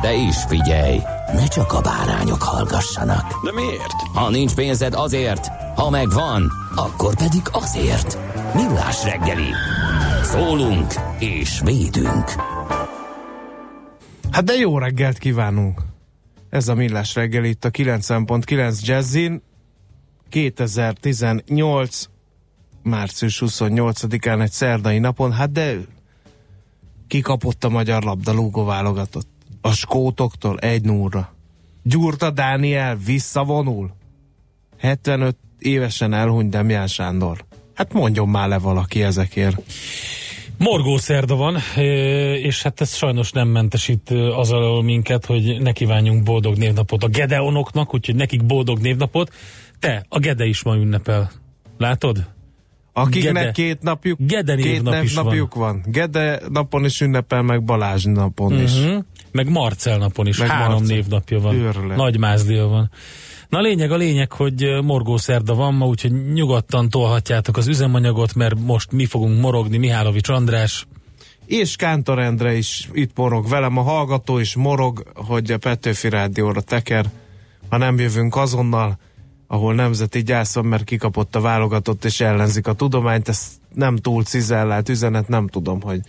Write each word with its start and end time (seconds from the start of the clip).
De 0.00 0.14
is 0.14 0.36
figyelj, 0.48 1.00
ne 1.32 1.46
csak 1.46 1.72
a 1.72 1.80
bárányok 1.80 2.42
hallgassanak. 2.42 3.44
De 3.44 3.52
miért? 3.52 3.92
Ha 4.14 4.30
nincs 4.30 4.54
pénzed 4.54 4.94
azért, 4.94 5.46
ha 5.76 5.90
megvan, 5.90 6.52
akkor 6.74 7.16
pedig 7.16 7.42
azért. 7.52 8.18
Millás 8.54 9.04
reggeli. 9.04 9.50
Szólunk 10.22 10.94
és 11.18 11.60
védünk. 11.64 12.30
Hát 14.30 14.44
de 14.44 14.52
jó 14.52 14.78
reggelt 14.78 15.18
kívánunk! 15.18 15.80
Ez 16.50 16.68
a 16.68 16.74
Millás 16.74 17.14
reggel 17.14 17.44
itt 17.44 17.64
a 17.64 17.70
90.9 17.70 18.80
Jazzin. 18.80 19.42
2018 20.28 22.08
március 22.82 23.42
28-án 23.46 24.42
egy 24.42 24.50
szerdai 24.50 24.98
napon, 24.98 25.32
hát 25.32 25.52
de 25.52 25.76
kikapott 27.06 27.64
a 27.64 27.68
magyar 27.68 28.02
labdarúgó 28.02 28.64
válogatott. 28.64 29.35
A 29.60 29.72
skótoktól 29.72 30.58
egy 30.58 30.82
núra. 30.82 31.34
Gyurta 31.82 32.30
Dániel 32.30 32.96
visszavonul. 32.96 33.90
75 34.78 35.36
évesen 35.58 36.12
elhunyt 36.12 36.50
Demján 36.50 36.86
Sándor. 36.86 37.44
Hát 37.74 37.92
mondjon 37.92 38.28
már 38.28 38.48
le 38.48 38.58
valaki 38.58 39.02
ezekért. 39.02 39.62
Morgó 40.58 40.96
szerda 40.96 41.34
van, 41.34 41.56
és 42.36 42.62
hát 42.62 42.80
ez 42.80 42.94
sajnos 42.94 43.32
nem 43.32 43.48
mentesít 43.48 44.10
az 44.36 44.52
alól 44.52 44.82
minket, 44.82 45.26
hogy 45.26 45.60
ne 45.60 45.72
kívánjunk 45.72 46.22
boldog 46.22 46.56
névnapot 46.56 47.02
a 47.04 47.08
Gedeonoknak, 47.08 47.94
úgyhogy 47.94 48.14
nekik 48.14 48.46
boldog 48.46 48.78
névnapot. 48.78 49.32
Te, 49.78 50.04
a 50.08 50.18
Gede 50.18 50.44
is 50.44 50.62
ma 50.62 50.76
ünnepel. 50.76 51.30
Látod? 51.78 52.26
Akiknek 52.92 53.32
Gede. 53.32 53.50
két 53.50 53.82
napjuk, 53.82 54.18
Gede 54.20 54.56
két 54.56 54.82
is 55.02 55.14
napjuk 55.14 55.54
van. 55.54 55.84
Gede 55.86 56.40
napon 56.48 56.84
is 56.84 57.00
ünnepel, 57.00 57.42
meg 57.42 57.64
Balázs 57.64 58.04
napon 58.04 58.60
is. 58.60 58.72
Meg 59.32 59.50
Marcel 59.50 59.98
napon 59.98 60.26
is, 60.26 60.38
Meg 60.38 60.48
három 60.48 60.72
Marcel. 60.72 60.96
névnapja 60.96 61.40
van. 61.40 61.54
Őrület. 61.54 61.96
Nagy 61.96 62.18
mázlia 62.18 62.66
van. 62.66 62.90
Na 63.48 63.60
lényeg, 63.60 63.90
a 63.90 63.96
lényeg, 63.96 64.32
hogy 64.32 64.78
morgó 64.82 65.16
szerda 65.16 65.54
van 65.54 65.74
ma, 65.74 65.86
úgyhogy 65.86 66.32
nyugodtan 66.32 66.88
tolhatjátok 66.88 67.56
az 67.56 67.66
üzemanyagot, 67.66 68.34
mert 68.34 68.60
most 68.60 68.92
mi 68.92 69.06
fogunk 69.06 69.40
morogni, 69.40 69.76
Mihálovics 69.76 70.28
András. 70.28 70.86
És 71.46 71.76
Kántor 71.76 72.18
Endre 72.18 72.54
is 72.54 72.88
itt 72.92 73.16
morog 73.16 73.48
velem, 73.48 73.76
a 73.76 73.82
hallgató 73.82 74.38
is 74.38 74.54
morog, 74.54 75.02
hogy 75.14 75.50
a 75.50 75.58
Petőfi 75.58 76.08
Rádióra 76.08 76.60
teker, 76.60 77.06
ha 77.68 77.76
nem 77.76 77.98
jövünk 77.98 78.36
azonnal, 78.36 78.98
ahol 79.46 79.74
nemzeti 79.74 80.22
gyász 80.22 80.54
van, 80.54 80.64
mert 80.64 80.84
kikapott 80.84 81.36
a 81.36 81.40
válogatott 81.40 82.04
és 82.04 82.20
ellenzik 82.20 82.66
a 82.66 82.72
tudományt, 82.72 83.28
ez 83.28 83.48
nem 83.74 83.96
túl 83.96 84.22
cizellált 84.24 84.88
üzenet, 84.88 85.28
nem 85.28 85.48
tudom, 85.48 85.80
hogy 85.80 86.00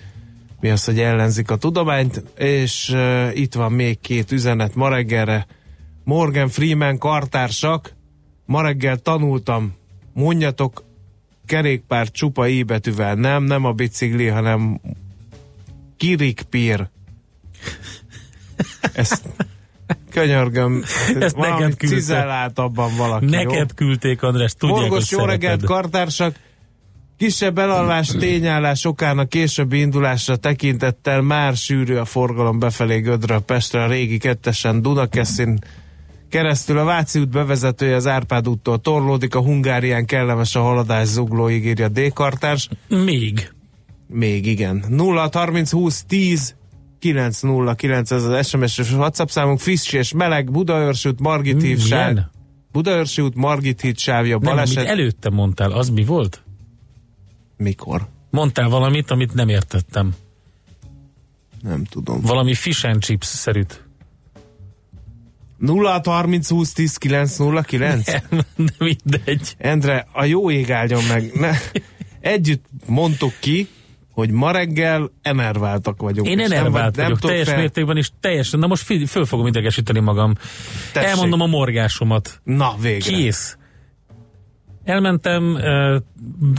mi 0.60 0.70
az, 0.70 0.86
hogy 0.86 1.00
ellenzik 1.00 1.52
a 1.52 1.56
tudományt, 1.56 2.24
és 2.38 2.90
uh, 2.90 3.38
itt 3.38 3.54
van 3.54 3.72
még 3.72 4.00
két 4.00 4.32
üzenet 4.32 4.76
ma 4.76 4.90
reggelre. 4.90 5.46
Morgan 6.04 6.50
Freeman 6.50 6.98
kartársak, 6.98 7.96
ma 8.46 8.62
reggel 8.62 8.98
tanultam, 8.98 9.74
mondjatok 10.14 10.84
kerékpár 11.46 12.12
csupa 12.12 12.48
i 12.48 12.64
betűvel, 12.64 13.16
nem, 13.16 13.44
nem 13.44 13.66
a 13.66 13.72
bicikli, 13.72 14.28
hanem 14.28 14.80
kirikpír. 15.98 16.90
Ezt 18.94 19.22
könyörgöm, 20.12 20.84
Ezt 21.20 21.36
neked 21.36 21.78
küldte. 21.78 21.88
cizelláltabban 21.88 22.96
valaki. 22.98 23.26
Neked 23.26 23.54
jó? 23.70 23.76
küldték, 23.76 24.22
András, 24.22 24.54
tudják, 24.54 24.80
Morgos, 24.80 25.12
jó 25.12 25.26
reggelt, 25.26 25.64
kartársak! 25.64 26.36
Kisebb 27.18 27.58
elalvás 27.58 28.08
tényállás 28.20 28.86
okán 28.86 29.18
a 29.18 29.26
későbbi 29.26 29.80
indulásra 29.80 30.36
tekintettel 30.36 31.22
már 31.22 31.56
sűrű 31.56 31.96
a 31.96 32.06
forgalom 32.06 32.60
befelé 32.60 33.00
Gödről 33.00 33.40
Pestre 33.40 33.84
a 33.84 33.88
régi 33.88 34.18
kettesen 34.18 34.82
Dunakeszin 34.82 35.60
keresztül 36.30 36.78
a 36.78 36.84
Váci 36.84 37.20
út 37.20 37.30
bevezetője 37.30 37.96
az 37.96 38.08
Árpád 38.08 38.48
úttól 38.48 38.78
torlódik, 38.78 39.36
a 39.36 39.42
Hungárián 39.42 40.06
kellemes 40.06 40.56
a 40.56 40.62
haladás 40.62 41.08
zuglóig 41.08 41.66
írja 41.66 41.88
D. 41.88 42.14
Kartárs. 42.14 42.70
Még. 42.88 43.52
Még 44.08 44.46
igen. 44.46 44.84
0 44.90 45.30
30 45.34 45.72
20 45.72 46.04
10 46.08 46.56
909 47.00 48.12
ez 48.12 48.24
az 48.24 48.48
SMS 48.48 48.78
és 48.78 48.92
WhatsApp 48.92 49.28
számunk, 49.28 49.60
friss 49.60 49.94
és 49.94 50.14
meleg, 50.14 50.52
Budaörsült, 50.52 51.20
Margit 51.20 51.62
hív, 51.62 51.80
sáv, 51.80 52.12
Milyen? 52.12 52.32
Budaörsi 52.72 53.22
út, 53.22 53.36
Margit 53.36 53.82
híd 53.82 53.98
sávja, 53.98 54.38
Nem, 54.38 54.56
baleset. 54.56 54.86
előtte 54.86 55.30
mondtál, 55.30 55.72
az 55.72 55.90
mi 55.90 56.04
volt? 56.04 56.42
Mikor? 57.58 58.08
Mondtál 58.30 58.70
valamit, 58.70 59.12
amit 59.12 59.34
nem 59.34 59.50
értettem. 59.50 60.16
Nem 61.62 61.84
tudom. 61.84 62.22
Valami 62.22 62.54
fish 62.54 62.86
and 62.86 63.04
chips 63.04 63.28
szerűt. 63.28 63.86
0 65.58 66.02
30 66.04 66.50
20 66.50 66.74
10 66.74 66.98
909? 66.98 68.06
De 68.06 68.72
mindegy. 68.80 69.56
Endre, 69.58 70.08
a 70.12 70.26
jó 70.26 70.52
ég 70.52 70.72
áldjon 70.72 71.04
meg. 71.04 71.32
Ne. 71.34 71.52
Együtt 72.20 72.66
mondtuk 72.86 73.34
ki, 73.40 73.68
hogy 74.12 74.30
ma 74.32 74.52
reggel 74.52 75.12
enerváltak 75.22 76.02
vagyunk. 76.02 76.28
Én 76.28 76.40
enervált 76.40 76.96
nem, 76.96 77.06
vagyok, 77.06 77.20
tudok 77.20 77.30
teljes 77.30 77.48
fel- 77.48 77.58
mértékben, 77.60 77.98
és 77.98 78.10
teljesen, 78.20 78.60
na 78.60 78.68
most 78.68 78.84
föl 79.08 79.26
fogom 79.26 79.48
idegesíteni 79.48 80.00
magam. 80.00 80.36
Tessék. 80.94 81.10
Elmondom 81.10 81.42
a 81.42 81.46
morgásomat. 81.46 82.42
Na, 82.44 82.76
végre. 82.82 83.16
Kész. 83.16 83.57
Elmentem 84.88 85.58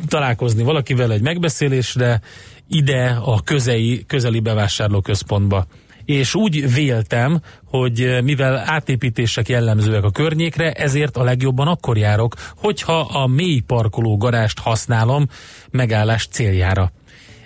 találkozni 0.06 0.62
valakivel 0.62 1.12
egy 1.12 1.22
megbeszélésre, 1.22 2.20
ide 2.66 3.18
a 3.24 3.42
közei, 3.42 4.04
közeli 4.06 4.40
bevásárlóközpontba. 4.40 5.66
És 6.04 6.34
úgy 6.34 6.72
véltem, 6.74 7.40
hogy 7.64 8.18
mivel 8.22 8.62
átépítések 8.66 9.48
jellemzőek 9.48 10.04
a 10.04 10.10
környékre, 10.10 10.72
ezért 10.72 11.16
a 11.16 11.22
legjobban 11.22 11.66
akkor 11.66 11.96
járok, 11.96 12.34
hogyha 12.56 13.00
a 13.00 13.26
mély 13.26 13.60
parkoló 13.60 14.16
garást 14.16 14.58
használom 14.58 15.26
megállás 15.70 16.26
céljára. 16.26 16.92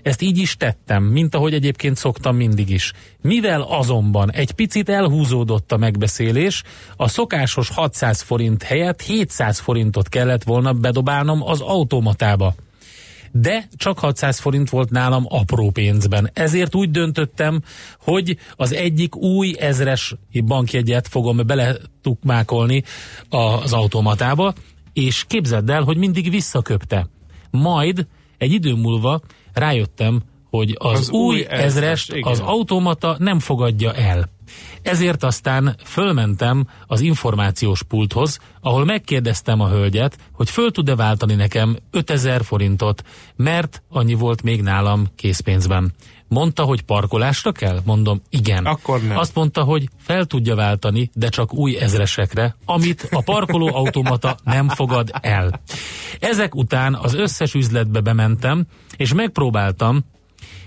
Ezt 0.03 0.23
így 0.23 0.39
is 0.39 0.57
tettem, 0.57 1.03
mint 1.03 1.35
ahogy 1.35 1.55
egyébként 1.55 1.97
szoktam 1.97 2.37
mindig 2.37 2.71
is. 2.71 2.93
Mivel 3.21 3.63
azonban 3.63 4.33
egy 4.33 4.53
picit 4.53 4.89
elhúzódott 4.89 5.73
a 5.73 5.77
megbeszélés, 5.77 6.63
a 6.97 7.09
szokásos 7.09 7.69
600 7.69 8.21
forint 8.21 8.63
helyett 8.63 9.03
700 9.03 9.59
forintot 9.59 10.09
kellett 10.09 10.43
volna 10.43 10.73
bedobálnom 10.73 11.43
az 11.43 11.61
automatába. 11.61 12.55
De 13.33 13.69
csak 13.77 13.99
600 13.99 14.39
forint 14.39 14.71
volt 14.71 14.91
nálam 14.91 15.25
apró 15.29 15.71
pénzben. 15.71 16.31
Ezért 16.33 16.75
úgy 16.75 16.91
döntöttem, 16.91 17.63
hogy 18.01 18.37
az 18.57 18.73
egyik 18.73 19.17
új 19.17 19.55
ezres 19.59 20.15
bankjegyet 20.45 21.09
fogom 21.09 21.41
beletukmákolni 21.47 22.83
az 23.29 23.73
automatába, 23.73 24.55
és 24.93 25.25
képzeld 25.29 25.71
el, 25.71 25.83
hogy 25.83 25.97
mindig 25.97 26.31
visszaköpte. 26.31 27.09
Majd 27.51 28.07
egy 28.39 28.53
idő 28.53 28.75
múlva 28.75 29.21
rájöttem, 29.53 30.23
hogy 30.51 30.77
az, 30.79 30.99
Az 30.99 31.11
új 31.11 31.35
új 31.35 31.45
ezres, 31.49 31.65
ezrest 31.65 32.13
igen. 32.13 32.33
az 32.33 32.41
automata 32.41 33.17
nem 33.19 33.39
fogadja 33.39 33.95
el. 33.95 34.29
Ezért 34.83 35.23
aztán 35.23 35.77
fölmentem 35.85 36.67
az 36.87 37.01
információs 37.01 37.83
pulthoz, 37.83 38.39
ahol 38.61 38.85
megkérdeztem 38.85 39.61
a 39.61 39.69
hölgyet, 39.69 40.19
hogy 40.33 40.51
föl 40.51 40.71
tud-e 40.71 40.97
váltani 40.97 41.35
nekem 41.35 41.77
5000 41.91 42.45
forintot, 42.45 43.03
mert 43.37 43.83
annyi 43.89 44.15
volt 44.15 44.43
még 44.43 44.63
nálam 44.63 45.07
készpénzben. 45.17 45.93
Mondta, 46.33 46.63
hogy 46.63 46.83
parkolásra 46.83 47.53
kell? 47.53 47.81
Mondom, 47.85 48.23
igen. 48.29 48.65
Akkor 48.65 49.03
nem. 49.03 49.17
Azt 49.17 49.35
mondta, 49.35 49.63
hogy 49.63 49.89
fel 49.99 50.25
tudja 50.25 50.55
váltani, 50.55 51.11
de 51.15 51.29
csak 51.29 51.55
új 51.55 51.77
ezresekre, 51.77 52.57
amit 52.65 53.09
a 53.11 53.23
parkolóautomata 53.23 54.37
nem 54.45 54.69
fogad 54.69 55.11
el. 55.21 55.61
Ezek 56.21 56.55
után 56.55 56.95
az 56.95 57.15
összes 57.15 57.55
üzletbe 57.55 58.01
bementem, 58.01 58.67
és 58.97 59.15
megpróbáltam 59.15 60.05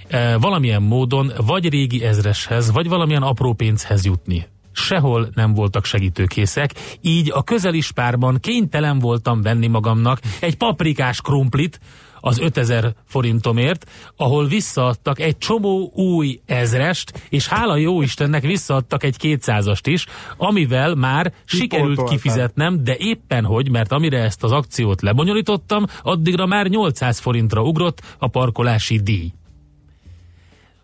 e, 0.07 0.37
valamilyen 0.37 0.81
módon 0.81 1.31
vagy 1.45 1.69
régi 1.69 2.03
ezreshez, 2.03 2.71
vagy 2.71 2.87
valamilyen 2.87 3.23
apró 3.23 3.53
pénzhez 3.53 4.05
jutni. 4.05 4.47
Sehol 4.71 5.29
nem 5.33 5.53
voltak 5.53 5.85
segítőkészek, 5.85 6.71
így 7.01 7.31
a 7.33 7.43
közelis 7.43 7.91
párban 7.91 8.39
kénytelen 8.39 8.99
voltam 8.99 9.41
venni 9.41 9.67
magamnak 9.67 10.19
egy 10.39 10.57
paprikás 10.57 11.21
krumplit, 11.21 11.79
az 12.25 12.39
5000 12.39 12.95
forintomért, 13.05 13.89
ahol 14.15 14.47
visszaadtak 14.47 15.19
egy 15.19 15.37
csomó 15.37 15.91
új 15.93 16.39
ezrest, 16.45 17.27
és 17.29 17.47
hála 17.47 17.77
jó 17.77 18.01
Istennek 18.01 18.43
visszaadtak 18.43 19.03
egy 19.03 19.15
200-ast 19.21 19.81
is, 19.83 20.05
amivel 20.37 20.95
már 20.95 21.33
sikerült 21.45 22.03
kifizetnem, 22.09 22.83
de 22.83 22.95
éppen 22.97 23.45
hogy, 23.45 23.69
mert 23.69 23.91
amire 23.91 24.23
ezt 24.23 24.43
az 24.43 24.51
akciót 24.51 25.01
lebonyolítottam, 25.01 25.85
addigra 26.01 26.45
már 26.45 26.67
800 26.67 27.19
forintra 27.19 27.61
ugrott 27.61 28.01
a 28.17 28.27
parkolási 28.27 28.99
díj. 28.99 29.31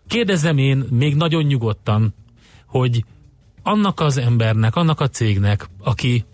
Kérdezem 0.08 0.58
én 0.58 0.84
még 0.90 1.14
nagyon 1.14 1.42
nyugodtan, 1.42 2.14
hogy 2.66 3.04
annak 3.62 4.00
az 4.00 4.16
embernek, 4.16 4.76
annak 4.76 5.00
a 5.00 5.08
cégnek, 5.08 5.68
aki 5.82 6.24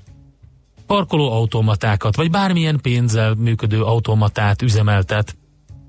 parkolóautomatákat, 0.88 2.17
vagy 2.17 2.31
bármilyen 2.31 2.79
pénzzel 2.82 3.35
működő 3.35 3.82
automatát 3.82 4.62
üzemeltet. 4.62 5.37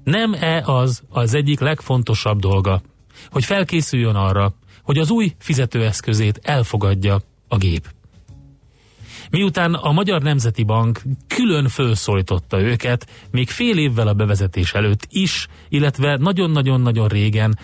Nem-e 0.04 0.64
az 0.66 1.02
az 1.10 1.34
egyik 1.34 1.60
legfontosabb 1.60 2.40
dolga, 2.40 2.82
hogy 3.30 3.46
felkészüljön 3.46 4.16
arra, 4.16 4.54
hogy 4.84 4.98
az 4.98 5.10
új 5.10 5.34
fizetőeszközét 5.38 6.40
elfogadja 6.44 7.22
a 7.48 7.58
gép. 7.58 7.88
Miután 9.30 9.74
a 9.74 9.92
Magyar 9.92 10.22
Nemzeti 10.22 10.64
Bank 10.64 11.02
külön 11.28 11.68
felszólította 11.68 12.62
őket, 12.62 13.08
még 13.32 13.50
fél 13.50 13.78
évvel 13.78 14.08
a 14.08 14.14
bevezetés 14.14 14.74
előtt 14.74 15.08
is, 15.10 15.48
illetve 15.70 16.18
nagyon-nagyon-nagyon 16.18 17.08
régen, 17.08 17.60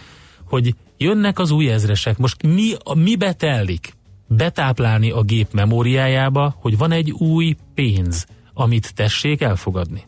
hogy 0.45 0.75
jönnek 0.97 1.39
az 1.39 1.51
új 1.51 1.71
ezresek, 1.71 2.17
most 2.17 2.43
mi, 2.43 2.73
mi 2.93 3.15
betellik? 3.15 3.94
Betáplálni 4.27 5.11
a 5.11 5.21
gép 5.21 5.53
memóriájába, 5.53 6.55
hogy 6.59 6.77
van 6.77 6.91
egy 6.91 7.11
új 7.11 7.55
pénz, 7.73 8.25
amit 8.53 8.93
tessék 8.93 9.41
elfogadni. 9.41 10.03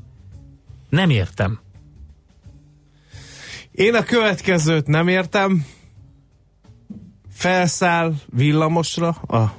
Nem 0.90 1.10
értem. 1.10 1.60
Én 3.72 3.96
a 3.96 4.04
következőt 4.04 4.88
nem 4.88 5.08
értem. 5.08 5.66
Felszáll 7.31 8.14
villamosra 8.25 9.08
a 9.10 9.54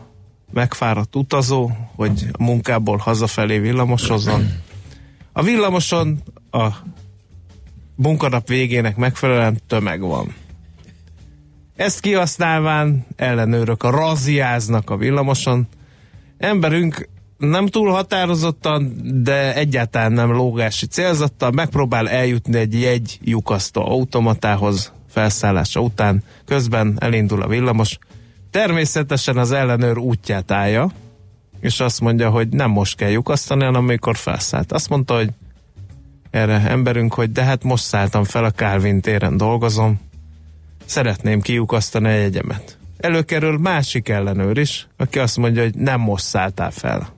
megfáradt 0.53 1.17
utazó, 1.17 1.71
hogy 1.95 2.27
a 2.33 2.43
munkából 2.43 2.97
hazafelé 2.97 3.59
villamosozzon. 3.59 4.47
A 5.33 5.43
villamoson 5.43 6.23
a 6.51 6.69
munkanap 7.95 8.49
végének 8.49 8.97
megfelelően 8.97 9.61
tömeg 9.67 10.01
van. 10.01 10.35
Ezt 11.79 12.01
kihasználván 12.01 13.07
ellenőrök 13.17 13.83
a 13.83 13.91
raziáznak 13.91 14.91
a 14.91 14.97
villamoson. 14.97 15.69
Emberünk 16.39 17.09
nem 17.37 17.67
túl 17.67 17.91
határozottan, 17.91 18.93
de 19.23 19.55
egyáltalán 19.55 20.13
nem 20.13 20.33
lógási 20.33 20.87
célzattal 20.87 21.51
megpróbál 21.51 22.09
eljutni 22.09 22.59
egy 22.59 22.81
jegy 22.81 23.19
lyukasztó 23.23 23.83
automatához 23.83 24.93
felszállása 25.09 25.81
után. 25.81 26.23
Közben 26.45 26.97
elindul 27.01 27.43
a 27.43 27.49
villamos. 27.49 27.99
Természetesen 28.51 29.37
az 29.37 29.53
ellenőr 29.53 29.99
útját 29.99 30.51
állja, 30.51 30.91
és 31.61 31.81
azt 31.81 32.01
mondja, 32.01 32.31
hogy 32.31 32.49
nem 32.49 32.71
most 32.71 32.97
kell 32.97 33.11
lyukasztani, 33.11 33.65
hanem 33.65 33.83
amikor 33.83 34.17
felszállt. 34.17 34.73
Azt 34.73 34.89
mondta, 34.89 35.15
hogy 35.15 35.31
erre 36.31 36.61
emberünk, 36.69 37.15
hogy 37.15 37.33
de 37.33 37.45
hát 37.45 37.65
most 37.65 37.85
szálltam 37.85 38.25
fel 38.25 38.45
a 38.45 38.51
Calvin 38.51 39.01
téren 39.01 39.37
dolgozom, 39.37 40.07
szeretném 40.89 41.41
kiukasztani 41.41 42.09
a 42.09 42.13
jegyemet. 42.13 42.79
Előkerül 42.99 43.59
másik 43.59 44.09
ellenőr 44.09 44.59
is, 44.59 44.89
aki 44.97 45.19
azt 45.19 45.37
mondja, 45.37 45.63
hogy 45.63 45.75
nem 45.75 46.01
most 46.01 46.25
szálltál 46.25 46.71
fel. 46.71 47.09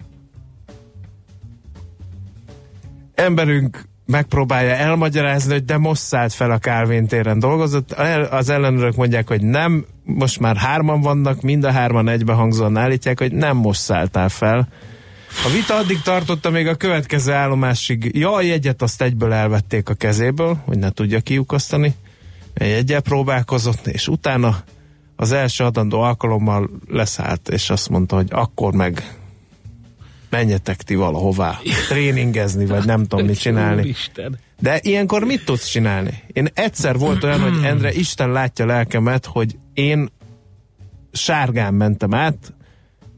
Emberünk 3.14 3.88
megpróbálja 4.06 4.74
elmagyarázni, 4.74 5.52
hogy 5.52 5.64
de 5.64 5.78
most 5.78 6.02
szállt 6.02 6.32
fel 6.32 6.50
a 6.50 6.58
Calvin 6.58 7.06
téren 7.06 7.38
dolgozott. 7.38 7.92
Az 8.30 8.48
ellenőrök 8.48 8.96
mondják, 8.96 9.28
hogy 9.28 9.42
nem, 9.42 9.86
most 10.04 10.40
már 10.40 10.56
hárman 10.56 11.00
vannak, 11.00 11.40
mind 11.40 11.64
a 11.64 11.70
hárman 11.70 12.08
egybehangzóan 12.08 12.76
állítják, 12.76 13.18
hogy 13.18 13.32
nem 13.32 13.56
most 13.56 13.80
szálltál 13.80 14.28
fel. 14.28 14.68
A 15.46 15.48
vita 15.52 15.76
addig 15.76 16.00
tartotta 16.00 16.50
még 16.50 16.66
a 16.66 16.74
következő 16.74 17.32
állomásig. 17.32 18.10
Ja, 18.14 18.34
a 18.34 18.40
jegyet 18.40 18.82
azt 18.82 19.02
egyből 19.02 19.32
elvették 19.32 19.88
a 19.88 19.94
kezéből, 19.94 20.60
hogy 20.64 20.78
ne 20.78 20.90
tudja 20.90 21.20
kiukasztani 21.20 21.94
egyel 22.64 23.00
próbálkozott, 23.00 23.86
és 23.86 24.08
utána 24.08 24.62
az 25.16 25.32
első 25.32 25.64
adandó 25.64 26.00
alkalommal 26.00 26.70
leszállt, 26.88 27.48
és 27.48 27.70
azt 27.70 27.88
mondta, 27.88 28.16
hogy 28.16 28.28
akkor 28.30 28.72
meg 28.72 29.18
menjetek 30.30 30.82
ti 30.82 30.94
valahová 30.94 31.58
tréningezni, 31.88 32.66
vagy 32.66 32.84
nem 32.84 33.06
tudom 33.06 33.26
mit 33.26 33.38
csinálni. 33.38 33.94
De 34.60 34.78
ilyenkor 34.82 35.24
mit 35.24 35.44
tudsz 35.44 35.66
csinálni? 35.66 36.22
Én 36.32 36.48
egyszer 36.54 36.98
volt 36.98 37.24
olyan, 37.24 37.40
hogy 37.40 37.64
Endre, 37.64 37.92
Isten 37.92 38.30
látja 38.30 38.66
lelkemet, 38.66 39.26
hogy 39.26 39.58
én 39.74 40.10
sárgán 41.12 41.74
mentem 41.74 42.14
át, 42.14 42.54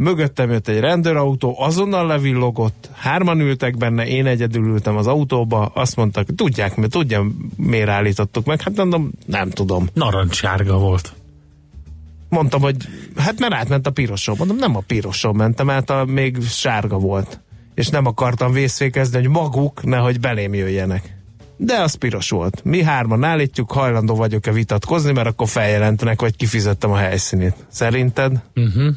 mögöttem 0.02 0.50
jött 0.50 0.68
egy 0.68 0.80
rendőrautó, 0.80 1.54
azonnal 1.58 2.06
levillogott, 2.06 2.90
hárman 2.94 3.40
ültek 3.40 3.76
benne, 3.76 4.06
én 4.06 4.26
egyedül 4.26 4.66
ültem 4.66 4.96
az 4.96 5.06
autóba, 5.06 5.66
azt 5.66 5.96
mondtak, 5.96 6.26
tudják, 6.34 6.76
mert 6.76 6.92
tudja, 6.92 7.26
miért 7.56 7.88
állítottuk 7.88 8.46
meg, 8.46 8.60
hát 8.60 8.76
mondom, 8.76 9.10
nem 9.26 9.50
tudom. 9.50 9.88
Narancssárga 9.92 10.78
volt. 10.78 11.12
Mondtam, 12.28 12.60
hogy 12.60 12.76
hát 13.16 13.38
mert 13.38 13.52
átment 13.52 13.86
a 13.86 13.90
piroson. 13.90 14.34
Mondom, 14.38 14.56
nem 14.56 14.76
a 14.76 14.82
piroson 14.86 15.36
mentem 15.36 15.70
át, 15.70 15.90
a, 15.90 16.04
még 16.04 16.42
sárga 16.42 16.98
volt. 16.98 17.40
És 17.74 17.88
nem 17.88 18.06
akartam 18.06 18.52
vészfékezni, 18.52 19.18
hogy 19.18 19.28
maguk 19.28 19.84
nehogy 19.84 20.20
belém 20.20 20.54
jöjjenek. 20.54 21.16
De 21.56 21.80
az 21.80 21.94
piros 21.94 22.30
volt. 22.30 22.64
Mi 22.64 22.82
hárman 22.82 23.24
állítjuk, 23.24 23.72
hajlandó 23.72 24.14
vagyok-e 24.14 24.52
vitatkozni, 24.52 25.12
mert 25.12 25.26
akkor 25.26 25.48
feljelentenek, 25.48 26.20
hogy 26.20 26.36
kifizettem 26.36 26.90
a 26.90 26.96
helyszínét. 26.96 27.54
Szerinted? 27.68 28.42
Uh-huh. 28.54 28.94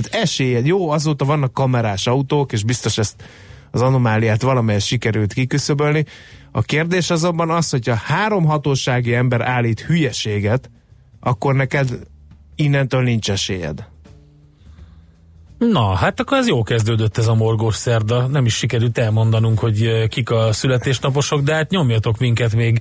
Tehát 0.00 0.22
esélyed, 0.24 0.66
jó, 0.66 0.90
azóta 0.90 1.24
vannak 1.24 1.52
kamerás 1.52 2.06
autók, 2.06 2.52
és 2.52 2.64
biztos 2.64 2.98
ezt 2.98 3.24
az 3.70 3.80
anomáliát 3.80 4.42
valamelyest 4.42 4.86
sikerült 4.86 5.32
kiküszöbölni. 5.32 6.04
A 6.52 6.62
kérdés 6.62 7.10
azonban 7.10 7.50
az, 7.50 7.70
hogyha 7.70 7.94
három 7.94 8.44
hatósági 8.44 9.14
ember 9.14 9.40
állít 9.40 9.80
hülyeséget, 9.80 10.70
akkor 11.20 11.54
neked 11.54 11.98
innentől 12.54 13.02
nincs 13.02 13.30
esélyed. 13.30 13.88
Na, 15.58 15.94
hát 15.94 16.20
akkor 16.20 16.38
ez 16.38 16.48
jó 16.48 16.62
kezdődött 16.62 17.18
ez 17.18 17.26
a 17.26 17.34
morgós 17.34 17.74
szerda. 17.74 18.26
Nem 18.26 18.44
is 18.44 18.54
sikerült 18.54 18.98
elmondanunk, 18.98 19.58
hogy 19.58 19.82
eh, 19.82 20.06
kik 20.06 20.30
a 20.30 20.52
születésnaposok, 20.52 21.40
de 21.40 21.54
hát 21.54 21.70
nyomjatok 21.70 22.18
minket 22.18 22.54
még 22.54 22.80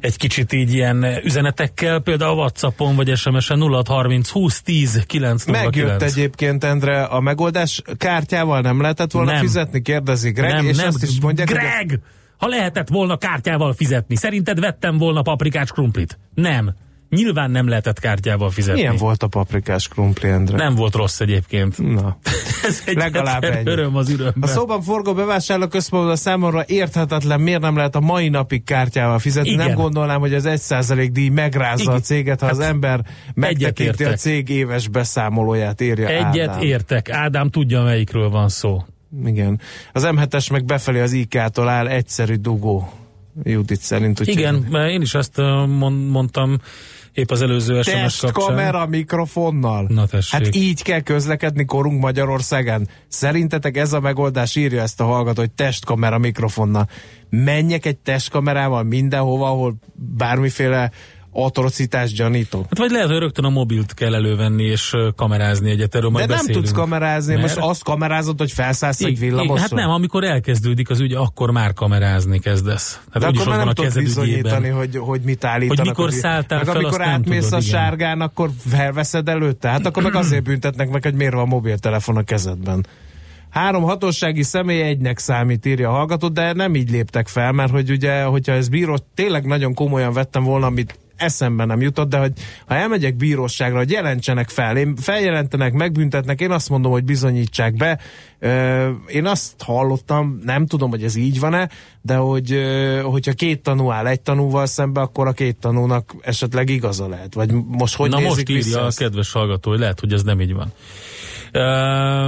egy 0.00 0.16
kicsit 0.16 0.52
így 0.52 0.74
ilyen 0.74 1.06
üzenetekkel, 1.24 2.00
például 2.00 2.30
a 2.30 2.34
Whatsappon 2.34 2.96
vagy 2.96 3.16
SMS-en 3.16 3.60
0630 3.60 4.28
20 4.28 4.62
10 4.62 5.04
909. 5.06 5.64
Megjött 5.64 6.02
egyébként, 6.02 6.64
Endre, 6.64 7.02
a 7.02 7.20
megoldás 7.20 7.82
kártyával 7.96 8.60
nem 8.60 8.80
lehetett 8.80 9.10
volna 9.12 9.32
nem. 9.32 9.40
fizetni, 9.40 9.82
kérdezi 9.82 10.30
Greg, 10.30 10.52
nem, 10.52 10.66
és 10.66 10.76
nem. 10.76 10.86
azt 10.86 11.02
is 11.02 11.20
mondják, 11.20 11.48
Greg! 11.48 11.88
Hogy... 11.88 12.00
Ha 12.36 12.46
lehetett 12.46 12.88
volna 12.88 13.16
kártyával 13.16 13.72
fizetni, 13.72 14.16
szerinted 14.16 14.60
vettem 14.60 14.98
volna 14.98 15.22
paprikás 15.22 15.70
krumplit? 15.70 16.18
Nem. 16.34 16.74
Nyilván 17.10 17.50
nem 17.50 17.68
lehetett 17.68 17.98
kártyával 18.00 18.50
fizetni. 18.50 18.80
Milyen 18.80 18.96
volt 18.96 19.22
a 19.22 19.26
paprikás 19.26 19.88
krumpli, 19.88 20.28
Endre? 20.28 20.56
Nem 20.56 20.74
volt 20.74 20.94
rossz 20.94 21.20
egyébként. 21.20 21.78
Na, 21.94 22.18
Ez 22.66 22.82
egy 22.86 22.96
legalább 22.96 23.44
egy 23.44 23.68
öröm 23.68 23.96
az 23.96 24.08
ürömben. 24.10 24.42
A 24.42 24.46
szóban 24.46 24.82
forgó 24.82 25.14
bevásárlóközpontban 25.14 26.16
számomra 26.16 26.64
érthetetlen, 26.66 27.40
miért 27.40 27.60
nem 27.60 27.76
lehet 27.76 27.96
a 27.96 28.00
mai 28.00 28.28
napig 28.28 28.64
kártyával 28.64 29.18
fizetni. 29.18 29.50
Igen. 29.50 29.66
Nem 29.66 29.76
gondolnám, 29.76 30.20
hogy 30.20 30.34
az 30.34 30.46
egy 30.46 30.60
százalék 30.60 31.12
díj 31.12 31.28
megrázza 31.28 31.82
Igen. 31.82 31.94
a 31.94 32.00
céget, 32.00 32.40
ha 32.40 32.46
hát 32.46 32.54
az 32.54 32.60
ember 32.60 33.00
megtekinti 33.34 34.04
a 34.04 34.14
cég 34.14 34.48
éves 34.48 34.88
beszámolóját, 34.88 35.80
írja 35.80 36.08
Egyet 36.08 36.48
Ádám. 36.48 36.62
értek. 36.62 37.10
Ádám 37.10 37.50
tudja, 37.50 37.82
melyikről 37.82 38.28
van 38.28 38.48
szó. 38.48 38.84
Igen. 39.24 39.60
Az 39.92 40.08
M7-es 40.10 40.52
meg 40.52 40.64
befelé 40.64 41.00
az 41.00 41.12
IK-tól 41.12 41.68
áll 41.68 41.86
egyszerű 41.88 42.34
dugó. 42.34 42.92
Judit 43.42 43.80
szerint. 43.80 44.20
Igen, 44.20 44.66
mert 44.70 44.90
én 44.90 45.00
is 45.00 45.14
ezt 45.14 45.36
mondtam 46.10 46.58
épp 47.20 47.30
az 47.30 47.42
előző 47.42 47.82
SMS 47.82 47.92
Test 47.92 48.20
kapcsán. 48.20 48.46
kamera 48.46 48.86
mikrofonnal. 48.86 49.86
Na 49.88 50.06
tessék. 50.06 50.32
Hát 50.32 50.54
így 50.54 50.82
kell 50.82 51.00
közlekedni 51.00 51.64
korunk 51.64 52.00
Magyarországán. 52.00 52.88
Szerintetek 53.08 53.76
ez 53.76 53.92
a 53.92 54.00
megoldás 54.00 54.56
írja 54.56 54.82
ezt 54.82 55.00
a 55.00 55.04
hallgató, 55.04 55.40
hogy 55.40 55.50
testkamera 55.50 56.18
mikrofonnal. 56.18 56.88
Menjek 57.30 57.86
egy 57.86 57.98
testkamerával 57.98 58.82
mindenhova, 58.82 59.46
ahol 59.46 59.74
bármiféle 59.94 60.90
atrocitás 61.32 62.12
gyanító. 62.12 62.58
Hát 62.60 62.78
vagy 62.78 62.90
lehet, 62.90 63.08
hogy 63.08 63.18
rögtön 63.18 63.44
a 63.44 63.48
mobilt 63.50 63.94
kell 63.94 64.14
elővenni 64.14 64.62
és 64.64 64.96
kamerázni 65.16 65.70
egyet, 65.70 65.94
erről 65.94 66.10
majd 66.10 66.26
De 66.26 66.30
nem 66.34 66.40
beszélünk. 66.40 66.64
tudsz 66.66 66.76
kamerázni, 66.78 67.34
Mert- 67.34 67.46
most 67.56 67.68
azt 67.68 67.84
kamerázod, 67.84 68.38
hogy 68.38 68.52
felszállsz 68.52 69.00
egy 69.00 69.18
villamoson. 69.18 69.58
Hát 69.58 69.70
nem, 69.70 69.90
amikor 69.90 70.24
elkezdődik 70.24 70.90
az 70.90 71.00
ügy, 71.00 71.12
akkor 71.12 71.50
már 71.50 71.72
kamerázni 71.72 72.38
kezdesz. 72.38 73.00
Hát 73.12 73.22
De 73.22 73.28
akkor 73.28 73.46
már 73.46 73.58
nem 73.58 73.68
a 73.68 73.72
tudod 73.72 73.94
bizonyítani, 73.94 74.68
hogy, 74.68 74.96
hogy 74.96 75.20
mit 75.20 75.44
állítanak. 75.44 75.78
Hogy 75.78 75.86
mikor 75.88 76.08
a- 76.08 76.12
szálltál 76.12 76.58
meg 76.58 76.66
fel, 76.66 76.76
amikor 76.76 76.98
nem 76.98 77.08
átmész 77.08 77.44
tudod, 77.44 77.52
a 77.60 77.64
igen. 77.66 77.78
sárgán, 77.80 78.20
akkor 78.20 78.50
felveszed 78.68 79.28
előtte. 79.28 79.68
Hát 79.68 79.86
akkor 79.86 80.02
meg 80.02 80.14
azért 80.14 80.42
büntetnek 80.50 80.90
meg, 80.90 81.02
hogy 81.02 81.14
miért 81.14 81.34
van 81.34 81.48
mobiltelefon 81.48 82.16
a 82.16 82.22
kezedben. 82.22 82.86
Három 83.50 83.82
hatósági 83.82 84.42
személy 84.42 84.80
egynek 84.82 85.18
számít, 85.18 85.66
írja 85.66 85.88
a 85.88 85.92
hallgató, 85.92 86.28
de 86.28 86.52
nem 86.52 86.74
így 86.74 86.90
léptek 86.90 87.28
fel, 87.28 87.52
mert 87.52 87.70
hogy 87.70 87.90
ugye, 87.90 88.22
hogyha 88.22 88.52
ez 88.52 88.68
bíró, 88.68 88.98
tényleg 89.14 89.44
nagyon 89.44 89.74
komolyan 89.74 90.12
vettem 90.12 90.44
volna, 90.44 90.66
amit 90.66 90.98
eszembe 91.20 91.64
nem 91.64 91.80
jutott, 91.80 92.08
de 92.08 92.18
hogy 92.18 92.32
ha 92.66 92.74
elmegyek 92.74 93.16
bíróságra, 93.16 93.78
hogy 93.78 93.90
jelentsenek 93.90 94.48
fel, 94.48 94.76
én 94.76 94.96
feljelentenek, 94.96 95.72
megbüntetnek, 95.72 96.40
én 96.40 96.50
azt 96.50 96.68
mondom, 96.68 96.92
hogy 96.92 97.04
bizonyítsák 97.04 97.74
be. 97.74 97.98
Én 99.06 99.26
azt 99.26 99.62
hallottam, 99.62 100.40
nem 100.44 100.66
tudom, 100.66 100.90
hogy 100.90 101.04
ez 101.04 101.16
így 101.16 101.40
van-e, 101.40 101.68
de 102.02 102.16
hogy 102.16 102.60
hogyha 103.02 103.32
két 103.32 103.62
tanú 103.62 103.90
áll 103.90 104.06
egy 104.06 104.20
tanúval 104.20 104.66
szembe, 104.66 105.00
akkor 105.00 105.26
a 105.26 105.32
két 105.32 105.56
tanúnak 105.56 106.14
esetleg 106.20 106.68
igaza 106.68 107.08
lehet. 107.08 107.34
Vagy 107.34 107.50
most 107.66 107.96
hogy 107.96 108.10
Na 108.10 108.20
most 108.20 108.48
írja 108.48 108.84
a 108.84 108.90
kedves 108.96 109.32
hallgató, 109.32 109.70
hogy 109.70 109.80
lehet, 109.80 110.00
hogy 110.00 110.12
ez 110.12 110.22
nem 110.22 110.40
így 110.40 110.54
van. 110.54 110.72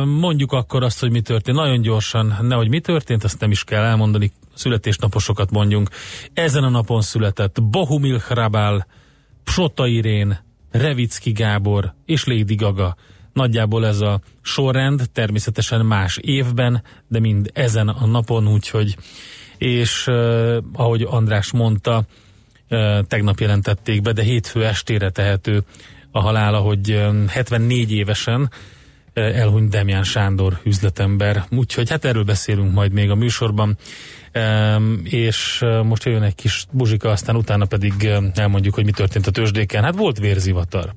Mondjuk 0.06 0.52
akkor 0.52 0.82
azt, 0.82 1.00
hogy 1.00 1.10
mi 1.10 1.20
történt. 1.20 1.56
Nagyon 1.56 1.80
gyorsan, 1.80 2.38
nehogy 2.40 2.68
mi 2.68 2.80
történt, 2.80 3.24
azt 3.24 3.40
nem 3.40 3.50
is 3.50 3.64
kell 3.64 3.82
elmondani. 3.82 4.32
Születésnaposokat 4.54 5.50
mondjunk. 5.50 5.88
Ezen 6.34 6.64
a 6.64 6.68
napon 6.68 7.00
született 7.00 7.62
Bohumil 7.62 8.22
Hrabál, 8.28 8.86
Psota 9.44 9.86
Irén, 9.86 10.38
Revicki 10.70 11.32
Gábor 11.32 11.94
és 12.06 12.24
Lady 12.24 12.54
Gaga. 12.54 12.96
Nagyjából 13.32 13.86
ez 13.86 14.00
a 14.00 14.20
sorrend, 14.42 15.10
természetesen 15.12 15.86
más 15.86 16.16
évben, 16.16 16.82
de 17.08 17.20
mind 17.20 17.50
ezen 17.52 17.88
a 17.88 18.06
napon, 18.06 18.48
úgyhogy 18.48 18.96
és 19.58 20.06
uh, 20.06 20.56
ahogy 20.72 21.02
András 21.02 21.52
mondta, 21.52 22.04
uh, 22.70 22.98
tegnap 23.06 23.38
jelentették 23.38 24.02
be, 24.02 24.12
de 24.12 24.22
hétfő 24.22 24.64
estére 24.64 25.10
tehető 25.10 25.64
a 26.10 26.20
halála, 26.20 26.58
hogy 26.58 26.92
um, 26.92 27.28
74 27.28 27.92
évesen 27.92 28.50
elhunyt 29.14 29.70
Demján 29.70 30.02
Sándor 30.02 30.58
üzletember. 30.64 31.44
Úgyhogy 31.50 31.90
hát 31.90 32.04
erről 32.04 32.24
beszélünk 32.24 32.72
majd 32.72 32.92
még 32.92 33.10
a 33.10 33.14
műsorban. 33.14 33.76
És 35.04 35.64
most 35.82 36.04
jön 36.04 36.22
egy 36.22 36.34
kis 36.34 36.66
buzsika, 36.70 37.10
aztán 37.10 37.36
utána 37.36 37.64
pedig 37.64 38.08
elmondjuk, 38.34 38.74
hogy 38.74 38.84
mi 38.84 38.90
történt 38.90 39.26
a 39.26 39.30
tőzsdéken. 39.30 39.82
Hát 39.82 39.96
volt 39.96 40.18
vérzivatar. 40.18 40.92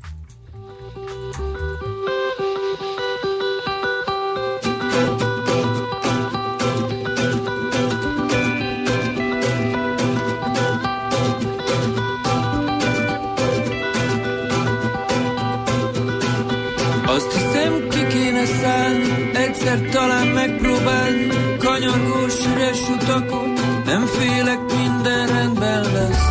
Azt 17.05 17.33
hiszem 17.33 17.87
ki 17.89 18.07
kéne 18.07 18.45
szállni, 18.45 19.31
egyszer 19.33 19.79
talán 19.79 20.27
megpróbálni 20.27 21.44
Kanyargós 21.75 22.45
üres 22.45 22.89
utakon, 22.89 23.53
nem 23.85 24.05
félek, 24.05 24.59
minden 24.75 25.27
rendben 25.27 25.81
lesz. 25.81 26.27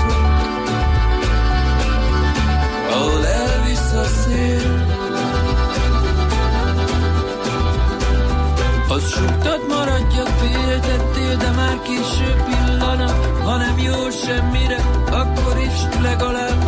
Ahol 2.90 3.26
elvisz 3.26 3.92
a 3.92 4.04
szél 4.04 4.86
Az 8.88 9.08
suktad 9.08 9.60
maradjak, 9.68 10.28
féltettél, 10.28 11.36
de 11.36 11.50
már 11.50 11.80
késő 11.82 12.42
pillanat 12.46 13.26
Ha 13.42 13.56
nem 13.56 13.78
jó 13.78 14.10
semmire, 14.10 14.80
akkor 15.10 15.58
is 15.58 16.00
legalább 16.02 16.63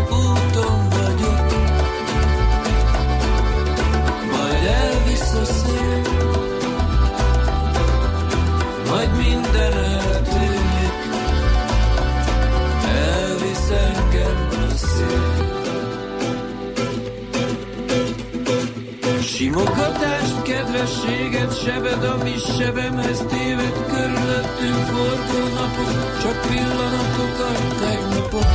Simogatást, 19.20 20.42
kedvességet, 20.42 21.62
sebed, 21.64 22.04
ami 22.04 22.34
sebemhez 22.58 23.18
téved, 23.28 23.86
körülöttünk 23.92 24.84
forgó 24.90 25.40
napok, 25.54 26.20
csak 26.22 26.40
pillanatok 26.40 27.38
a 27.38 27.52
tegnapok. 27.80 28.48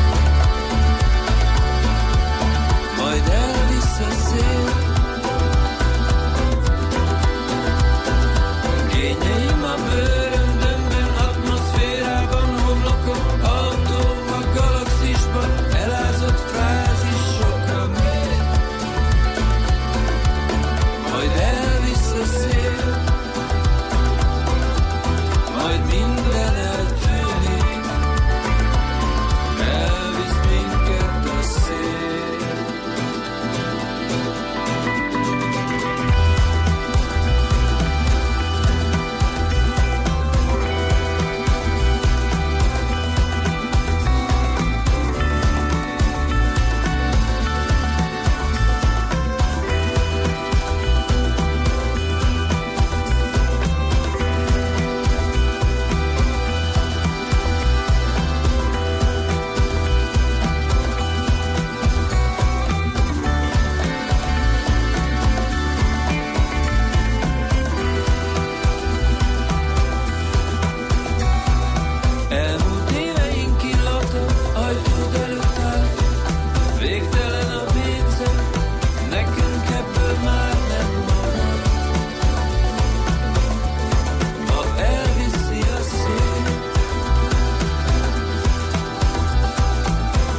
Majd 2.98 3.24
elvisz 3.28 3.61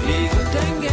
Lieve 0.06 0.42
denk 0.52 0.91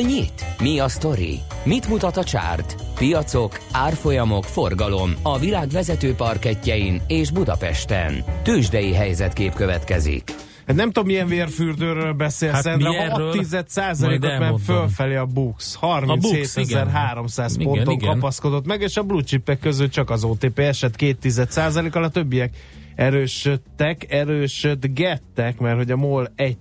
nyit? 0.00 0.44
Mi 0.58 0.78
a 0.78 0.88
sztori? 0.88 1.38
Mit 1.64 1.88
mutat 1.88 2.16
a 2.16 2.24
csárt? 2.24 2.74
Piacok, 2.94 3.60
árfolyamok, 3.72 4.44
forgalom 4.44 5.14
a 5.22 5.38
világ 5.38 5.68
vezető 5.68 6.14
parketjein 6.14 7.02
és 7.06 7.30
Budapesten. 7.30 8.24
Tősdei 8.42 8.92
helyzetkép 8.92 9.54
következik. 9.54 10.34
Hát 10.66 10.76
nem 10.76 10.86
tudom, 10.90 11.06
milyen 11.06 11.26
vérfürdőről 11.26 12.12
beszélsz, 12.12 12.52
Hát 12.52 12.66
hát 12.66 12.76
mi 12.76 12.82
de 12.82 12.88
erről? 12.88 13.32
6 13.32 13.98
Majd 13.98 14.20
ment 14.20 14.24
elmondom. 14.24 14.58
fölfelé 14.58 15.14
a 15.14 15.26
Bux. 15.26 15.76
A 15.80 16.16
Bux, 16.16 16.56
igen. 16.56 16.90
37.300 16.92 17.50
Igen, 17.54 17.66
ponton 17.66 17.94
igen. 17.94 18.08
kapaszkodott 18.12 18.66
meg, 18.66 18.80
és 18.80 18.96
a 18.96 19.02
blue 19.02 19.22
chipek 19.22 19.58
között 19.58 19.90
csak 19.90 20.10
az 20.10 20.24
OTP 20.24 20.58
esett 20.58 20.96
2 20.96 21.30
a 21.92 22.08
többiek 22.08 22.54
erősödtek, 23.00 24.12
erősödgettek, 24.12 25.58
mert 25.58 25.76
hogy 25.76 25.90
a 25.90 25.96
MOL 25.96 26.32
1 26.34 26.58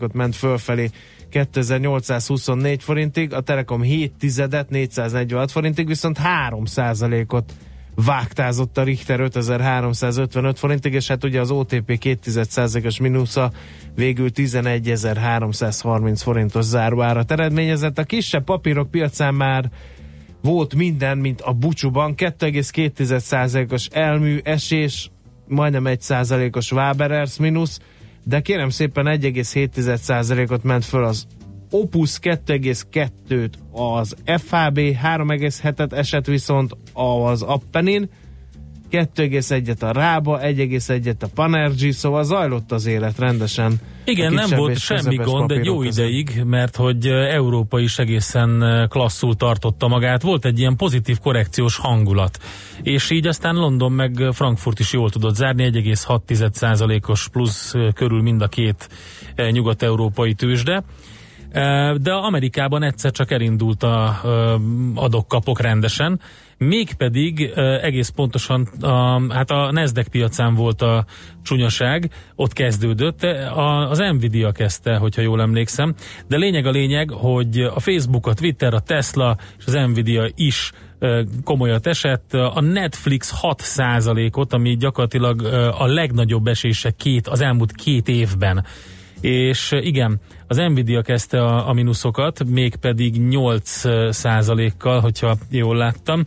ot 0.00 0.12
ment 0.12 0.36
fölfelé 0.36 0.90
2824 1.30 2.82
forintig, 2.82 3.32
a 3.32 3.40
Telekom 3.40 3.82
7 3.82 4.12
tizedet 4.18 4.70
446 4.70 5.50
forintig, 5.50 5.86
viszont 5.86 6.18
3% 6.50 7.32
ot 7.32 7.52
vágtázott 7.94 8.78
a 8.78 8.82
Richter 8.82 9.20
5355 9.20 10.58
forintig, 10.58 10.92
és 10.92 11.08
hát 11.08 11.24
ugye 11.24 11.40
az 11.40 11.50
OTP 11.50 11.98
2 11.98 12.42
os 12.84 13.00
mínusza 13.00 13.52
végül 13.94 14.30
11330 14.32 16.22
forintos 16.22 16.64
záróárat 16.64 17.30
eredményezett. 17.30 17.98
A 17.98 18.04
kisebb 18.04 18.44
papírok 18.44 18.90
piacán 18.90 19.34
már 19.34 19.70
volt 20.42 20.74
minden, 20.74 21.18
mint 21.18 21.40
a 21.40 21.52
bucsúban, 21.52 22.14
2,2%-os 22.16 23.86
elmű 23.92 24.38
esés, 24.42 25.10
majdnem 25.48 25.84
1%-os 25.86 26.72
Waberers 26.72 27.36
mínusz, 27.38 27.80
de 28.24 28.40
kérem 28.40 28.68
szépen 28.68 29.06
1,7%-ot 29.20 30.62
ment 30.62 30.84
föl 30.84 31.04
az 31.04 31.26
Opus 31.70 32.18
2,2-t 32.22 33.52
az 33.72 34.16
FHB, 34.24 34.78
3,7-et 34.78 35.92
esett 35.92 36.26
viszont 36.26 36.76
az 36.92 37.42
Appenin, 37.42 38.08
2,1-et 38.90 39.82
a 39.82 39.92
Rába, 39.92 40.38
1,1-et 40.42 41.22
a 41.22 41.26
Panergy, 41.34 41.92
szóval 41.92 42.22
zajlott 42.22 42.72
az 42.72 42.86
élet 42.86 43.18
rendesen. 43.18 43.80
Igen, 44.04 44.32
nem 44.32 44.48
volt 44.56 44.78
semmi 44.78 45.16
gond 45.16 45.50
egy 45.50 45.64
jó 45.64 45.78
között. 45.78 46.06
ideig, 46.06 46.42
mert 46.44 46.76
hogy 46.76 47.06
Európa 47.06 47.78
is 47.78 47.98
egészen 47.98 48.64
klasszul 48.88 49.34
tartotta 49.34 49.88
magát. 49.88 50.22
Volt 50.22 50.44
egy 50.44 50.58
ilyen 50.58 50.76
pozitív 50.76 51.18
korrekciós 51.18 51.76
hangulat. 51.76 52.38
És 52.82 53.10
így 53.10 53.26
aztán 53.26 53.54
London 53.54 53.92
meg 53.92 54.28
Frankfurt 54.32 54.78
is 54.78 54.92
jól 54.92 55.10
tudott 55.10 55.34
zárni, 55.34 55.70
1,6%-os 55.72 57.28
plusz 57.28 57.74
körül 57.94 58.22
mind 58.22 58.42
a 58.42 58.48
két 58.48 58.88
nyugat-európai 59.50 60.34
tőzsde. 60.34 60.82
De 61.96 62.12
Amerikában 62.12 62.82
egyszer 62.82 63.10
csak 63.10 63.30
elindult 63.30 63.82
a 63.82 64.20
adok-kapok 64.94 65.60
rendesen, 65.60 66.20
mégpedig 66.58 67.40
egész 67.82 68.08
pontosan 68.08 68.68
a, 68.80 69.32
hát 69.34 69.50
a 69.50 69.72
Nasdaq 69.72 70.08
piacán 70.10 70.54
volt 70.54 70.82
a 70.82 71.04
csúnyaság, 71.42 72.10
ott 72.34 72.52
kezdődött, 72.52 73.22
a, 73.22 73.90
az 73.90 73.98
Nvidia 73.98 74.52
kezdte, 74.52 74.96
hogyha 74.96 75.22
jól 75.22 75.40
emlékszem, 75.40 75.94
de 76.28 76.36
lényeg 76.36 76.66
a 76.66 76.70
lényeg, 76.70 77.10
hogy 77.10 77.60
a 77.60 77.80
Facebook, 77.80 78.26
a 78.26 78.34
Twitter, 78.34 78.74
a 78.74 78.80
Tesla 78.80 79.36
és 79.58 79.66
az 79.66 79.72
Nvidia 79.72 80.28
is 80.34 80.72
komolyat 81.44 81.86
esett. 81.86 82.34
A 82.34 82.60
Netflix 82.60 83.32
6%-ot, 83.42 84.52
ami 84.52 84.76
gyakorlatilag 84.76 85.42
a 85.78 85.86
legnagyobb 85.86 86.46
esése 86.46 86.90
két, 86.90 87.28
az 87.28 87.40
elmúlt 87.40 87.72
két 87.72 88.08
évben. 88.08 88.64
És 89.20 89.72
igen, 89.80 90.20
az 90.46 90.56
Nvidia 90.56 91.02
kezdte 91.02 91.42
a, 91.42 91.68
a 91.68 91.72
mínuszokat, 91.72 92.44
mégpedig 92.44 93.20
8 93.28 93.82
kal 94.78 95.00
hogyha 95.00 95.36
jól 95.50 95.76
láttam, 95.76 96.26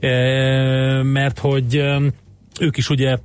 E, 0.00 1.02
mert 1.02 1.38
hogy 1.38 1.84
ők 2.60 2.76
is 2.76 2.90
ugye 2.90 3.18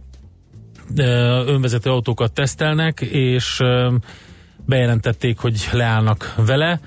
önvezető 1.46 1.90
autókat 1.90 2.34
tesztelnek, 2.34 3.02
és 3.02 3.62
bejelentették, 4.66 5.38
hogy 5.38 5.70
leállnak 5.72 6.34
vele, 6.46 6.80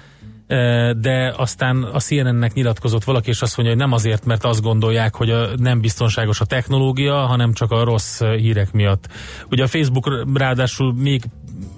ö, 0.46 0.90
de 1.00 1.34
aztán 1.36 1.82
a 1.82 2.00
CNN-nek 2.00 2.52
nyilatkozott 2.52 3.04
valaki, 3.04 3.28
és 3.28 3.42
azt 3.42 3.56
mondja, 3.56 3.74
hogy 3.74 3.84
nem 3.84 3.92
azért, 3.92 4.24
mert 4.24 4.44
azt 4.44 4.62
gondolják, 4.62 5.14
hogy 5.14 5.30
a, 5.30 5.48
nem 5.56 5.80
biztonságos 5.80 6.40
a 6.40 6.44
technológia, 6.44 7.14
hanem 7.14 7.52
csak 7.52 7.70
a 7.70 7.84
rossz 7.84 8.22
hírek 8.22 8.72
miatt. 8.72 9.08
Ugye 9.50 9.62
a 9.62 9.66
Facebook 9.66 10.26
ráadásul 10.34 10.94
még 10.94 11.22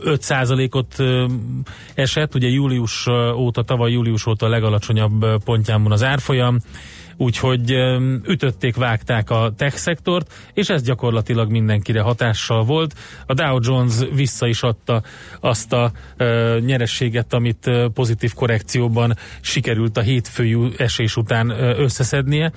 5%-ot 0.04 0.94
ö, 0.98 1.26
esett, 1.94 2.34
ugye 2.34 2.48
július 2.48 3.06
óta, 3.34 3.62
tavaly 3.62 3.90
július 3.90 4.26
óta 4.26 4.46
a 4.46 4.48
legalacsonyabb 4.48 5.42
pontján 5.44 5.82
van 5.82 5.92
az 5.92 6.02
árfolyam, 6.02 6.58
úgyhogy 7.16 7.70
ütötték, 8.26 8.76
vágták 8.76 9.30
a 9.30 9.52
tech 9.56 9.76
szektort, 9.76 10.32
és 10.52 10.68
ez 10.68 10.82
gyakorlatilag 10.82 11.50
mindenkire 11.50 12.00
hatással 12.00 12.64
volt. 12.64 12.94
A 13.26 13.34
Dow 13.34 13.58
Jones 13.62 13.94
vissza 14.14 14.46
is 14.46 14.62
adta 14.62 15.02
azt 15.40 15.72
a 15.72 15.92
ö, 16.16 16.58
nyerességet, 16.64 17.32
amit 17.32 17.70
pozitív 17.94 18.32
korrekcióban 18.34 19.14
sikerült 19.40 19.96
a 19.96 20.00
hétfői 20.00 20.72
esés 20.76 21.16
után 21.16 21.50
összeszednie. 21.78 22.52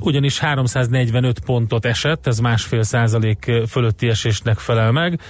Ugyanis 0.00 0.38
345 0.38 1.40
pontot 1.40 1.84
esett, 1.84 2.26
ez 2.26 2.38
másfél 2.38 2.82
százalék 2.82 3.50
fölötti 3.68 4.08
esésnek 4.08 4.58
felel 4.58 4.92
meg 4.92 5.20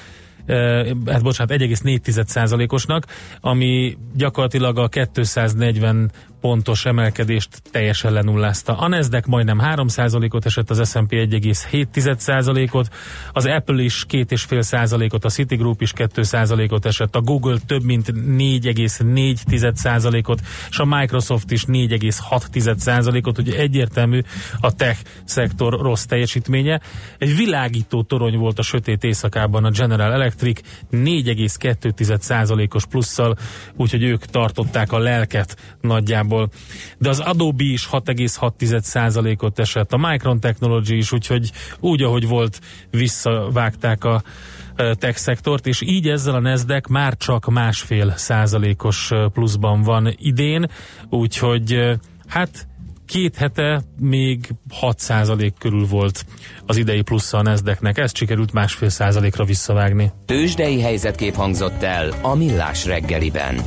hát 1.06 1.22
bocsánat, 1.22 1.60
1,4%-osnak, 1.60 3.06
ami 3.40 3.96
gyakorlatilag 4.14 4.78
a 4.78 4.88
240 4.88 6.10
pontos 6.40 6.84
emelkedést 6.84 7.62
teljesen 7.70 8.12
lenullázta. 8.12 8.78
A 8.78 8.88
Nasdaq 8.88 9.28
majdnem 9.28 9.60
3%-ot 9.62 10.46
esett, 10.46 10.70
az 10.70 10.90
S&P 10.90 11.10
1,7%-ot, 11.10 12.88
az 13.32 13.46
Apple 13.46 13.82
is 13.82 14.06
2,5%-ot, 14.08 15.24
a 15.24 15.28
Citigroup 15.28 15.82
is 15.82 15.92
2%-ot 15.96 16.86
esett, 16.86 17.16
a 17.16 17.20
Google 17.20 17.58
több 17.66 17.82
mint 17.82 18.12
4,4%-ot, 18.12 20.40
és 20.70 20.78
a 20.78 20.84
Microsoft 20.84 21.50
is 21.50 21.64
4,6%-ot, 21.64 23.38
ugye 23.38 23.58
egyértelmű 23.58 24.20
a 24.60 24.74
tech 24.74 25.00
szektor 25.24 25.80
rossz 25.80 26.04
teljesítménye. 26.04 26.80
Egy 27.18 27.36
világító 27.36 28.02
torony 28.02 28.36
volt 28.36 28.58
a 28.58 28.62
sötét 28.62 29.04
éjszakában 29.04 29.64
a 29.64 29.70
General 29.70 30.12
Electric 30.12 30.60
4,2%-os 30.92 32.86
plusszal, 32.86 33.36
úgyhogy 33.76 34.02
ők 34.02 34.24
tartották 34.24 34.92
a 34.92 34.98
lelket 34.98 35.56
nagyjából. 35.80 36.26
De 36.98 37.08
az 37.08 37.20
Adobe 37.20 37.64
is 37.64 37.88
6,6%-ot 37.92 39.58
esett, 39.58 39.92
a 39.92 39.96
Micron 39.96 40.40
Technology 40.40 40.96
is, 40.96 41.12
úgyhogy 41.12 41.52
úgy, 41.80 42.02
ahogy 42.02 42.28
volt, 42.28 42.60
visszavágták 42.90 44.04
a 44.04 44.22
ö, 44.76 44.94
tech 44.94 45.18
szektort, 45.18 45.66
és 45.66 45.80
így 45.80 46.08
ezzel 46.08 46.34
a 46.34 46.40
Nasdaq 46.40 46.92
már 46.92 47.16
csak 47.16 47.50
másfél 47.50 48.12
százalékos 48.16 49.10
ö, 49.10 49.26
pluszban 49.32 49.82
van 49.82 50.14
idén, 50.16 50.70
úgyhogy 51.08 51.72
ö, 51.72 51.92
hát 52.26 52.68
két 53.08 53.36
hete 53.36 53.82
még 54.00 54.54
6 54.70 54.98
százalék 54.98 55.54
körül 55.58 55.86
volt 55.86 56.24
az 56.66 56.76
idei 56.76 57.02
plusza 57.02 57.38
a 57.38 57.42
Nasdaqnek, 57.42 57.98
ezt 57.98 58.16
sikerült 58.16 58.52
másfél 58.52 58.88
százalékra 58.88 59.44
visszavágni. 59.44 60.12
Tősdei 60.26 60.80
helyzetkép 60.80 61.34
hangzott 61.34 61.82
el 61.82 62.12
a 62.22 62.34
Millás 62.34 62.84
reggeliben. 62.84 63.60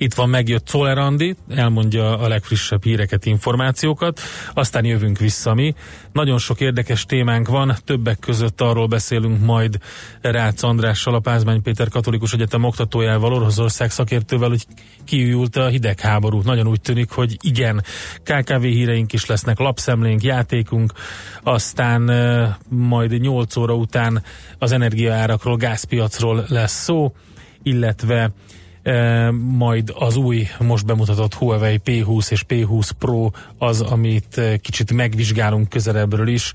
Itt 0.00 0.14
van 0.14 0.28
megjött 0.28 0.66
Czoller 0.66 0.98
Andi, 0.98 1.36
elmondja 1.48 2.18
a 2.18 2.28
legfrissebb 2.28 2.84
híreket, 2.84 3.26
információkat, 3.26 4.20
aztán 4.54 4.84
jövünk 4.84 5.18
vissza 5.18 5.54
mi. 5.54 5.74
Nagyon 6.12 6.38
sok 6.38 6.60
érdekes 6.60 7.04
témánk 7.04 7.48
van, 7.48 7.76
többek 7.84 8.18
között 8.18 8.60
arról 8.60 8.86
beszélünk 8.86 9.44
majd 9.44 9.78
Rácz 10.20 10.62
Andrással, 10.62 11.14
a 11.14 11.18
Pázmány 11.18 11.62
Péter 11.62 11.88
Katolikus 11.88 12.32
Egyetem 12.32 12.64
oktatójával, 12.64 13.32
Oroszország 13.32 13.90
szakértővel, 13.90 14.48
hogy 14.48 14.66
kiült 15.04 15.56
a 15.56 15.66
hidegháború. 15.66 16.40
Nagyon 16.44 16.66
úgy 16.66 16.80
tűnik, 16.80 17.10
hogy 17.10 17.36
igen, 17.40 17.84
KKV 18.22 18.62
híreink 18.62 19.12
is 19.12 19.26
lesznek, 19.26 19.58
lapszemlénk, 19.58 20.22
játékunk, 20.22 20.92
aztán 21.42 22.02
majd 22.68 23.20
8 23.20 23.56
óra 23.56 23.74
után 23.74 24.22
az 24.58 24.72
energiaárakról, 24.72 25.56
gázpiacról 25.56 26.44
lesz 26.48 26.82
szó, 26.82 27.12
illetve 27.62 28.30
majd 29.40 29.92
az 29.98 30.16
új, 30.16 30.46
most 30.58 30.86
bemutatott 30.86 31.34
Huawei 31.34 31.80
P20 31.84 32.30
és 32.30 32.44
P20 32.48 32.90
Pro 32.98 33.30
az, 33.58 33.80
amit 33.80 34.40
kicsit 34.60 34.92
megvizsgálunk 34.92 35.68
közelebbről 35.68 36.28
is, 36.28 36.52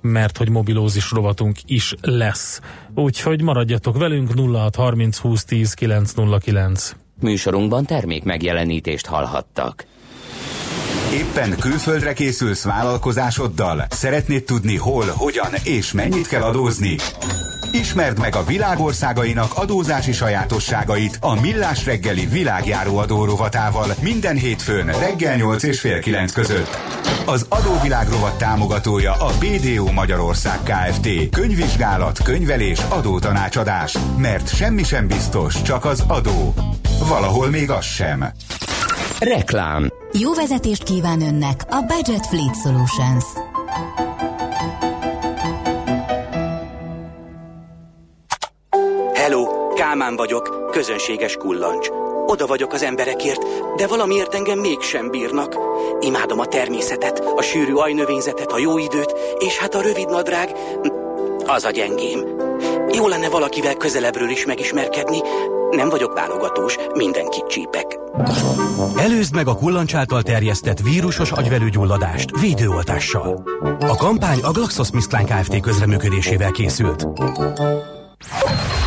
mert 0.00 0.36
hogy 0.36 0.48
mobilózis 0.48 1.10
rovatunk 1.10 1.56
is 1.66 1.94
lesz. 2.00 2.60
Úgyhogy 2.94 3.42
maradjatok 3.42 3.98
velünk 3.98 4.30
0630 4.34 5.18
20 5.18 5.44
10 5.44 5.74
909. 5.74 6.96
Műsorunkban 7.20 7.84
termék 7.84 8.24
megjelenítést 8.24 9.06
hallhattak. 9.06 9.86
Éppen 11.12 11.58
külföldre 11.58 12.12
készülsz 12.12 12.64
vállalkozásoddal? 12.64 13.86
Szeretnéd 13.90 14.44
tudni 14.44 14.76
hol, 14.76 15.04
hogyan 15.16 15.50
és 15.64 15.92
mennyit 15.92 16.26
kell 16.26 16.42
adózni? 16.42 16.96
Ismerd 17.72 18.18
meg 18.18 18.34
a 18.34 18.44
világországainak 18.44 19.54
adózási 19.54 20.12
sajátosságait 20.12 21.18
a 21.20 21.40
Millás 21.40 21.84
reggeli 21.84 22.26
világjáró 22.26 22.96
adó 22.96 23.24
rovatával 23.24 23.94
minden 24.00 24.36
hétfőn 24.36 24.86
reggel 24.86 25.36
8 25.36 25.62
és 25.62 25.80
fél 25.80 26.00
9 26.00 26.32
között. 26.32 26.78
Az 27.26 27.46
adóvilág 27.48 28.08
rovat 28.08 28.38
támogatója 28.38 29.12
a 29.12 29.30
BDO 29.38 29.92
Magyarország 29.92 30.58
Kft. 30.62 31.08
Könyvvizsgálat, 31.30 32.22
könyvelés, 32.22 32.80
adótanácsadás. 32.88 33.96
Mert 34.16 34.54
semmi 34.54 34.82
sem 34.82 35.06
biztos, 35.06 35.62
csak 35.62 35.84
az 35.84 36.04
adó. 36.06 36.54
Valahol 37.08 37.48
még 37.48 37.70
az 37.70 37.84
sem. 37.84 38.32
Reklám 39.18 39.90
Jó 40.12 40.34
vezetést 40.34 40.82
kíván 40.82 41.20
önnek 41.20 41.64
a 41.70 41.80
Budget 41.80 42.26
Fleet 42.26 42.56
Solutions. 42.62 43.24
Kálmán 49.78 50.16
vagyok, 50.16 50.68
közönséges 50.70 51.36
kullancs. 51.36 51.88
Oda 52.26 52.46
vagyok 52.46 52.72
az 52.72 52.82
emberekért, 52.82 53.40
de 53.76 53.86
valamiért 53.86 54.34
engem 54.34 54.58
mégsem 54.58 55.10
bírnak. 55.10 55.56
Imádom 56.00 56.38
a 56.38 56.46
természetet, 56.46 57.22
a 57.36 57.42
sűrű 57.42 57.72
ajnövényzetet, 57.72 58.52
a 58.52 58.58
jó 58.58 58.78
időt, 58.78 59.14
és 59.38 59.58
hát 59.58 59.74
a 59.74 59.80
rövid 59.80 60.08
nadrág, 60.08 60.56
az 61.46 61.64
a 61.64 61.70
gyengém. 61.70 62.20
Jó 62.92 63.08
lenne 63.08 63.28
valakivel 63.28 63.74
közelebbről 63.74 64.28
is 64.28 64.44
megismerkedni. 64.44 65.18
Nem 65.70 65.88
vagyok 65.88 66.14
válogatós, 66.14 66.76
mindenkit 66.94 67.46
csípek. 67.46 67.98
Előzd 68.96 69.34
meg 69.34 69.48
a 69.48 69.54
kullancs 69.54 69.94
által 69.94 70.22
terjesztett 70.22 70.80
vírusos 70.80 71.30
agyvelőgyulladást 71.30 72.40
védőoltással. 72.40 73.42
A 73.80 73.96
kampány 73.96 74.40
a 74.42 74.50
GlaxoSmithKline 74.50 75.40
Kft. 75.40 75.60
közreműködésével 75.60 76.50
készült. 76.50 77.06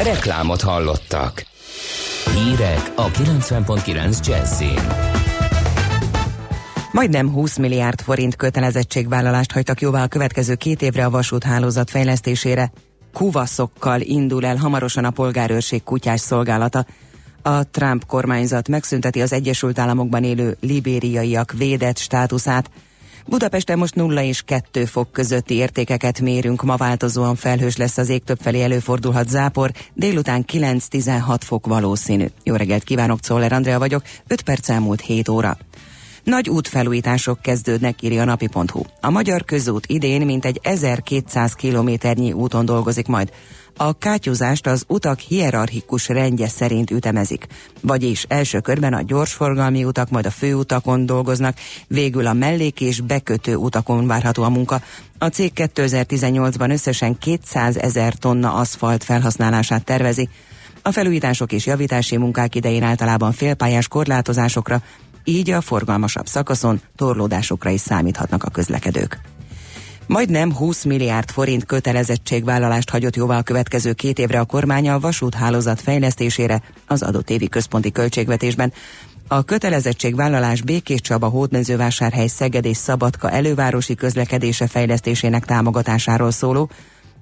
Reklámot 0.03 0.61
hallottak. 0.61 1.45
Hírek 2.33 2.91
a 2.95 3.07
90.9 3.07 4.27
Jazzin. 4.27 4.79
Majdnem 6.91 7.31
20 7.31 7.57
milliárd 7.57 8.01
forint 8.01 8.35
kötelezettségvállalást 8.35 9.51
hagytak 9.51 9.81
jóvá 9.81 10.03
a 10.03 10.07
következő 10.07 10.55
két 10.55 10.81
évre 10.81 11.05
a 11.05 11.09
vasúthálózat 11.09 11.89
fejlesztésére. 11.89 12.71
Kuvaszokkal 13.13 14.01
indul 14.01 14.45
el 14.45 14.55
hamarosan 14.55 15.05
a 15.05 15.11
polgárőrség 15.11 15.83
kutyás 15.83 16.19
szolgálata. 16.19 16.85
A 17.41 17.69
Trump 17.69 18.05
kormányzat 18.05 18.67
megszünteti 18.67 19.21
az 19.21 19.33
Egyesült 19.33 19.79
Államokban 19.79 20.23
élő 20.23 20.57
libériaiak 20.59 21.51
védett 21.57 21.97
státuszát. 21.97 22.69
Budapesten 23.27 23.77
most 23.77 23.95
0 23.95 24.23
és 24.23 24.41
2 24.41 24.85
fok 24.85 25.11
közötti 25.11 25.53
értékeket 25.53 26.19
mérünk, 26.19 26.63
ma 26.63 26.75
változóan 26.75 27.35
felhős 27.35 27.77
lesz 27.77 27.97
az 27.97 28.09
ég, 28.09 28.23
többfelé 28.23 28.61
előfordulhat 28.61 29.29
zápor, 29.29 29.71
délután 29.93 30.45
9-16 30.51 31.37
fok 31.39 31.67
valószínű. 31.67 32.25
Jó 32.43 32.55
reggelt 32.55 32.83
kívánok, 32.83 33.19
Czoller 33.19 33.53
Andrea 33.53 33.79
vagyok, 33.79 34.03
5 34.27 34.41
perc 34.41 34.69
elmúlt 34.69 35.01
7 35.01 35.29
óra. 35.29 35.57
Nagy 36.23 36.49
útfelújítások 36.49 37.41
kezdődnek, 37.41 38.01
írja 38.01 38.21
a 38.21 38.25
napi.hu. 38.25 38.81
A 39.01 39.09
magyar 39.09 39.45
közút 39.45 39.85
idén 39.87 40.25
mintegy 40.25 40.59
1200 40.63 41.53
kilométernyi 41.53 42.31
úton 42.31 42.65
dolgozik 42.65 43.07
majd. 43.07 43.31
A 43.81 43.93
kátyúzást 43.93 44.67
az 44.67 44.83
utak 44.87 45.19
hierarchikus 45.19 46.07
rendje 46.07 46.47
szerint 46.47 46.91
ütemezik. 46.91 47.47
Vagyis 47.81 48.25
első 48.27 48.59
körben 48.59 48.93
a 48.93 49.01
gyorsforgalmi 49.01 49.83
utak, 49.83 50.09
majd 50.09 50.25
a 50.25 50.31
főutakon 50.31 51.05
dolgoznak, 51.05 51.57
végül 51.87 52.27
a 52.27 52.33
mellék 52.33 52.81
és 52.81 52.99
bekötő 52.99 53.55
utakon 53.55 54.07
várható 54.07 54.43
a 54.43 54.49
munka. 54.49 54.81
A 55.17 55.27
cég 55.27 55.51
2018-ban 55.55 56.71
összesen 56.71 57.17
200 57.17 57.77
ezer 57.77 58.13
tonna 58.13 58.53
aszfalt 58.53 59.03
felhasználását 59.03 59.85
tervezi. 59.85 60.29
A 60.81 60.91
felújítások 60.91 61.51
és 61.51 61.65
javítási 61.65 62.17
munkák 62.17 62.55
idején 62.55 62.83
általában 62.83 63.31
félpályás 63.31 63.87
korlátozásokra, 63.87 64.81
így 65.23 65.49
a 65.49 65.61
forgalmasabb 65.61 66.27
szakaszon 66.27 66.81
torlódásokra 66.95 67.69
is 67.69 67.81
számíthatnak 67.81 68.43
a 68.43 68.49
közlekedők. 68.49 69.19
Majdnem 70.11 70.55
20 70.55 70.83
milliárd 70.83 71.29
forint 71.29 71.65
kötelezettségvállalást 71.65 72.89
hagyott 72.89 73.15
jóvá 73.15 73.37
a 73.37 73.41
következő 73.41 73.93
két 73.93 74.19
évre 74.19 74.39
a 74.39 74.45
kormány 74.45 74.89
a 74.89 74.99
vasúthálózat 74.99 75.81
fejlesztésére 75.81 76.61
az 76.87 77.01
adott 77.01 77.29
évi 77.29 77.49
központi 77.49 77.91
költségvetésben. 77.91 78.73
A 79.27 79.43
kötelezettségvállalás 79.43 80.61
Békés 80.61 81.01
Csaba, 81.01 81.27
Hódmezővásárhely, 81.27 82.27
Szeged 82.27 82.65
és 82.65 82.77
Szabadka 82.77 83.29
elővárosi 83.29 83.95
közlekedése 83.95 84.67
fejlesztésének 84.67 85.45
támogatásáról 85.45 86.31
szóló, 86.31 86.69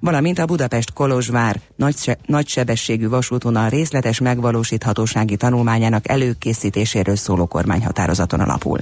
valamint 0.00 0.38
a 0.38 0.46
Budapest-Kolozsvár 0.46 1.60
nagyse- 1.76 2.18
nagysebességű 2.26 3.08
vasútvonal 3.08 3.68
részletes 3.68 4.20
megvalósíthatósági 4.20 5.36
tanulmányának 5.36 6.08
előkészítéséről 6.08 7.16
szóló 7.16 7.46
kormányhatározaton 7.46 8.40
alapul. 8.40 8.80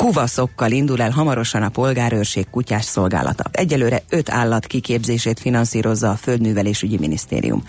Kuvaszokkal 0.00 0.70
indul 0.70 1.02
el 1.02 1.10
hamarosan 1.10 1.62
a 1.62 1.68
polgárőrség 1.68 2.50
kutyás 2.50 2.84
szolgálata. 2.84 3.44
Egyelőre 3.50 4.02
öt 4.08 4.30
állat 4.30 4.66
kiképzését 4.66 5.40
finanszírozza 5.40 6.10
a 6.10 6.16
Földművelésügyi 6.16 6.98
Minisztérium. 6.98 7.62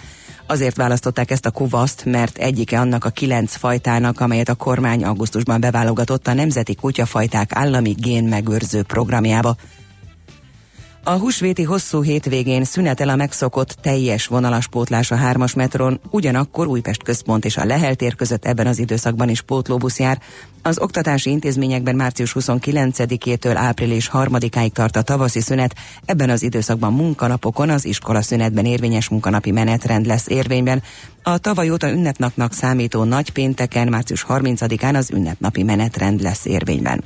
Azért 0.48 0.76
választották 0.76 1.32
ezt 1.32 1.46
a 1.46 1.52
kuvaszt, 1.52 2.06
mert 2.06 2.38
egyike 2.38 2.80
annak 2.80 3.06
a 3.06 3.10
kilenc 3.10 3.56
fajtának, 3.56 4.20
amelyet 4.20 4.50
a 4.50 4.56
kormány 4.56 5.04
augusztusban 5.04 5.60
beválogatott 5.60 6.28
a 6.28 6.34
Nemzeti 6.34 6.76
Kutyafajták 6.76 7.56
Állami 7.56 7.96
Génmegőrző 7.98 8.84
programjába. 8.84 9.56
A 11.04 11.12
húsvéti 11.12 11.64
hosszú 11.64 12.02
hétvégén 12.02 12.64
szünetel 12.64 13.10
a 13.10 13.16
megszokott 13.16 13.76
teljes 13.82 14.28
vonalas 14.28 14.68
pótlás 14.68 15.12
a 15.12 15.16
hármas 15.16 15.54
metron, 15.54 16.00
ugyanakkor 16.10 16.68
Újpest 16.68 17.04
központ 17.04 17.46
és 17.46 17.58
a 17.58 17.66
Lehel 17.66 17.96
tér 17.96 18.16
között 18.16 18.46
ebben 18.46 18.68
az 18.68 18.80
időszakban 18.80 19.30
is 19.30 19.42
pótlóbusz 19.42 20.00
jár. 20.00 20.22
Az 20.62 20.80
oktatási 20.80 21.30
intézményekben 21.30 21.96
március 21.96 22.36
29-től 22.40 23.54
április 23.56 24.10
3-áig 24.14 24.72
tart 24.72 24.96
a 24.96 25.02
tavaszi 25.02 25.42
szünet, 25.42 25.76
ebben 26.06 26.30
az 26.30 26.44
időszakban 26.44 26.94
munkanapokon 26.94 27.70
az 27.70 27.86
iskola 27.86 28.22
szünetben 28.22 28.66
érvényes 28.66 29.10
munkanapi 29.10 29.52
menetrend 29.52 30.06
lesz 30.06 30.28
érvényben. 30.28 30.84
A 31.24 31.38
tavaly 31.38 31.70
óta 31.70 31.92
ünnepnapnak 31.92 32.54
számító 32.54 33.04
nagy 33.04 33.30
pénteken, 33.30 33.88
március 33.88 34.26
30-án 34.30 34.96
az 34.96 35.12
ünnepnapi 35.12 35.64
menetrend 35.64 36.22
lesz 36.22 36.46
érvényben. 36.46 37.04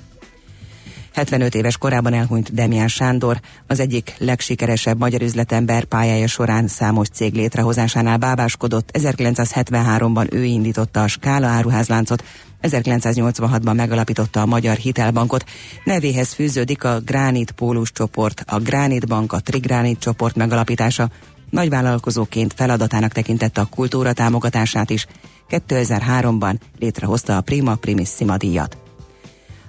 75 1.16 1.56
éves 1.56 1.78
korában 1.78 2.14
elhunyt 2.14 2.54
Demián 2.54 2.88
Sándor, 2.88 3.40
az 3.68 3.80
egyik 3.80 4.16
legsikeresebb 4.18 5.00
magyar 5.00 5.22
üzletember 5.22 5.84
pályája 5.84 6.28
során 6.28 6.68
számos 6.68 7.08
cég 7.08 7.34
létrehozásánál 7.34 8.18
bábáskodott. 8.18 8.90
1973-ban 8.94 10.34
ő 10.34 10.44
indította 10.44 11.04
a 11.04 11.08
Skála 11.08 11.48
áruházláncot, 11.48 12.24
1986-ban 12.62 13.76
megalapította 13.76 14.42
a 14.42 14.46
Magyar 14.46 14.76
Hitelbankot. 14.76 15.44
Nevéhez 15.84 16.34
fűződik 16.34 16.84
a 16.84 17.00
Gránit 17.00 17.52
Pólus 17.52 17.92
csoport, 17.92 18.44
a 18.48 18.60
Gránit 18.60 19.08
Bank, 19.08 19.34
a 19.34 19.40
Trigránit 19.40 20.00
csoport 20.00 20.36
megalapítása. 20.36 21.10
Nagyvállalkozóként 21.50 22.54
feladatának 22.54 23.12
tekintette 23.12 23.62
a 23.62 23.66
kultúra 23.66 24.14
támogatását 24.14 24.90
is. 24.90 25.08
2003-ban 25.50 26.56
létrehozta 26.80 27.38
a 27.38 27.42
Prima 27.42 27.76
Primissima 27.76 28.38
díjat. 28.38 28.85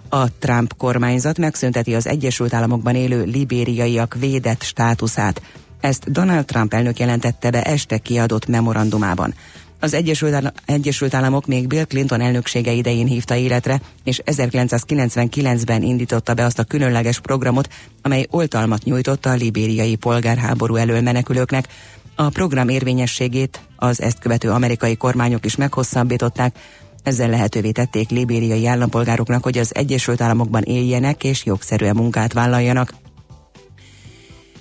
A 0.09 0.38
Trump 0.38 0.77
kormányzat 0.77 1.38
megszünteti 1.38 1.95
az 1.95 2.07
Egyesült 2.07 2.55
Államokban 2.55 2.95
élő 2.95 3.25
libériaiak 3.25 4.16
védett 4.19 4.62
státuszát. 4.62 5.42
Ezt 5.81 6.12
Donald 6.12 6.45
Trump 6.45 6.75
elnök 6.75 6.99
jelentette 6.99 7.51
be 7.51 7.62
este 7.62 7.99
kiadott 7.99 8.47
memorandumában. 8.47 9.35
Az 9.81 9.95
Egyesült, 9.95 10.53
Egyesült 10.64 11.14
Államok 11.14 11.47
még 11.47 11.66
Bill 11.66 11.85
Clinton 11.85 12.21
elnöksége 12.21 12.73
idején 12.73 13.07
hívta 13.07 13.35
életre, 13.35 13.81
és 14.05 14.23
1999-ben 14.25 15.83
indította 15.83 16.35
be 16.35 16.45
azt 16.45 16.59
a 16.59 16.64
különleges 16.64 17.21
programot, 17.21 17.69
amely 18.03 18.27
oltalmat 18.31 18.85
nyújtotta 18.85 19.31
a 19.31 19.35
libériai 19.35 19.97
polgárháború 19.97 20.77
elől 20.77 21.01
menekülőknek. 21.01 21.69
A 22.14 22.29
program 22.29 22.69
érvényességét 22.69 23.61
az 23.77 24.01
ezt 24.01 24.19
követő 24.19 24.51
amerikai 24.51 24.97
kormányok 24.97 25.45
is 25.45 25.57
meghosszabbították, 25.57 26.57
ezzel 27.07 27.29
lehetővé 27.29 27.71
tették 27.71 28.11
libériai 28.11 28.66
állampolgároknak, 28.66 29.42
hogy 29.42 29.59
az 29.59 29.75
Egyesült 29.75 30.21
Államokban 30.21 30.62
éljenek 30.62 31.25
és 31.25 31.45
jogszerűen 31.45 31.97
munkát 31.97 32.33
vállaljanak. 32.33 32.95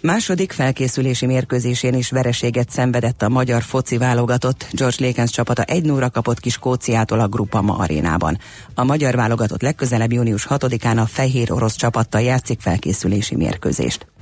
Második 0.01 0.51
felkészülési 0.51 1.25
mérkőzésén 1.25 1.93
is 1.93 2.09
vereséget 2.09 2.69
szenvedett 2.69 3.21
a 3.21 3.29
magyar 3.29 3.61
foci 3.61 3.97
válogatott. 3.97 4.67
George 4.71 5.05
Lakens 5.05 5.31
csapata 5.31 5.63
egy 5.63 5.85
0 5.85 6.09
kapott 6.09 6.39
ki 6.39 6.49
Skóciától 6.49 7.19
a 7.19 7.27
Grupama 7.27 7.77
arénában. 7.77 8.37
A 8.73 8.83
magyar 8.83 9.15
válogatott 9.15 9.61
legközelebb 9.61 10.11
június 10.11 10.47
6-án 10.49 11.01
a 11.01 11.05
fehér 11.05 11.51
orosz 11.51 11.75
csapattal 11.75 12.21
játszik 12.21 12.59
felkészülési 12.59 13.35
mérkőzést. 13.35 14.14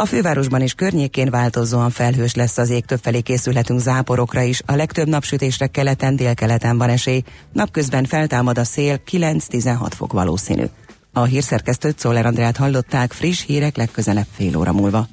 A 0.00 0.04
fővárosban 0.04 0.60
és 0.60 0.72
környékén 0.72 1.30
változóan 1.30 1.90
felhős 1.90 2.34
lesz 2.34 2.58
az 2.58 2.70
ég, 2.70 2.84
többfelé 2.84 3.20
készülhetünk 3.20 3.80
záporokra 3.80 4.40
is. 4.40 4.62
A 4.66 4.74
legtöbb 4.74 5.08
napsütésre 5.08 5.66
keleten, 5.66 6.16
délkeleten 6.16 6.78
van 6.78 6.88
esély. 6.88 7.22
Napközben 7.52 8.04
feltámad 8.04 8.58
a 8.58 8.64
szél, 8.64 9.00
9-16 9.10 9.90
fok 9.96 10.12
valószínű. 10.12 10.64
A 11.12 11.24
hírszerkesztőt 11.24 11.98
Szoller 11.98 12.26
Andrát 12.26 12.56
hallották, 12.56 13.12
friss 13.12 13.44
hírek 13.44 13.76
legközelebb 13.76 14.26
fél 14.36 14.56
óra 14.56 14.72
múlva. 14.72 15.06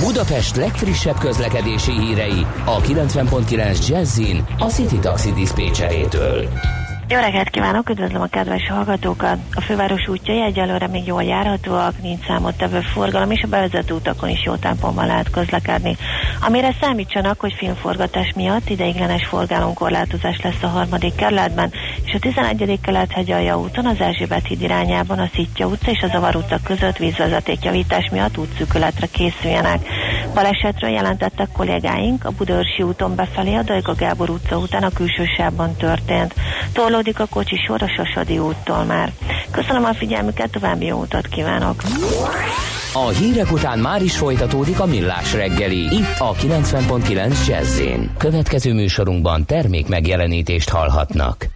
Budapest 0.00 0.56
legfrissebb 0.56 1.18
közlekedési 1.18 1.92
hírei 1.92 2.46
a 2.64 2.80
90.9 2.80 3.88
Jazzin 3.88 4.44
a 4.58 4.66
City 4.66 4.98
Taxi 4.98 5.32
Dispécsejétől. 5.32 6.48
Jó 7.08 7.18
reggelt 7.18 7.50
kívánok, 7.50 7.90
üdvözlöm 7.90 8.20
a 8.20 8.26
kedves 8.26 8.68
hallgatókat! 8.68 9.38
A 9.54 9.60
főváros 9.60 10.08
útjai 10.08 10.42
egyelőre 10.42 10.86
még 10.86 11.06
jól 11.06 11.22
járhatóak, 11.22 12.02
nincs 12.02 12.26
számottevő 12.26 12.80
forgalom, 12.80 13.30
és 13.30 13.42
a 13.42 13.48
bevezető 13.48 13.94
utakon 13.94 14.28
is 14.28 14.44
jó 14.44 14.54
tempóban 14.54 15.06
lehet 15.06 15.30
közlekedni. 15.30 15.96
Amire 16.40 16.76
számítsanak, 16.80 17.40
hogy 17.40 17.52
filmforgatás 17.52 18.32
miatt 18.36 18.68
ideiglenes 18.68 19.26
forgalomkorlátozás 19.26 20.40
lesz 20.42 20.62
a 20.62 20.66
harmadik 20.66 21.14
kerületben, 21.14 21.72
és 22.04 22.14
a 22.14 22.18
11. 22.18 22.78
kelet 22.82 23.12
hegyalja 23.12 23.58
úton 23.58 23.86
az 23.86 24.00
Erzsébet 24.00 24.46
híd 24.46 24.62
irányában 24.62 25.18
a 25.18 25.30
Szitja 25.34 25.66
utca 25.66 25.90
és 25.90 26.02
a 26.02 26.06
Zavar 26.06 26.36
utca 26.36 26.58
között 26.64 26.96
vízvezetékjavítás 26.96 28.08
miatt 28.10 28.38
útszűkületre 28.38 29.06
készüljenek. 29.06 29.86
Balesetről 30.34 30.90
jelentettek 30.90 31.48
kollégáink, 31.52 32.24
a 32.24 32.30
Budaörsi 32.30 32.82
úton 32.82 33.14
befelé 33.14 33.54
a 33.54 33.62
Dajga 33.62 33.94
Gábor 33.94 34.30
utca 34.30 34.58
után 34.58 34.82
a 34.82 34.90
külső 34.90 35.24
sávban 35.36 35.76
történt. 35.76 36.34
Torlódik 36.96 37.20
a 37.20 37.26
kocsi 37.26 37.56
sor 37.56 37.82
a 37.82 37.88
Sasadi 37.88 38.38
úttól 38.38 38.84
már. 38.84 39.12
Köszönöm 39.50 39.84
a 39.84 39.94
figyelmüket, 39.94 40.50
további 40.50 40.84
jó 40.86 41.00
utat 41.00 41.26
kívánok! 41.26 41.82
A 42.92 43.08
hírek 43.08 43.52
után 43.52 43.78
már 43.78 44.02
is 44.02 44.16
folytatódik 44.16 44.80
a 44.80 44.86
millás 44.86 45.34
reggeli, 45.34 45.94
itt 45.94 46.18
a 46.18 46.32
90.9 46.32 47.46
jazz 47.46 47.80
Következő 48.18 48.72
műsorunkban 48.72 49.44
termék 49.44 49.88
megjelenítést 49.88 50.68
hallhatnak. 50.68 51.55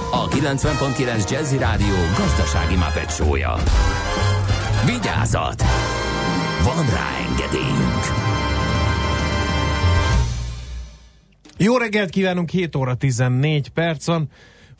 a 0.11 0.27
90.9 0.27 1.29
Jazzy 1.31 1.57
Rádió 1.57 1.95
gazdasági 2.17 2.75
mapetsója. 2.75 3.55
Vigyázat! 4.85 5.63
Van 6.63 6.85
rá 6.89 7.09
engedélyünk! 7.29 8.03
Jó 11.57 11.77
reggelt 11.77 12.09
kívánunk, 12.09 12.49
7 12.49 12.75
óra 12.75 12.95
14 12.95 13.69
perc 13.69 14.05
van. 14.05 14.29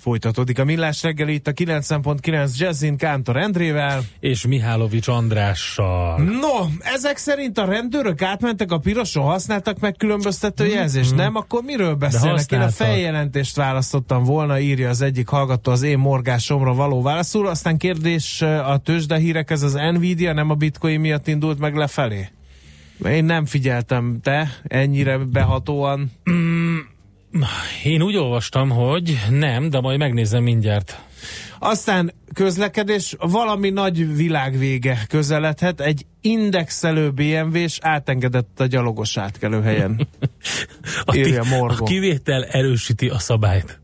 Folytatódik 0.02 0.60
a 0.60 0.64
millás 0.64 1.04
reggel 1.04 1.28
itt 1.28 1.48
a 1.48 1.52
90.9 1.52 2.58
Jazzin 2.58 2.98
Kántor 2.98 3.38
Endrével. 3.38 4.04
És 4.20 4.46
Mihálovics 4.46 5.08
Andrással. 5.08 6.22
No, 6.22 6.66
ezek 6.80 7.18
szerint 7.18 7.58
a 7.58 7.66
rendőrök 7.66 8.22
átmentek 8.22 8.72
a 8.72 8.78
piroson, 8.78 9.24
használtak 9.24 9.80
meg 9.80 9.96
különböztető 9.98 10.68
jelzést, 10.68 11.16
nem? 11.16 11.36
Akkor 11.36 11.64
miről 11.64 11.94
beszélnek? 11.94 12.52
Én 12.52 12.60
a 12.60 12.70
feljelentést 12.70 13.56
választottam 13.56 14.24
volna, 14.24 14.60
írja 14.60 14.90
az 14.90 15.02
egyik 15.02 15.28
hallgató 15.28 15.72
az 15.72 15.82
én 15.82 15.98
morgásomra 15.98 16.74
való 16.74 17.02
válaszul. 17.02 17.48
Aztán 17.48 17.78
kérdés 17.78 18.42
a 18.42 18.78
tőzsde 18.78 19.18
hírek, 19.18 19.50
ez 19.52 19.62
az 19.62 19.74
Nvidia 19.74 20.34
nem 20.34 20.50
a 20.50 20.56
bitcoin 20.56 21.00
miatt 21.00 21.28
indult 21.28 21.60
meg 21.60 21.76
lefelé? 21.76 22.28
Én 23.06 23.26
nem 23.26 23.46
figyeltem, 23.46 24.20
te 24.24 24.62
ennyire 24.64 25.18
behatóan. 25.18 26.12
Én 27.84 28.02
úgy 28.02 28.16
olvastam, 28.16 28.70
hogy 28.70 29.20
nem, 29.30 29.70
de 29.70 29.80
majd 29.80 29.98
megnézem 29.98 30.44
mindjárt. 30.44 31.00
Aztán 31.60 32.14
közlekedés, 32.34 33.16
valami 33.20 33.70
nagy 33.70 34.16
világvége 34.16 35.06
közeledhet, 35.08 35.82
egy 35.82 36.06
indexelő 36.22 37.12
BMW-s 37.12 37.80
átengedett 37.82 38.60
a 38.60 38.66
gyalogos 38.66 39.18
átkelő 39.18 39.62
helyen. 39.62 40.08
a, 41.06 41.16
Írja. 41.16 41.44
A 41.68 41.84
kivétel 41.84 42.44
erősíti 42.44 43.10
a 43.10 43.20
szabályt. 43.20 43.80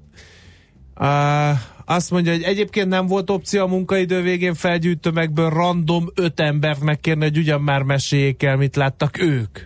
Uh, 1.00 1.60
azt 1.86 2.12
mondja, 2.12 2.32
hogy 2.32 2.44
egyébként 2.44 2.88
nem 2.88 3.08
volt 3.08 3.30
opció 3.30 3.62
a 3.62 3.68
munkaidő 3.68 4.22
végén 4.22 4.54
felgyűjtömekből 4.54 5.50
random 5.50 6.10
öt 6.16 6.40
embert 6.40 6.82
megkérni, 6.82 7.24
hogy 7.24 7.38
ugyan 7.38 7.62
már 7.62 7.82
meséljék 7.82 8.44
el, 8.44 8.58
mit 8.58 8.76
láttak 8.76 9.22
ők. 9.22 9.60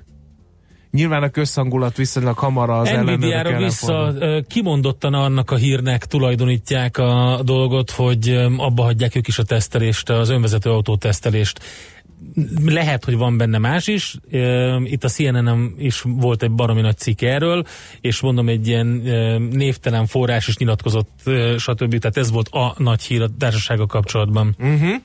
Nyilván 0.91 1.23
a 1.23 1.29
közhangulat 1.29 1.97
viszonylag 1.97 2.37
hamar 2.37 2.69
az 2.69 2.89
Nvidia-ra 2.89 3.57
vissza 3.57 4.13
kimondottan 4.47 5.13
annak 5.13 5.51
a 5.51 5.55
hírnek 5.55 6.05
tulajdonítják 6.05 6.97
a 6.97 7.41
dolgot, 7.43 7.91
hogy 7.91 8.29
abba 8.57 8.83
hagyják 8.83 9.15
ők 9.15 9.27
is 9.27 9.39
a 9.39 9.43
tesztelést, 9.43 10.09
az 10.09 10.29
önvezető 10.29 10.69
autó 10.69 10.95
tesztelést 10.95 11.59
lehet, 12.65 13.05
hogy 13.05 13.17
van 13.17 13.37
benne 13.37 13.57
más 13.57 13.87
is. 13.87 14.15
Itt 14.83 15.03
a 15.03 15.07
CNN-en 15.07 15.75
is 15.77 16.03
volt 16.05 16.43
egy 16.43 16.51
baromi 16.51 16.81
nagy 16.81 16.97
cikk 16.97 17.21
erről, 17.21 17.63
és 18.01 18.19
mondom, 18.19 18.47
egy 18.49 18.67
ilyen 18.67 18.87
névtelen 19.51 20.05
forrás 20.05 20.47
is 20.47 20.57
nyilatkozott, 20.57 21.09
stb. 21.57 21.97
Tehát 21.97 22.17
ez 22.17 22.31
volt 22.31 22.47
a 22.47 22.73
nagy 22.77 23.01
hír 23.01 23.21
a 23.21 23.29
társasága 23.39 23.85
kapcsolatban. 23.85 24.55
Uh-huh. 24.59 24.95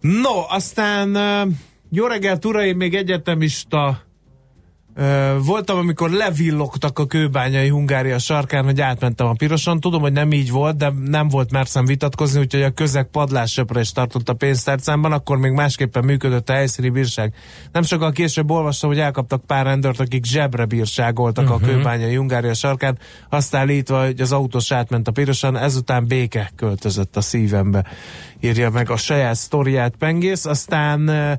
No, 0.00 0.44
aztán 0.48 1.18
jó 1.90 2.06
reggelt, 2.06 2.44
uraim, 2.44 2.76
még 2.76 2.94
egyetemista 2.94 4.08
voltam, 5.44 5.78
amikor 5.78 6.10
levillogtak 6.10 6.98
a 6.98 7.06
kőbányai 7.06 7.68
Hungária 7.68 8.18
sarkán, 8.18 8.64
hogy 8.64 8.80
átmentem 8.80 9.26
a 9.26 9.32
piroson. 9.32 9.80
Tudom, 9.80 10.00
hogy 10.00 10.12
nem 10.12 10.32
így 10.32 10.50
volt, 10.50 10.76
de 10.76 10.92
nem 11.04 11.28
volt 11.28 11.50
merszem 11.50 11.84
vitatkozni, 11.84 12.40
úgyhogy 12.40 12.62
a 12.62 12.70
közeg 12.70 13.06
padlássöpre 13.06 13.80
is 13.80 13.92
tartott 13.92 14.28
a 14.28 14.34
pénztárcámban, 14.34 15.12
akkor 15.12 15.38
még 15.38 15.52
másképpen 15.52 16.04
működött 16.04 16.50
a 16.50 16.52
helyszíni 16.52 16.88
bírság. 16.88 17.34
Nem 17.72 17.82
sokkal 17.82 18.12
később 18.12 18.50
olvastam, 18.50 18.88
hogy 18.90 18.98
elkaptak 18.98 19.44
pár 19.44 19.64
rendőrt, 19.64 20.00
akik 20.00 20.24
zsebre 20.24 20.64
bírságoltak 20.64 21.44
uh-huh. 21.44 21.62
a 21.62 21.66
mhm. 21.66 21.74
kőbányai 21.74 22.14
Hungária 22.14 22.54
sarkán, 22.54 22.98
azt 23.28 23.54
állítva, 23.54 24.04
hogy 24.04 24.20
az 24.20 24.32
autós 24.32 24.72
átment 24.72 25.08
a 25.08 25.12
piroson, 25.12 25.56
ezután 25.56 26.06
béke 26.06 26.50
költözött 26.56 27.16
a 27.16 27.20
szívembe. 27.20 27.84
Írja 28.40 28.70
meg 28.70 28.90
a 28.90 28.96
saját 28.96 29.36
sztoriát 29.36 29.94
Pengész, 29.96 30.44
aztán 30.44 31.08
uh, 31.08 31.32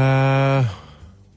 uh, 0.00 0.64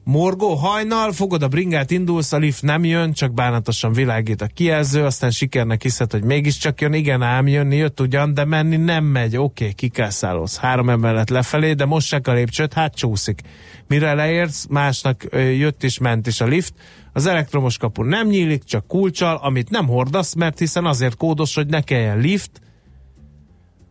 Morgó 0.04 0.54
hajnal, 0.54 1.12
fogod 1.12 1.42
a 1.42 1.48
bringát, 1.48 1.90
indulsz, 1.90 2.32
a 2.32 2.36
lift 2.36 2.62
nem 2.62 2.84
jön, 2.84 3.12
csak 3.12 3.34
bánatosan 3.34 3.92
világít 3.92 4.42
a 4.42 4.46
kijelző, 4.46 5.04
aztán 5.04 5.30
sikernek 5.30 5.82
hiszed, 5.82 6.12
hogy 6.12 6.24
mégiscsak 6.24 6.80
jön, 6.80 6.92
igen 6.92 7.22
ám 7.22 7.48
jönni, 7.48 7.76
jött 7.76 8.00
ugyan, 8.00 8.34
de 8.34 8.44
menni 8.44 8.76
nem 8.76 9.04
megy, 9.04 9.36
oké, 9.36 9.44
okay, 9.64 9.74
kikászálódsz, 9.74 10.58
három 10.58 10.90
emelet 10.90 11.30
lefelé, 11.30 11.72
de 11.72 11.84
most 11.84 12.06
se 12.06 12.20
a 12.24 12.32
lépcsőt, 12.32 12.72
hát 12.72 12.94
csúszik. 12.94 13.40
Mire 13.86 14.14
leérsz, 14.14 14.66
másnak 14.70 15.24
jött 15.32 15.82
is, 15.82 15.98
ment 15.98 16.26
is 16.26 16.40
a 16.40 16.46
lift, 16.46 16.74
az 17.12 17.26
elektromos 17.26 17.78
kapu 17.78 18.02
nem 18.02 18.26
nyílik, 18.26 18.64
csak 18.64 18.86
kulcsal, 18.86 19.36
amit 19.42 19.70
nem 19.70 19.86
hordasz, 19.86 20.34
mert 20.34 20.58
hiszen 20.58 20.84
azért 20.84 21.16
kódos, 21.16 21.54
hogy 21.54 21.66
ne 21.66 21.80
kelljen 21.80 22.18
lift, 22.18 22.61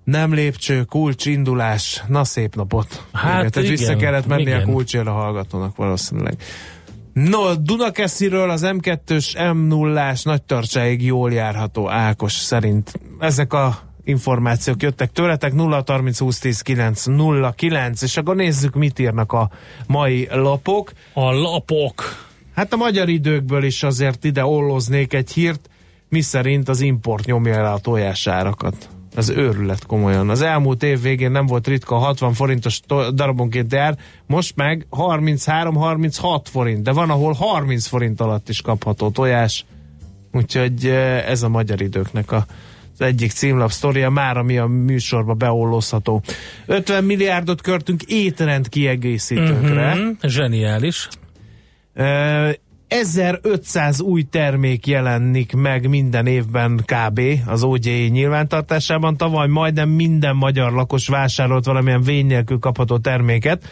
nem 0.04 0.34
lépcső, 0.34 0.84
kulcs, 0.84 1.26
indulás. 1.26 2.04
Na 2.08 2.24
szép 2.24 2.56
napot. 2.56 3.06
Hát 3.12 3.40
igen, 3.40 3.52
Tehát 3.52 3.70
vissza 3.70 3.96
kellett 3.96 4.28
menni 4.28 4.42
igen. 4.42 4.62
a 4.62 4.64
kulcsért 4.64 5.08
a 5.08 5.12
hallgatónak 5.12 5.76
valószínűleg. 5.76 6.36
No, 7.14 7.56
Dunakesziről 7.56 8.50
az 8.50 8.62
M2-s 8.66 9.34
M0-ás 9.38 10.24
nagy 10.24 10.42
tartsáig 10.42 11.04
jól 11.04 11.32
járható 11.32 11.90
Ákos 11.90 12.34
szerint. 12.34 13.00
Ezek 13.20 13.54
a 13.54 13.80
információk 14.04 14.82
jöttek 14.82 15.12
tőletek 15.12 15.54
0 15.54 15.84
30 15.88 16.20
20 16.20 16.40
10 16.40 16.62
9 16.62 17.06
0 17.06 17.52
9 17.52 18.02
és 18.02 18.18
akkor 18.18 18.36
nézzük 18.36 18.76
mit 18.76 19.00
írnak 19.00 19.32
a 19.32 19.50
mai 19.88 20.28
lapok. 20.32 20.92
A 21.14 21.32
lapok. 21.32 22.04
Hát 22.56 22.74
a 22.74 22.78
magyar 22.78 23.10
időkből 23.10 23.64
is 23.64 23.84
azért 23.84 24.24
ide 24.24 24.46
olloznék 24.46 25.14
egy 25.14 25.32
hírt, 25.32 25.70
mi 26.10 26.22
szerint 26.22 26.70
az 26.70 26.82
import 26.82 27.26
nyomja 27.26 27.54
el 27.54 27.74
a 27.74 27.80
tojásárakat. 27.80 28.90
Az 29.16 29.30
őrület 29.30 29.86
komolyan. 29.86 30.30
Az 30.30 30.42
elmúlt 30.42 30.84
év 30.84 31.02
végén 31.02 31.32
nem 31.32 31.46
volt 31.46 31.68
ritka 31.68 31.96
60 31.96 32.34
forintos 32.34 32.80
darabonként 33.14 33.74
jár, 33.74 33.98
most 34.26 34.56
meg 34.56 34.86
33-36 34.92 36.42
forint, 36.44 36.84
de 36.84 36.92
van, 36.92 37.10
ahol 37.10 37.34
30 37.34 37.88
forint 37.88 38.22
alatt 38.22 38.50
is 38.50 38.62
kapható 38.62 39.10
tojás. 39.10 39.66
Úgyhogy 40.32 40.86
ez 41.26 41.44
a 41.44 41.50
magyar 41.50 41.82
időknek 41.82 42.32
a 42.32 42.46
az 42.94 43.08
egyik 43.08 43.32
címlap 43.32 43.72
sztoria, 43.72 44.10
már 44.10 44.38
ami 44.38 44.58
a 44.58 44.66
műsorba 44.66 45.34
beollózható. 45.34 46.22
50 46.66 47.04
milliárdot 47.04 47.62
körtünk 47.62 48.02
étrend 48.04 48.70
kiegészítőkre. 48.70 49.94
Uh-huh, 49.94 50.18
zseniális. 50.22 51.08
1500 52.92 54.02
új 54.02 54.24
termék 54.24 54.88
jelenik 54.88 55.54
meg 55.54 55.90
minden 55.90 56.28
évben 56.28 56.84
kb. 56.86 57.22
az 57.46 57.64
OGI 57.64 58.08
nyilvántartásában. 58.08 59.18
Tavaly 59.18 59.48
majdnem 59.48 59.90
minden 59.90 60.36
magyar 60.36 60.72
lakos 60.72 61.08
vásárolt 61.08 61.66
valamilyen 61.66 62.02
vény 62.02 62.26
nélkül 62.26 62.60
kapható 62.60 62.98
terméket 62.98 63.64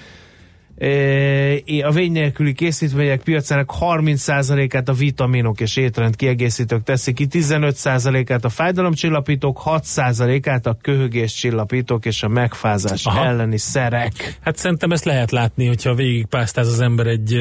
a 1.83 1.91
vény 1.91 2.11
nélküli 2.11 2.53
készítmények 2.53 3.21
piacának 3.21 3.73
30%-át 3.79 4.89
a 4.89 4.93
vitaminok 4.93 5.59
és 5.59 5.75
étrend 5.75 6.15
kiegészítők 6.15 6.83
teszik 6.83 7.15
ki, 7.15 7.27
15%-át 7.31 8.45
a 8.45 8.49
fájdalomcsillapítók, 8.49 9.61
6%-át 9.65 10.65
a 10.65 10.77
köhögés 10.81 11.33
csillapítók 11.33 12.05
és 12.05 12.23
a 12.23 12.27
megfázás 12.27 13.05
Aha. 13.05 13.25
elleni 13.25 13.57
szerek. 13.57 14.37
Hát 14.41 14.57
szerintem 14.57 14.91
ezt 14.91 15.05
lehet 15.05 15.31
látni, 15.31 15.67
hogyha 15.67 15.93
végigpásztáz 15.93 16.67
az 16.67 16.79
ember 16.79 17.07
egy 17.07 17.35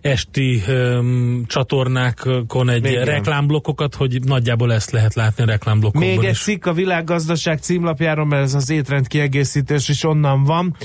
esti 0.00 0.62
um, 0.68 1.44
csatornákon 1.46 2.68
egy 2.68 2.84
Igen. 2.84 3.04
reklámblokkokat, 3.04 3.94
hogy 3.94 4.18
nagyjából 4.24 4.72
ezt 4.72 4.90
lehet 4.90 5.14
látni 5.14 5.42
a 5.42 5.46
reklámblokkokban 5.46 6.08
Még 6.08 6.24
egy 6.24 6.34
cikk 6.34 6.66
a 6.66 6.72
világgazdaság 6.72 7.58
címlapjáról, 7.58 8.26
mert 8.26 8.42
ez 8.42 8.54
az 8.54 8.70
étrend 8.70 9.06
kiegészítés 9.06 9.88
is 9.88 10.04
onnan 10.04 10.44
van. 10.44 10.76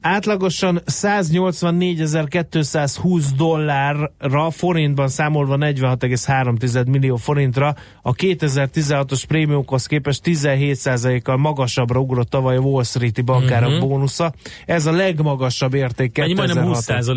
Átlagosan 0.00 0.82
184.220 0.86 3.24
dollárra, 3.36 4.50
forintban 4.50 5.08
számolva 5.08 5.56
46,3 5.58 6.86
millió 6.86 7.16
forintra, 7.16 7.74
a 8.02 8.12
2016-os 8.12 9.22
prémiumhoz 9.28 9.86
képest 9.86 10.20
17%-kal 10.24 11.36
magasabbra 11.36 12.00
ugrott 12.00 12.30
tavaly 12.30 12.56
a 12.56 12.60
Wall 12.60 12.84
Street-i 12.84 13.22
uh-huh. 13.26 13.78
bónusza. 13.78 14.32
Ez 14.66 14.86
a 14.86 14.92
legmagasabb 14.92 15.74
érték 15.74 16.12
2006 16.12 16.54
Majdnem 16.54 16.72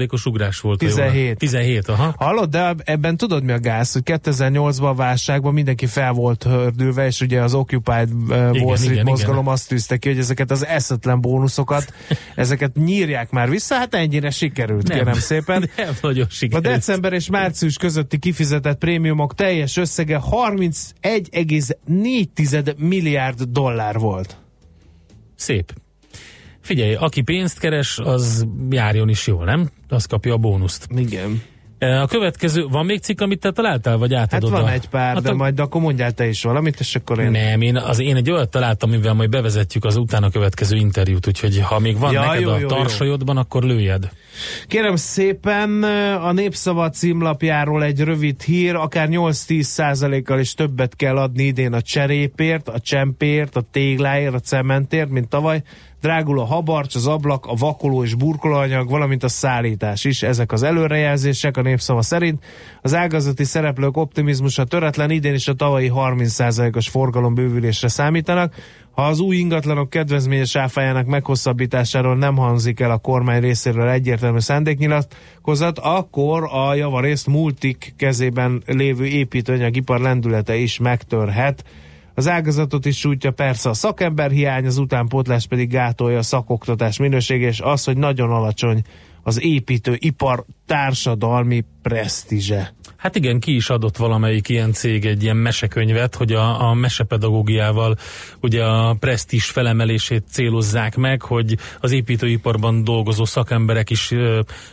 20%-os 0.07 0.25
ugrás 0.25 0.59
volt. 0.59 0.79
17. 0.79 1.37
17, 1.37 1.87
aha. 1.87 2.13
Hallod, 2.17 2.49
de 2.49 2.75
ebben 2.83 3.17
tudod 3.17 3.43
mi 3.43 3.51
a 3.51 3.59
gáz, 3.59 3.93
hogy 3.93 4.01
2008-ban 4.05 4.89
a 4.89 4.93
válságban 4.93 5.53
mindenki 5.53 5.85
fel 5.85 6.11
volt 6.11 6.43
hördülve, 6.43 7.05
és 7.05 7.21
ugye 7.21 7.41
az 7.41 7.53
Occupied 7.53 8.09
uh, 8.13 8.29
Wall 8.51 8.75
Street 8.75 8.91
igen, 8.91 9.05
mozgalom 9.05 9.41
igen. 9.41 9.53
azt 9.53 9.67
tűzte 9.67 9.97
ki, 9.97 10.09
hogy 10.09 10.17
ezeket 10.17 10.51
az 10.51 10.65
eszetlen 10.65 11.21
bónuszokat, 11.21 11.93
ezeket 12.35 12.71
tehát 12.73 12.89
nyírják 12.89 13.31
már 13.31 13.49
vissza, 13.49 13.75
hát 13.75 13.95
ennyire 13.95 14.29
sikerült, 14.29 14.87
Nem. 14.87 14.97
kérem 14.97 15.13
szépen. 15.13 15.69
Nem 15.77 15.93
nagyon 16.01 16.25
A 16.25 16.29
sikerült. 16.29 16.65
december 16.75 17.13
és 17.13 17.29
március 17.29 17.77
közötti 17.77 18.19
kifizetett 18.19 18.77
prémiumok 18.77 19.35
teljes 19.35 19.77
összege 19.77 20.21
31,4 20.31 22.75
milliárd 22.77 23.41
dollár 23.41 23.99
volt. 23.99 24.37
Szép. 25.35 25.73
Figyelj, 26.61 26.93
aki 26.95 27.21
pénzt 27.21 27.59
keres, 27.59 27.99
az 27.99 28.45
járjon 28.69 29.09
is 29.09 29.27
jól, 29.27 29.45
nem? 29.45 29.69
Az 29.89 30.05
kapja 30.05 30.33
a 30.33 30.37
bónuszt. 30.37 30.87
Igen. 30.95 31.41
A 31.83 32.07
következő, 32.07 32.65
van 32.69 32.85
még 32.85 32.99
cikk, 32.99 33.21
amit 33.21 33.39
te 33.39 33.51
találtál, 33.51 33.97
vagy 33.97 34.13
Hát 34.13 34.21
átadod? 34.33 34.51
van 34.51 34.63
a- 34.63 34.71
egy 34.71 34.87
pár, 34.89 35.13
Hát 35.13 35.23
de 35.23 35.29
a- 35.29 35.35
majd 35.35 35.59
akkor 35.59 35.81
mondjál 35.81 36.11
te 36.11 36.27
is 36.27 36.43
valamit, 36.43 36.79
és 36.79 36.95
akkor 36.95 37.19
én... 37.19 37.31
Nem, 37.31 37.61
én, 37.61 37.77
az, 37.77 37.99
én 37.99 38.15
egy 38.15 38.31
olyat 38.31 38.49
találtam, 38.49 38.89
mivel 38.89 39.13
majd 39.13 39.29
bevezetjük 39.29 39.85
az 39.85 39.95
utána 39.95 40.29
következő 40.29 40.75
interjút, 40.75 41.27
úgyhogy 41.27 41.59
ha 41.61 41.79
még 41.79 41.97
van 41.99 42.11
Ja, 42.13 42.19
neked 42.21 42.41
jó, 42.41 42.49
a 42.49 42.53
jó, 42.53 42.59
jó. 42.59 42.67
tarsajodban, 42.67 43.37
akkor 43.37 43.63
lőjed. 43.63 44.09
Kérem 44.67 44.95
szépen, 44.95 45.83
a 46.21 46.31
Népszava 46.31 46.89
címlapjáról 46.89 47.83
egy 47.83 47.99
rövid 47.99 48.41
hír, 48.41 48.75
akár 48.75 49.07
8-10 49.11 49.61
százalékkal 49.61 50.39
is 50.39 50.53
többet 50.53 50.95
kell 50.95 51.17
adni 51.17 51.43
idén 51.43 51.73
a 51.73 51.81
cserépért, 51.81 52.67
a 52.69 52.79
csempért, 52.79 53.55
a 53.55 53.61
tégláért, 53.71 54.33
a 54.33 54.39
cementért, 54.39 55.09
mint 55.09 55.27
tavaly. 55.29 55.61
Drágul 56.03 56.39
a 56.39 56.45
habarcs, 56.45 56.95
az 56.95 57.07
ablak, 57.07 57.45
a 57.45 57.53
vakoló 57.53 58.03
és 58.03 58.15
burkolóanyag, 58.15 58.89
valamint 58.89 59.23
a 59.23 59.27
szállítás 59.27 60.03
is. 60.03 60.23
Ezek 60.23 60.51
az 60.51 60.63
előrejelzések 60.63 61.57
a 61.57 61.61
Népszava 61.61 62.01
szerint. 62.01 62.43
Az 62.81 62.95
ágazati 62.95 63.43
szereplők 63.43 63.97
optimizmusa 63.97 64.63
töretlen, 64.63 65.09
idén 65.09 65.33
is 65.33 65.47
a 65.47 65.53
tavalyi 65.53 65.91
30%-os 65.95 66.89
forgalom 66.89 67.33
bővülésre 67.33 67.87
számítanak. 67.87 68.55
Ha 68.91 69.05
az 69.05 69.19
új 69.19 69.35
ingatlanok 69.35 69.89
kedvezményes 69.89 70.55
áfájának 70.55 71.05
meghosszabbításáról 71.05 72.15
nem 72.15 72.35
hangzik 72.35 72.79
el 72.79 72.91
a 72.91 72.97
kormány 72.97 73.41
részéről 73.41 73.89
egyértelmű 73.89 74.39
szándéknyilatkozat, 74.39 75.79
akkor 75.79 76.49
a 76.51 76.73
javarészt 76.73 77.27
multik 77.27 77.93
kezében 77.97 78.63
lévő 78.65 79.05
építőanyagipar 79.05 79.99
lendülete 79.99 80.55
is 80.55 80.79
megtörhet. 80.79 81.63
Az 82.15 82.27
ágazatot 82.27 82.85
is 82.85 82.97
sújtja 82.97 83.31
persze 83.31 83.69
a 83.69 83.73
szakemberhiány, 83.73 84.65
az 84.65 84.77
utánpótlás 84.77 85.47
pedig 85.47 85.69
gátolja 85.69 86.17
a 86.17 86.23
szakoktatás 86.23 86.97
minősége, 86.97 87.47
és 87.47 87.59
az, 87.59 87.83
hogy 87.83 87.97
nagyon 87.97 88.31
alacsony 88.31 88.81
az 89.23 89.41
építőipar 89.41 90.45
társadalmi 90.65 91.63
presztízse. 91.83 92.73
Hát 92.97 93.15
igen, 93.15 93.39
ki 93.39 93.55
is 93.55 93.69
adott 93.69 93.97
valamelyik 93.97 94.49
ilyen 94.49 94.71
cég 94.71 95.05
egy 95.05 95.23
ilyen 95.23 95.37
mesekönyvet, 95.37 96.15
hogy 96.15 96.33
a, 96.33 96.69
a 96.69 96.73
mesepedagógiával 96.73 97.95
ugye 98.41 98.63
a 98.63 98.95
presztízs 98.99 99.45
felemelését 99.45 100.23
célozzák 100.31 100.95
meg, 100.95 101.21
hogy 101.21 101.57
az 101.79 101.91
építőiparban 101.91 102.83
dolgozó 102.83 103.25
szakemberek 103.25 103.89
is, 103.89 104.13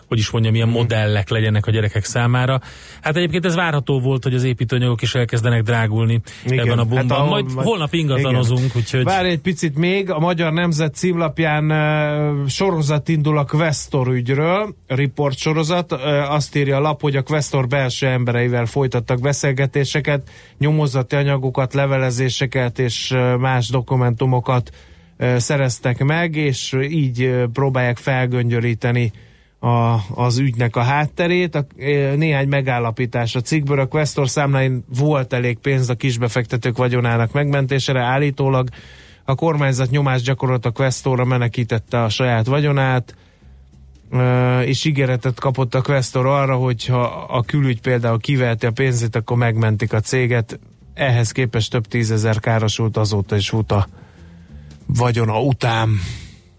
hogy 0.07 0.19
is 0.19 0.31
mondjam, 0.31 0.55
ilyen 0.55 0.69
modellek 0.69 1.29
legyenek 1.29 1.67
a 1.67 1.71
gyerekek 1.71 2.05
számára. 2.05 2.61
Hát 3.01 3.17
egyébként 3.17 3.45
ez 3.45 3.55
várható 3.55 4.01
volt, 4.01 4.23
hogy 4.23 4.35
az 4.35 4.45
építőanyagok 4.45 5.03
is 5.03 5.15
elkezdenek 5.15 5.63
drágulni 5.63 6.21
Igen, 6.45 6.59
ebben 6.59 6.79
a 6.79 6.85
hát 6.85 6.89
bumbban. 6.89 7.11
ahol- 7.19 7.31
Majd 7.31 7.55
majd- 7.55 7.67
holnap 7.67 7.95
ingatlanozunk, 7.95 8.77
úgyhogy... 8.77 9.05
Várj 9.05 9.29
egy 9.29 9.41
picit 9.41 9.77
még, 9.77 10.11
a 10.11 10.19
Magyar 10.19 10.53
Nemzet 10.53 10.95
címlapján 10.95 11.71
uh, 11.71 12.47
sorozat 12.49 13.09
indul 13.09 13.39
a 13.39 13.45
Questor 13.45 14.09
ügyről, 14.09 14.75
report 14.87 15.39
sorozat, 15.39 15.93
uh, 15.93 15.99
azt 16.33 16.57
írja 16.57 16.77
a 16.77 16.81
lap, 16.81 17.00
hogy 17.01 17.17
a 17.17 17.23
Questor 17.23 17.67
belső 17.67 18.07
embereivel 18.07 18.67
folytattak 18.67 19.21
beszélgetéseket, 19.21 20.31
nyomozati 20.59 21.17
anyagokat, 21.17 21.75
levelezéseket 21.75 22.79
és 22.79 23.15
más 23.39 23.69
dokumentumokat 23.69 24.71
szereztek 25.37 26.05
meg, 26.05 26.37
és 26.37 26.77
így 26.91 27.35
próbálják 27.53 27.97
felgöngyölíteni 27.97 29.13
a, 29.59 29.97
az 30.15 30.39
ügynek 30.39 30.77
a 30.77 30.83
hátterét. 30.83 31.55
A, 31.55 31.67
néhány 32.17 32.49
megállapítás 32.49 33.35
a 33.35 33.41
cikkből. 33.41 33.81
A 33.81 33.87
Questor 33.87 34.29
számláin 34.29 34.85
volt 34.99 35.33
elég 35.33 35.59
pénz 35.59 35.89
a 35.89 35.95
kisbefektetők 35.95 36.77
vagyonának 36.77 37.33
megmentésére. 37.33 38.01
Állítólag 38.01 38.69
a 39.25 39.35
kormányzat 39.35 39.91
nyomást 39.91 40.25
gyakorolt 40.25 40.67
a 40.67 40.71
Questorra, 40.71 41.25
menekítette 41.25 42.03
a 42.03 42.09
saját 42.09 42.47
vagyonát, 42.47 43.15
és 44.65 44.85
ígéretet 44.85 45.41
kapott 45.41 45.75
a 45.75 45.83
Questor 45.83 46.27
arra, 46.27 46.57
hogy 46.57 46.87
ha 46.87 47.03
a 47.29 47.43
külügy 47.43 47.81
például 47.81 48.19
kiveheti 48.19 48.67
a 48.67 48.71
pénzét, 48.71 49.17
akkor 49.17 49.37
megmentik 49.37 49.93
a 49.93 50.01
céget. 50.01 50.59
Ehhez 50.95 51.33
képest 51.33 51.71
több 51.71 51.87
tízezer 51.87 52.41
károsult 52.41 52.97
azóta 52.97 53.37
is 53.37 53.49
fut 53.49 53.73
a 53.73 53.89
vagyona 54.87 55.41
után. 55.41 55.89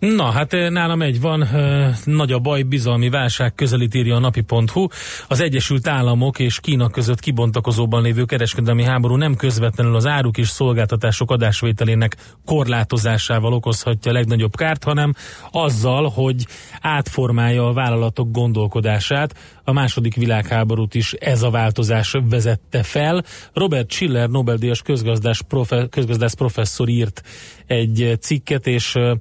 Na, 0.01 0.23
hát 0.23 0.53
eh, 0.53 0.69
nálam 0.69 1.01
egy 1.01 1.21
van, 1.21 1.43
eh, 1.43 1.95
nagy 2.05 2.31
a 2.31 2.39
baj, 2.39 2.61
bizalmi 2.61 3.09
válság 3.09 3.55
közelít 3.55 3.93
írja 3.93 4.15
a 4.15 4.19
napi.hu. 4.19 4.87
Az 5.27 5.39
Egyesült 5.39 5.87
Államok 5.87 6.39
és 6.39 6.59
Kína 6.59 6.89
között 6.89 7.19
kibontakozóban 7.19 8.01
lévő 8.01 8.25
kereskedelmi 8.25 8.83
háború 8.83 9.15
nem 9.15 9.35
közvetlenül 9.35 9.95
az 9.95 10.07
áruk 10.07 10.37
és 10.37 10.47
szolgáltatások 10.47 11.31
adásvételének 11.31 12.15
korlátozásával 12.45 13.53
okozhatja 13.53 14.11
a 14.11 14.13
legnagyobb 14.13 14.55
kárt, 14.55 14.83
hanem 14.83 15.13
azzal, 15.51 16.09
hogy 16.09 16.45
átformálja 16.79 17.67
a 17.67 17.73
vállalatok 17.73 18.31
gondolkodását. 18.31 19.35
A 19.63 19.71
második 19.71 20.15
világháborút 20.15 20.95
is 20.95 21.13
ez 21.13 21.43
a 21.43 21.49
változás 21.49 22.17
vezette 22.29 22.83
fel. 22.83 23.23
Robert 23.53 23.91
Schiller, 23.91 24.29
Nobel-díjas 24.29 24.81
közgazdász 24.81 26.33
professzor 26.33 26.89
írt 26.89 27.23
egy 27.65 28.17
cikket, 28.19 28.67
és 28.67 28.95
eh, 28.95 29.11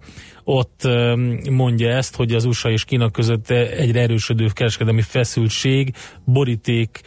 ott 0.45 0.89
mondja 1.51 1.89
ezt, 1.89 2.17
hogy 2.17 2.35
az 2.35 2.45
USA 2.45 2.71
és 2.71 2.85
Kína 2.85 3.11
között 3.11 3.51
egyre 3.51 4.01
erősödő 4.01 4.49
kereskedelmi 4.53 5.03
feszültség, 5.03 5.95
boríték, 6.25 7.01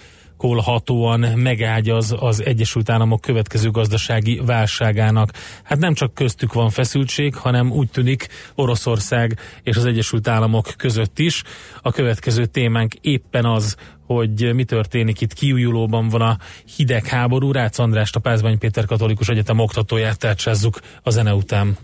hatóan 0.61 1.19
megágyaz 1.19 2.15
az 2.19 2.45
Egyesült 2.45 2.89
Államok 2.89 3.21
következő 3.21 3.71
gazdasági 3.71 4.41
válságának. 4.45 5.31
Hát 5.63 5.79
nem 5.79 5.93
csak 5.93 6.13
köztük 6.13 6.53
van 6.53 6.69
feszültség, 6.69 7.35
hanem 7.35 7.71
úgy 7.71 7.89
tűnik 7.89 8.27
Oroszország 8.55 9.39
és 9.63 9.77
az 9.77 9.85
Egyesült 9.85 10.27
Államok 10.27 10.73
között 10.77 11.19
is. 11.19 11.43
A 11.81 11.91
következő 11.91 12.45
témánk 12.45 12.93
éppen 13.01 13.45
az, 13.45 13.75
hogy 14.05 14.53
mi 14.53 14.63
történik 14.63 15.21
itt 15.21 15.33
kiújulóban 15.33 16.09
van 16.09 16.21
a 16.21 16.37
hidegháború. 16.75 17.51
Rácz 17.51 17.79
Andrást, 17.79 18.15
a 18.15 18.19
Pázmány 18.19 18.57
Péter 18.57 18.85
Katolikus 18.85 19.27
Egyetem 19.27 19.59
oktatóját 19.59 20.19
tárcsázzuk 20.19 20.79
a 21.03 21.09
zene 21.09 21.33
után. 21.33 21.77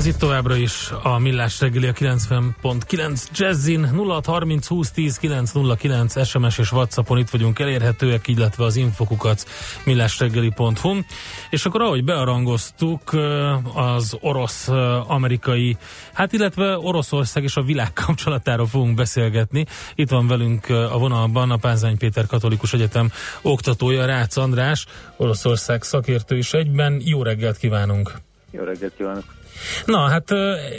Ez 0.00 0.06
itt 0.06 0.18
továbbra 0.18 0.56
is 0.56 0.90
a 1.02 1.18
Millás 1.18 1.60
reggeli 1.60 1.86
a 1.86 1.92
90.9 1.92 3.26
Jazzin 3.32 3.84
0630 3.84 4.66
20 4.66 4.90
10 4.90 5.16
909 5.16 6.26
SMS 6.26 6.58
és 6.58 6.72
Whatsappon 6.72 7.18
itt 7.18 7.30
vagyunk 7.30 7.58
elérhetőek, 7.58 8.28
illetve 8.28 8.64
az 8.64 8.76
infokukat 8.76 9.44
millásreggeli.hu 9.84 10.98
és 11.50 11.64
akkor 11.64 11.82
ahogy 11.82 12.04
bearangoztuk 12.04 13.12
az 13.74 14.16
orosz-amerikai, 14.20 15.76
hát 16.12 16.32
illetve 16.32 16.78
Oroszország 16.78 17.42
és 17.42 17.56
a 17.56 17.62
világ 17.62 17.92
kapcsolatáról 18.06 18.66
fogunk 18.66 18.94
beszélgetni. 18.94 19.66
Itt 19.94 20.10
van 20.10 20.26
velünk 20.26 20.68
a 20.68 20.98
vonalban 20.98 21.50
a 21.50 21.56
Pánzány 21.56 21.98
Péter 21.98 22.26
Katolikus 22.26 22.72
Egyetem 22.72 23.10
oktatója, 23.42 24.04
Rácz 24.04 24.36
András, 24.36 24.86
Oroszország 25.16 25.82
szakértő 25.82 26.36
is 26.36 26.52
egyben. 26.52 27.00
Jó 27.04 27.22
reggelt 27.22 27.56
kívánunk! 27.56 28.12
Jó 28.50 28.62
reggelt 28.62 28.92
kívánok! 28.96 29.39
Na, 29.84 30.08
hát 30.08 30.30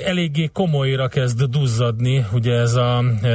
eléggé 0.05 0.49
komolyra 0.53 1.07
kezd 1.07 1.43
duzzadni, 1.43 2.25
ugye 2.33 2.53
ez 2.53 2.73
a 2.75 3.03
e, 3.21 3.29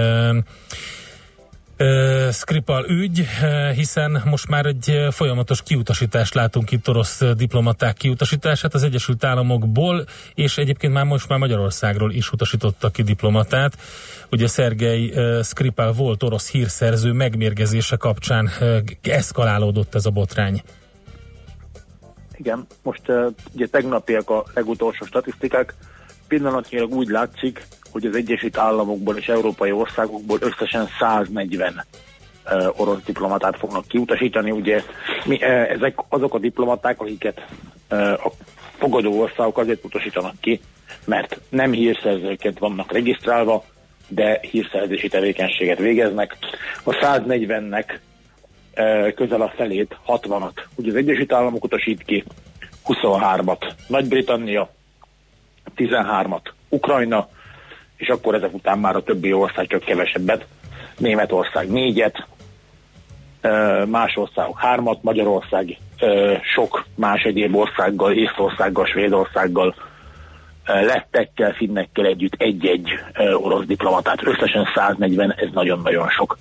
e, 1.77 2.31
Skripal 2.33 2.85
ügy, 2.89 3.27
hiszen 3.75 4.23
most 4.25 4.49
már 4.49 4.67
egy 4.67 5.07
folyamatos 5.11 5.63
kiutasítást 5.63 6.35
látunk 6.35 6.71
itt 6.71 6.89
orosz 6.89 7.23
diplomaták 7.37 7.97
kiutasítását 7.97 8.75
az 8.75 8.83
Egyesült 8.83 9.25
Államokból, 9.25 10.05
és 10.35 10.59
egyébként 10.59 10.93
már 10.93 11.05
most 11.05 11.29
már 11.29 11.39
Magyarországról 11.39 12.13
is 12.13 12.33
utasítottak 12.33 12.93
ki 12.93 13.03
diplomatát. 13.03 13.79
Ugye 14.31 14.47
Szergei 14.47 15.15
Skripal 15.43 15.93
volt 15.93 16.23
orosz 16.23 16.51
hírszerző 16.51 17.13
megmérgezése 17.13 17.97
kapcsán 17.97 18.51
eszkalálódott 19.03 19.95
ez 19.95 20.07
a 20.07 20.11
botrány. 20.11 20.63
Igen, 22.37 22.67
most 22.83 23.03
ugye 23.55 23.67
tegnapiak 23.67 24.31
a 24.31 24.45
legutolsó 24.55 25.05
statisztikák. 25.05 25.75
Pillanatnyilag 26.29 26.95
úgy 26.95 27.09
látszik, 27.09 27.67
hogy 27.91 28.07
az 28.07 28.17
Egyesült 28.17 28.59
Államokból 28.59 29.17
és 29.17 29.29
európai 29.29 29.73
országokból 29.73 30.39
összesen 30.41 30.89
140 30.99 31.85
uh, 32.45 32.81
orosz 32.81 33.03
diplomatát 33.05 33.59
fognak 33.59 33.87
kiutasítani. 33.87 34.51
Ugye 34.51 34.83
mi, 35.25 35.43
ezek 35.43 35.99
azok 36.09 36.35
a 36.35 36.39
diplomaták, 36.39 37.01
akiket 37.01 37.47
a 37.89 38.31
fogadó 38.79 39.21
országok 39.21 39.59
azért 39.59 39.85
utasítanak 39.85 40.35
ki, 40.41 40.61
mert 41.05 41.41
nem 41.49 41.73
hírszerzőket 41.73 42.59
vannak 42.59 42.93
regisztrálva, 42.93 43.65
de 44.09 44.41
hírszerzési 44.51 45.09
tevékenységet 45.09 45.79
végeznek. 45.79 46.37
A 46.85 46.91
140-nek 46.91 47.99
közel 49.15 49.41
a 49.41 49.53
felét, 49.57 49.97
60-at. 50.07 50.65
Ugye 50.75 50.91
az 50.91 50.97
Egyesült 50.97 51.33
Államok 51.33 51.65
utasít 51.65 52.03
ki 52.05 52.25
23-at, 52.87 53.73
Nagy-Britannia 53.87 54.71
13-at, 55.77 56.43
Ukrajna, 56.69 57.29
és 57.97 58.09
akkor 58.09 58.35
ezek 58.35 58.55
után 58.55 58.79
már 58.79 58.97
a 58.97 59.03
többi 59.03 59.33
ország 59.33 59.67
csak 59.67 59.85
kevesebbet, 59.85 60.47
Németország 60.99 61.71
négyet, 61.71 62.27
más 63.87 64.17
országok 64.17 64.59
hármat, 64.59 65.03
Magyarország 65.03 65.79
sok 66.55 66.87
más 66.95 67.23
egyéb 67.23 67.57
országgal, 67.57 68.13
Észországgal, 68.13 68.87
Svédországgal, 68.87 69.75
lettekkel, 70.65 71.53
finnekkel 71.53 72.07
együtt 72.07 72.35
egy-egy 72.37 72.89
orosz 73.35 73.65
diplomatát. 73.65 74.27
Összesen 74.27 74.67
140, 74.75 75.35
ez 75.37 75.49
nagyon-nagyon 75.53 76.09
sok. 76.09 76.37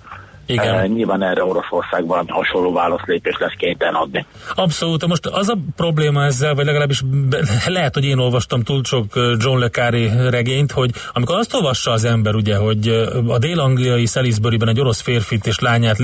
Igen. 0.46 0.74
Uh, 0.74 0.96
nyilván 0.96 1.22
erre 1.22 1.44
Oroszország 1.44 2.06
valami 2.06 2.28
hasonló 2.30 2.72
válaszlépés 2.72 3.36
lesz 3.38 3.54
kénytelen 3.58 3.94
adni. 3.94 4.26
Abszolút. 4.54 5.06
Most 5.06 5.26
az 5.26 5.48
a 5.48 5.56
probléma 5.76 6.24
ezzel, 6.24 6.54
vagy 6.54 6.64
legalábbis 6.64 7.02
lehet, 7.66 7.94
hogy 7.94 8.04
én 8.04 8.18
olvastam 8.18 8.62
túl 8.62 8.84
sok 8.84 9.04
John 9.14 9.58
Le 9.58 9.68
Carré 9.68 10.10
regényt, 10.28 10.72
hogy 10.72 10.90
amikor 11.12 11.38
azt 11.38 11.54
olvassa 11.54 11.90
az 11.90 12.04
ember, 12.04 12.34
ugye, 12.34 12.56
hogy 12.56 12.88
a 13.28 13.38
dél-angliai 13.38 14.06
Salisbury-ben 14.06 14.68
egy 14.68 14.80
orosz 14.80 15.00
férfit 15.00 15.46
és 15.46 15.58
lányát 15.58 15.98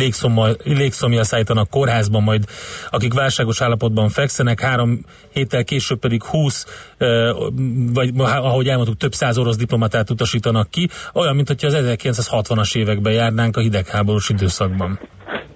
légszomja 0.65 1.25
szállítanak 1.25 1.71
kórházban, 1.71 2.23
majd 2.23 2.45
akik 2.91 3.15
válságos 3.15 3.61
állapotban 3.61 4.09
fekszenek, 4.09 4.61
három 4.61 5.05
héttel 5.33 5.65
később 5.65 5.99
pedig 5.99 6.25
20, 6.25 6.67
vagy 7.93 8.11
ahogy 8.17 8.69
elmondtuk, 8.69 8.97
több 8.97 9.13
száz 9.13 9.39
orosz 9.39 9.57
diplomatát 9.57 10.11
utasítanak 10.11 10.71
ki, 10.71 10.89
olyan, 11.13 11.35
mint 11.35 11.49
hogyha 11.49 11.67
az 11.67 11.77
1960-as 11.79 12.77
években 12.77 13.13
járnánk 13.13 13.57
a 13.57 13.61
hidegháborús 13.61 14.29
időszakban. 14.33 14.99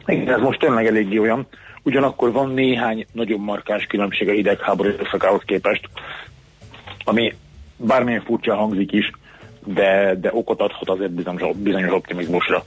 Igen, 0.07 0.35
ez 0.35 0.41
most 0.41 0.59
tényleg 0.59 0.87
eléggé 0.87 1.19
olyan. 1.19 1.47
Ugyanakkor 1.83 2.33
van 2.33 2.51
néhány 2.51 3.07
nagyon 3.13 3.41
markáns 3.41 3.85
különbség 3.85 4.29
a 4.29 4.33
hidegháború 4.33 4.89
időszakához 4.89 5.43
képest, 5.45 5.89
ami 7.05 7.33
bármilyen 7.77 8.23
furcsa 8.23 8.55
hangzik 8.55 8.93
is, 8.93 9.11
de, 9.65 10.15
de 10.21 10.31
okot 10.33 10.61
adhat 10.61 10.89
azért 10.89 11.11
bizonyos, 11.11 11.57
bizonyos 11.57 11.93
optimizmusra. 11.93 12.65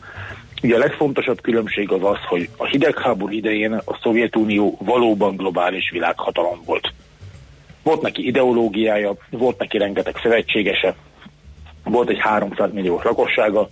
Ugye 0.64 0.76
a 0.76 0.80
legfontosabb 0.80 1.41
különbség 1.41 1.91
az 1.91 2.03
az, 2.03 2.18
hogy 2.28 2.49
a 2.57 2.66
hidegháború 2.66 3.34
idején 3.34 3.74
a 3.74 3.99
Szovjetunió 4.01 4.78
valóban 4.80 5.36
globális 5.36 5.89
világhatalom 5.91 6.60
volt. 6.66 6.93
Volt 7.84 8.01
neki 8.01 8.26
ideológiája, 8.26 9.16
volt 9.30 9.60
neki 9.60 9.78
rengeteg 9.78 10.16
szövetségese, 10.22 10.95
volt 11.84 12.10
egy 12.10 12.20
300 12.20 12.74
millió 12.74 13.01
lakossága, 13.03 13.70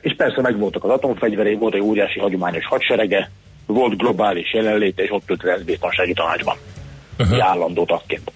és 0.00 0.14
persze 0.16 0.40
megvoltak 0.40 0.84
az 0.84 0.90
atomfegyverei, 0.90 1.54
volt 1.54 1.74
egy 1.74 1.80
óriási 1.80 2.18
hagyományos 2.18 2.66
hadserege, 2.66 3.30
volt 3.66 3.96
globális 3.96 4.54
jelenléte, 4.54 5.02
és 5.02 5.10
ott 5.10 5.30
ült 5.30 5.44
az 5.44 5.62
biztonsági 5.62 6.12
tanácsban, 6.12 6.56
uh-huh. 7.18 7.44
állandó 7.44 7.84
tagként. 7.84 8.32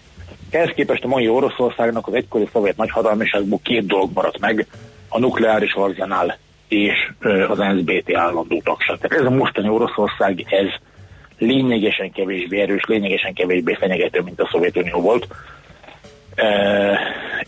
Ehhez 0.50 0.70
képest 0.74 1.04
a 1.04 1.08
mai 1.08 1.28
Oroszországnak 1.28 2.06
az 2.06 2.14
egykori 2.14 2.48
szovjet 2.52 2.76
nagyhatalmiságból 2.76 3.60
két 3.62 3.86
dolog 3.86 4.10
maradt 4.14 4.40
meg, 4.40 4.66
a 5.08 5.18
nukleáris 5.18 5.72
arzenál 5.72 6.38
és 6.68 7.10
az 7.48 7.58
NSBT 7.58 8.14
állandó 8.14 8.60
tagság. 8.64 8.98
Tehát 8.98 9.24
ez 9.24 9.32
a 9.32 9.34
mostani 9.34 9.68
Oroszország, 9.68 10.44
ez 10.48 10.66
lényegesen 11.38 12.12
kevésbé 12.12 12.60
erős, 12.60 12.84
lényegesen 12.86 13.34
kevésbé 13.34 13.74
fenyegető, 13.74 14.20
mint 14.20 14.40
a 14.40 14.48
Szovjetunió 14.52 15.00
volt. 15.00 15.26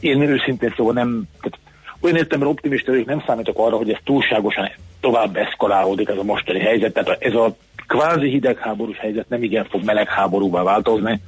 Én 0.01 0.21
őszintén 0.21 0.75
szóval 0.77 0.93
nem, 0.93 1.23
tehát 1.41 1.59
olyan 2.01 2.17
értelemben 2.17 2.49
optimista 2.49 2.91
vagyok, 2.91 3.07
nem 3.07 3.23
számítok 3.27 3.59
arra, 3.59 3.77
hogy 3.77 3.91
ez 3.91 3.99
túlságosan 4.05 4.71
tovább 5.01 5.37
eszkalálódik 5.37 6.09
ez 6.09 6.17
a 6.17 6.23
mostani 6.23 6.59
helyzet. 6.59 6.93
Tehát 6.93 7.23
ez 7.23 7.35
a 7.35 7.57
kvázi 7.87 8.29
hidegháborús 8.29 8.99
helyzet 8.99 9.29
nem 9.29 9.43
igen 9.43 9.65
fog 9.65 9.85
melegháborúvá 9.85 10.63
változni. 10.63 11.21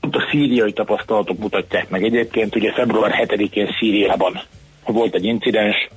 Pont 0.00 0.16
a 0.16 0.26
szíriai 0.30 0.72
tapasztalatok 0.72 1.38
mutatják 1.38 1.88
meg 1.88 2.04
egyébként, 2.04 2.56
ugye 2.56 2.72
február 2.72 3.26
7-én 3.26 3.68
Szíriában 3.78 4.40
volt 4.86 5.14
egy 5.14 5.24
incidens, 5.24 5.88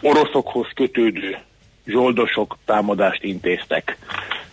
oroszokhoz 0.00 0.66
kötődő 0.74 1.38
zsoldosok 1.86 2.56
támadást 2.64 3.22
intéztek 3.22 3.98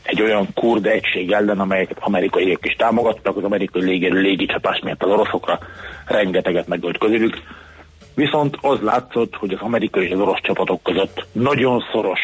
egy 0.07 0.21
olyan 0.21 0.47
kurd 0.53 0.85
egység 0.85 1.31
ellen, 1.31 1.59
amelyeket 1.59 1.97
amerikaiak 1.99 2.65
is 2.65 2.73
támogattak, 2.73 3.37
az 3.37 3.43
amerikai 3.43 3.83
légierő 3.83 4.21
légicsapás 4.21 4.79
miatt 4.83 5.03
az 5.03 5.09
oroszokra 5.09 5.59
rengeteget 6.05 6.67
megölt 6.67 6.97
közülük. 6.97 7.41
Viszont 8.15 8.57
az 8.61 8.79
látszott, 8.81 9.35
hogy 9.35 9.53
az 9.53 9.59
amerikai 9.59 10.05
és 10.05 10.11
az 10.11 10.19
orosz 10.19 10.41
csapatok 10.41 10.83
között 10.83 11.25
nagyon 11.31 11.83
szoros 11.91 12.19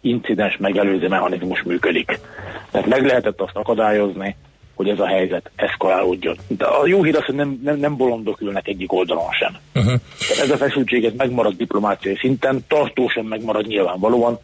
incidens 0.00 0.56
megelőző 0.56 1.08
mechanizmus 1.08 1.62
működik. 1.62 2.20
Tehát 2.70 2.86
meg 2.86 3.04
lehetett 3.04 3.40
azt 3.40 3.56
akadályozni, 3.56 4.36
hogy 4.74 4.88
ez 4.88 4.98
a 4.98 5.06
helyzet 5.06 5.50
eszkalálódjon. 5.56 6.36
De 6.46 6.64
a 6.64 6.86
jó 6.86 7.02
hír 7.02 7.16
az, 7.16 7.24
hogy 7.24 7.34
nem, 7.34 7.60
nem, 7.62 7.76
nem 7.76 7.96
bolondok 7.96 8.40
ülnek 8.40 8.68
egyik 8.68 8.92
oldalon 8.92 9.30
sem. 9.30 9.56
Uh-huh. 9.74 10.00
ez 10.40 10.50
a 10.50 10.56
feszültség 10.56 11.04
ez 11.04 11.12
megmarad 11.16 11.56
diplomáciai 11.56 12.16
szinten, 12.16 12.64
tartósan 12.68 13.24
megmarad 13.24 13.66
nyilvánvalóan, 13.66 14.38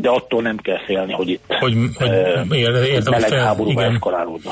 de 0.00 0.08
attól 0.08 0.42
nem 0.42 0.56
kell 0.56 0.84
félni, 0.84 1.12
hogy 1.12 1.28
itt 1.28 1.44
hogy, 1.48 1.76
hogy 1.98 2.08
értem, 2.86 3.10
melegháborúba 3.10 3.82
eszkalálódna. 3.82 4.50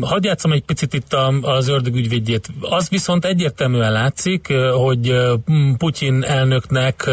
Hadd 0.00 0.24
játszom 0.24 0.52
egy 0.52 0.64
picit 0.64 0.94
itt 0.94 1.16
az 1.42 1.68
ördög 1.68 1.94
ügyvédjét. 1.94 2.48
Az 2.60 2.88
viszont 2.88 3.24
egyértelműen 3.24 3.92
látszik, 3.92 4.52
hogy 4.72 5.14
Putyin 5.78 6.22
elnöknek 6.22 7.10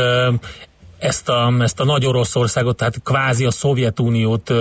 ezt 0.97 1.29
a, 1.29 1.53
ezt 1.59 1.79
a 1.79 1.85
nagy 1.85 2.05
Oroszországot, 2.05 2.77
tehát 2.77 3.01
kvázi 3.03 3.45
a 3.45 3.51
Szovjetuniót 3.51 4.53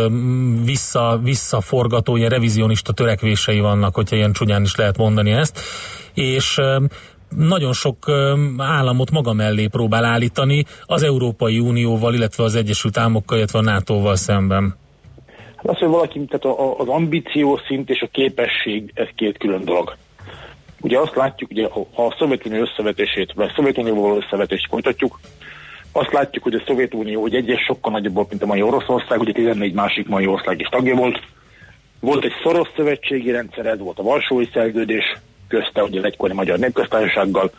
vissza, 0.64 1.20
visszaforgató, 1.22 2.16
ilyen 2.16 2.30
revizionista 2.30 2.92
törekvései 2.92 3.60
vannak, 3.60 3.94
hogyha 3.94 4.16
ilyen 4.16 4.32
csúnyán 4.32 4.62
is 4.62 4.74
lehet 4.74 4.96
mondani 4.96 5.30
ezt, 5.30 5.60
és 6.14 6.60
nagyon 7.36 7.72
sok 7.72 7.96
államot 8.56 9.10
maga 9.10 9.32
mellé 9.32 9.66
próbál 9.66 10.04
állítani 10.04 10.64
az 10.84 11.02
Európai 11.02 11.58
Unióval, 11.58 12.14
illetve 12.14 12.44
az 12.44 12.54
Egyesült 12.54 12.98
Államokkal, 12.98 13.36
illetve 13.38 13.58
a 13.58 13.62
NATO-val 13.62 14.16
szemben. 14.16 14.76
Hát 15.56 15.68
az, 15.68 15.78
hogy 15.78 15.88
valaki, 15.88 16.24
tehát 16.24 16.58
az 16.78 16.88
ambíció 16.88 17.60
szint 17.66 17.90
és 17.90 18.00
a 18.00 18.08
képesség, 18.12 18.90
ez 18.94 19.06
két 19.14 19.38
külön 19.38 19.64
dolog. 19.64 19.96
Ugye 20.80 20.98
azt 20.98 21.14
látjuk, 21.14 21.50
ugye, 21.50 21.68
ha 21.68 22.04
a 22.04 22.16
Szovjetunió 22.18 22.60
összevetését, 22.60 23.32
vagy 23.34 23.48
a 23.48 23.52
Szovjetunióval 23.56 24.16
összevetést 24.16 24.66
folytatjuk, 24.70 25.20
azt 25.92 26.12
látjuk, 26.12 26.44
hogy 26.44 26.54
a 26.54 26.62
Szovjetunió, 26.66 27.20
hogy 27.20 27.34
egyes 27.34 27.64
sokkal 27.66 27.92
nagyobb 27.92 28.14
volt, 28.14 28.28
mint 28.28 28.42
a 28.42 28.46
mai 28.46 28.62
Oroszország, 28.62 29.20
ugye 29.20 29.32
14 29.32 29.72
másik 29.72 30.08
mai 30.08 30.26
ország 30.26 30.60
is 30.60 30.68
tagja 30.68 30.94
volt, 30.94 31.20
Volt 32.00 32.24
egy 32.24 32.32
szoros 32.42 32.68
szövetségi 32.76 33.30
rendszer, 33.30 33.66
ez 33.66 33.78
volt 33.78 33.98
a 33.98 34.02
Varsói 34.02 34.48
Szerződés 34.52 35.04
közte, 35.50 35.82
ugye 35.82 35.98
az 35.98 36.04
egykori 36.04 36.32
Magyar 36.32 36.58
Népköztársasággal, 36.58 37.50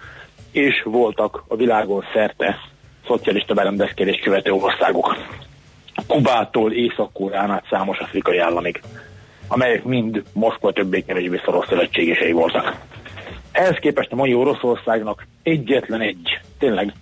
és 0.52 0.82
voltak 0.84 1.44
a 1.48 1.56
világon 1.56 2.04
szerte 2.14 2.60
szocialista 3.08 3.54
berendezkedés 3.54 4.20
követő 4.24 4.52
országok. 4.52 5.18
Kubától 6.08 6.72
Észak-Koreán 6.74 7.52
át 7.52 7.66
számos 7.70 7.98
afrikai 7.98 8.38
államig, 8.38 8.82
amelyek 9.48 9.84
mind 9.84 10.24
Moszkva 10.34 10.72
többé-kevésbé 10.72 11.42
szoros 11.46 11.66
szövetségesei 11.68 12.32
voltak. 12.32 12.76
Ehhez 13.52 13.78
képest 13.80 14.12
a 14.12 14.16
mai 14.16 14.34
Oroszországnak 14.34 15.28
egyetlen 15.44 16.02
egy, 16.02 16.40
tényleg 16.60 16.94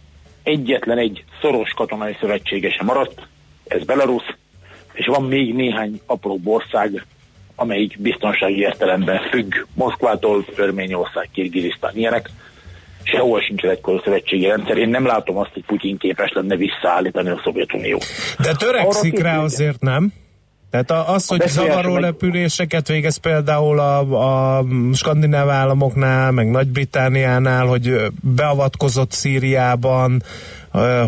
egyetlen 0.44 0.98
egy 0.98 1.24
szoros 1.42 1.72
katonai 1.72 2.18
szövetségese 2.20 2.84
maradt, 2.84 3.28
ez 3.68 3.84
Belarus, 3.84 4.24
és 4.94 5.06
van 5.06 5.24
még 5.24 5.54
néhány 5.54 6.02
apró 6.06 6.40
ország, 6.44 7.06
amelyik 7.60 8.02
biztonsági 8.02 8.60
értelemben 8.60 9.20
függ 9.32 9.54
Moszkvától, 9.74 10.46
Örményország, 10.56 11.30
Kirgizisztán, 11.34 11.92
ilyenek. 11.96 12.30
Sehol 13.04 13.42
sincs 13.42 13.64
egy 13.64 13.80
szövetségi 14.04 14.46
rendszer. 14.46 14.78
Én 14.78 14.90
nem 14.90 15.06
látom 15.06 15.38
azt, 15.38 15.54
hogy 15.54 15.66
Putyin 15.66 15.98
képes 15.98 16.32
lenne 16.34 16.56
visszaállítani 16.56 17.30
a 17.30 17.42
Szovjetunió. 17.44 18.00
De 18.38 18.52
törekszik 18.56 19.20
rá 19.20 19.40
azért, 19.40 19.82
nem? 19.82 20.14
Tehát 20.72 20.92
az, 20.92 21.28
hogy 21.28 21.48
zavaró 21.48 21.94
meg... 21.94 22.04
repüléseket 22.04 22.88
végez 22.88 23.18
például 23.18 23.80
a, 23.80 24.00
a 24.58 24.66
skandináv 24.94 25.50
államoknál, 25.50 26.32
meg 26.32 26.52
Nagy-Britániánál, 26.52 27.66
hogy 27.66 27.96
beavatkozott 28.22 29.12
Szíriában, 29.12 30.24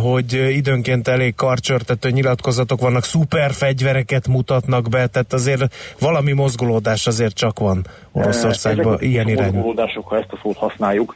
hogy 0.01 0.34
időnként 0.34 1.07
elég 1.07 1.36
karcsörtető 1.36 2.09
nyilatkozatok 2.09 2.80
vannak, 2.82 3.03
szuper 3.03 3.51
fegyvereket 3.51 4.28
mutatnak 4.28 4.89
be, 4.89 5.07
tehát 5.07 5.34
azért 5.34 5.76
valami 5.99 6.32
mozgolódás 6.32 7.07
azért 7.07 7.36
csak 7.36 7.59
van 7.59 7.86
Oroszországban 8.12 8.93
Ezek 8.93 9.07
ilyen 9.07 9.28
irányú. 9.28 9.53
Mozgolódások, 9.53 10.07
ha 10.07 10.18
ezt 10.18 10.32
a 10.32 10.39
szót 10.43 10.57
használjuk, 10.57 11.16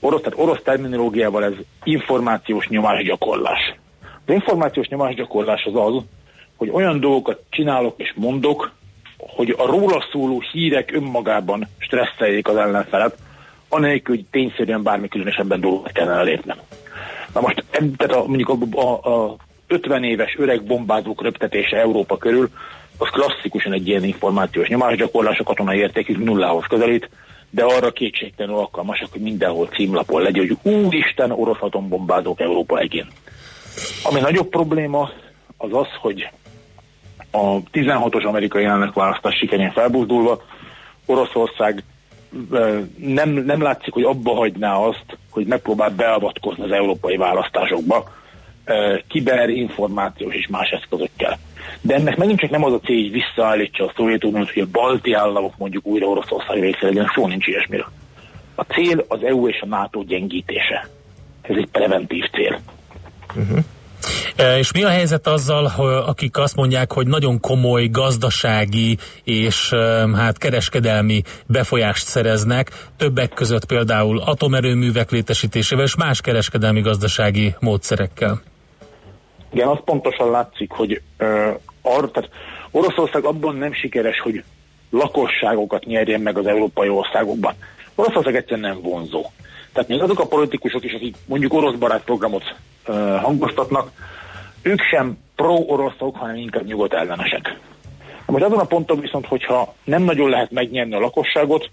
orosz, 0.00 0.20
tehát 0.20 0.38
orosz 0.38 0.60
terminológiával 0.64 1.44
ez 1.44 1.52
információs 1.82 2.68
nyomásgyakorlás. 2.68 3.74
Az 4.26 4.34
információs 4.34 4.88
nyomásgyakorlás 4.88 5.64
az 5.64 5.74
az, 5.74 6.02
hogy 6.56 6.70
olyan 6.72 7.00
dolgokat 7.00 7.42
csinálok 7.50 7.94
és 7.96 8.12
mondok, 8.16 8.72
hogy 9.18 9.54
a 9.58 9.66
róla 9.66 10.04
szóló 10.12 10.42
hírek 10.52 10.92
önmagában 10.92 11.68
stresszeljék 11.78 12.48
az 12.48 12.56
ellenfelet, 12.56 13.16
anélkül, 13.68 14.14
hogy 14.14 14.24
tényszerűen 14.30 14.82
bármi 14.82 15.08
különösebben 15.08 15.60
dolgot 15.60 15.92
kellene 15.92 16.22
lépnem. 16.22 16.56
Na 17.34 17.40
most, 17.40 17.64
tehát 17.70 18.12
a, 18.14 18.26
mondjuk 18.26 18.48
a, 18.48 18.80
a, 18.80 19.12
a 19.12 19.36
50 19.66 20.04
éves 20.04 20.34
öreg 20.38 20.62
bombázók 20.62 21.22
röptetése 21.22 21.76
Európa 21.76 22.16
körül, 22.16 22.50
az 22.98 23.08
klasszikusan 23.08 23.72
egy 23.72 23.88
ilyen 23.88 24.04
információs 24.04 24.68
nyomásgyakorlás, 24.68 25.38
a 25.38 25.44
katonai 25.44 25.78
értékük 25.78 26.24
nullához 26.24 26.64
közelít, 26.68 27.08
de 27.50 27.64
arra 27.64 27.92
kétségtelenül 27.92 28.58
alkalmasak, 28.58 29.12
hogy 29.12 29.20
mindenhol 29.20 29.66
címlapon 29.66 30.22
legyen, 30.22 30.46
hogy 30.46 30.72
úristen, 30.72 31.30
orosz 31.30 31.60
atombombázók 31.60 32.40
Európa 32.40 32.78
egén. 32.78 33.06
Ami 34.02 34.20
nagyobb 34.20 34.48
probléma, 34.48 35.10
az 35.56 35.72
az, 35.72 35.86
hogy 36.00 36.28
a 37.34 37.62
16-os 37.72 38.26
amerikai 38.26 38.64
elnökválasztás 38.64 39.36
sikerén 39.36 39.70
felbuzdulva 39.70 40.42
Oroszország 41.06 41.84
nem, 42.96 43.30
nem 43.30 43.62
látszik, 43.62 43.92
hogy 43.92 44.02
abba 44.02 44.34
hagyná 44.34 44.74
azt, 44.74 45.18
hogy 45.30 45.46
megpróbál 45.46 45.90
beavatkozni 45.90 46.64
az 46.64 46.70
európai 46.70 47.16
választásokba 47.16 48.12
kiber, 49.08 49.48
információs 49.48 50.34
és 50.34 50.46
más 50.46 50.70
eszközökkel. 50.70 51.38
De 51.80 51.94
ennek 51.94 52.16
megint 52.16 52.38
csak 52.38 52.50
nem 52.50 52.64
az 52.64 52.72
a 52.72 52.80
cél, 52.80 53.02
hogy 53.02 53.10
visszaállítsa 53.10 53.84
a 53.84 53.92
Szovjetuniót, 53.96 54.52
hogy 54.52 54.62
a 54.62 54.66
balti 54.72 55.12
államok 55.12 55.56
mondjuk 55.58 55.86
újra 55.86 56.06
Oroszország 56.06 56.60
része 56.60 56.78
legyen, 56.86 57.10
szó 57.14 57.26
nincs 57.26 57.46
ilyesmire. 57.46 57.86
A 58.54 58.62
cél 58.62 59.04
az 59.08 59.22
EU 59.22 59.48
és 59.48 59.60
a 59.60 59.66
NATO 59.66 60.02
gyengítése. 60.02 60.88
Ez 61.42 61.56
egy 61.56 61.68
preventív 61.72 62.24
cél. 62.32 62.60
Uh-huh. 63.36 63.58
És 64.58 64.72
mi 64.72 64.82
a 64.82 64.88
helyzet 64.88 65.26
azzal, 65.26 65.72
akik 66.06 66.36
azt 66.36 66.56
mondják, 66.56 66.92
hogy 66.92 67.06
nagyon 67.06 67.40
komoly 67.40 67.88
gazdasági 67.88 68.98
és 69.24 69.74
hát 70.14 70.38
kereskedelmi 70.38 71.22
befolyást 71.46 72.06
szereznek, 72.06 72.70
többek 72.96 73.32
között 73.32 73.64
például 73.64 74.18
atomerőművek 74.18 75.10
létesítésével 75.10 75.84
és 75.84 75.96
más 75.96 76.20
kereskedelmi 76.20 76.80
gazdasági 76.80 77.54
módszerekkel? 77.60 78.42
Igen, 79.52 79.68
az 79.68 79.78
pontosan 79.84 80.30
látszik, 80.30 80.70
hogy 80.70 81.00
uh, 81.18 81.28
ar, 81.82 82.10
tehát 82.10 82.30
Oroszország 82.70 83.24
abban 83.24 83.56
nem 83.56 83.72
sikeres, 83.72 84.20
hogy 84.20 84.44
lakosságokat 84.90 85.84
nyerjen 85.84 86.20
meg 86.20 86.38
az 86.38 86.46
európai 86.46 86.88
országokban. 86.88 87.54
Oroszország 87.94 88.36
egyszerűen 88.36 88.70
nem 88.70 88.82
vonzó. 88.82 89.24
Tehát 89.74 89.88
még 89.88 90.02
azok 90.02 90.20
a 90.20 90.26
politikusok 90.26 90.84
is, 90.84 90.92
akik 90.92 91.16
mondjuk 91.26 91.52
orosz 91.52 91.74
barát 91.74 92.04
programot 92.04 92.54
uh, 92.86 93.20
hangoztatnak, 93.20 93.90
ők 94.62 94.80
sem 94.80 95.18
pro-oroszok, 95.36 96.16
hanem 96.16 96.36
inkább 96.36 96.64
nyugodt 96.64 96.92
ellenesek. 96.92 97.58
Most 98.26 98.44
azon 98.44 98.58
a 98.58 98.64
ponton 98.64 99.00
viszont, 99.00 99.26
hogyha 99.26 99.74
nem 99.84 100.02
nagyon 100.02 100.30
lehet 100.30 100.50
megnyerni 100.50 100.94
a 100.94 100.98
lakosságot, 100.98 101.70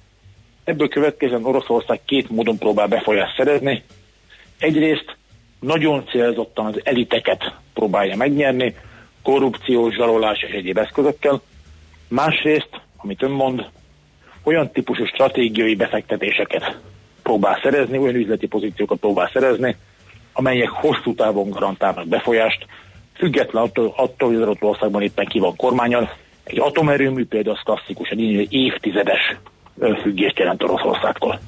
ebből 0.64 0.88
következően 0.88 1.46
Oroszország 1.46 2.00
két 2.06 2.30
módon 2.30 2.58
próbál 2.58 2.88
befolyást 2.88 3.38
szerezni. 3.38 3.84
Egyrészt 4.60 5.16
nagyon 5.60 6.06
célzottan 6.06 6.66
az 6.66 6.82
eliteket 6.84 7.54
próbálja 7.74 8.16
megnyerni, 8.16 8.76
korrupciós, 9.24 9.96
zsarolás 9.96 10.42
és 10.48 10.54
egyéb 10.54 10.78
eszközökkel. 10.78 11.42
Másrészt, 12.08 12.82
amit 12.98 13.24
ön 13.24 13.32
mond, 13.32 13.70
olyan 14.44 14.72
típusú 14.72 15.06
stratégiai 15.06 15.76
befektetéseket 15.76 16.78
próbál 17.32 17.60
szerezni, 17.64 17.98
olyan 17.98 18.16
üzleti 18.16 18.48
pozíciókat 18.48 19.00
próbál 19.00 19.30
szerezni, 19.34 19.76
amelyek 20.34 20.70
hosszú 20.70 21.16
távon 21.16 21.50
garantálnak 21.50 22.08
befolyást, 22.08 22.66
független 23.18 23.64
attól, 23.64 23.94
attól 23.98 24.28
hogy 24.28 24.38
az 24.38 24.42
adott 24.42 24.62
országban 24.62 25.02
éppen 25.02 25.26
ki 25.26 25.40
van 25.40 25.56
kormányon. 25.56 26.10
Egy 26.44 26.60
atomerőmű 26.60 27.26
például 27.26 27.56
az 27.56 27.62
klasszikusan 27.64 28.20
így 28.20 28.54
évtizedes 28.54 29.38
függést 30.02 30.40
jelent 30.40 30.64
Oroszországtól. 30.64 31.40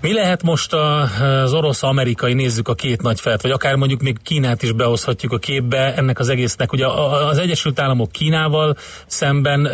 Mi 0.00 0.12
lehet 0.12 0.42
most 0.42 0.72
az 0.72 1.54
orosz-amerikai, 1.54 2.34
nézzük 2.34 2.68
a 2.68 2.74
két 2.74 3.02
nagy 3.02 3.20
felet, 3.20 3.42
vagy 3.42 3.50
akár 3.50 3.74
mondjuk 3.74 4.00
még 4.00 4.16
Kínát 4.22 4.62
is 4.62 4.72
behozhatjuk 4.72 5.32
a 5.32 5.38
képbe 5.38 5.94
ennek 5.96 6.18
az 6.18 6.28
egésznek. 6.28 6.72
Ugye 6.72 6.86
az 7.30 7.38
Egyesült 7.38 7.80
Államok 7.80 8.12
Kínával 8.12 8.74
szemben 9.06 9.68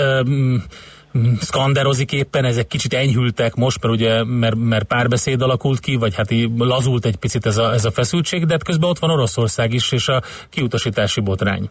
szkanderozik 1.40 2.12
éppen, 2.12 2.44
ezek 2.44 2.66
kicsit 2.66 2.94
enyhültek 2.94 3.54
most, 3.54 3.82
mert 3.82 3.94
ugye 3.94 4.24
mert, 4.24 4.56
mert 4.56 4.84
párbeszéd 4.84 5.42
alakult 5.42 5.80
ki, 5.80 5.96
vagy 5.96 6.14
hát 6.14 6.28
lazult 6.58 7.04
egy 7.04 7.16
picit 7.16 7.46
ez 7.46 7.58
a, 7.58 7.72
ez 7.72 7.84
a 7.84 7.90
feszültség, 7.90 8.44
de 8.44 8.52
hát 8.52 8.64
közben 8.64 8.88
ott 8.88 8.98
van 8.98 9.10
Oroszország 9.10 9.72
is, 9.72 9.92
és 9.92 10.08
a 10.08 10.22
kiutasítási 10.50 11.20
botrány. 11.20 11.70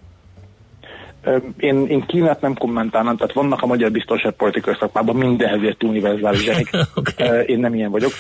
Én, 1.58 1.88
én 1.88 2.06
Kínát 2.06 2.42
nem 2.42 2.54
kommentálnám, 2.54 3.18
tehát 3.18 3.34
vannak 3.34 3.62
a 3.62 3.66
magyar 3.66 3.92
biztonságpolitikai 3.92 4.76
szakmában 4.80 5.16
mindenhez 5.16 5.64
ért 5.64 5.84
univerzális 5.84 6.44
zenék. 6.44 6.70
okay. 6.96 7.44
Én 7.46 7.60
nem 7.60 7.74
ilyen 7.74 7.92
vagyok. 7.92 8.12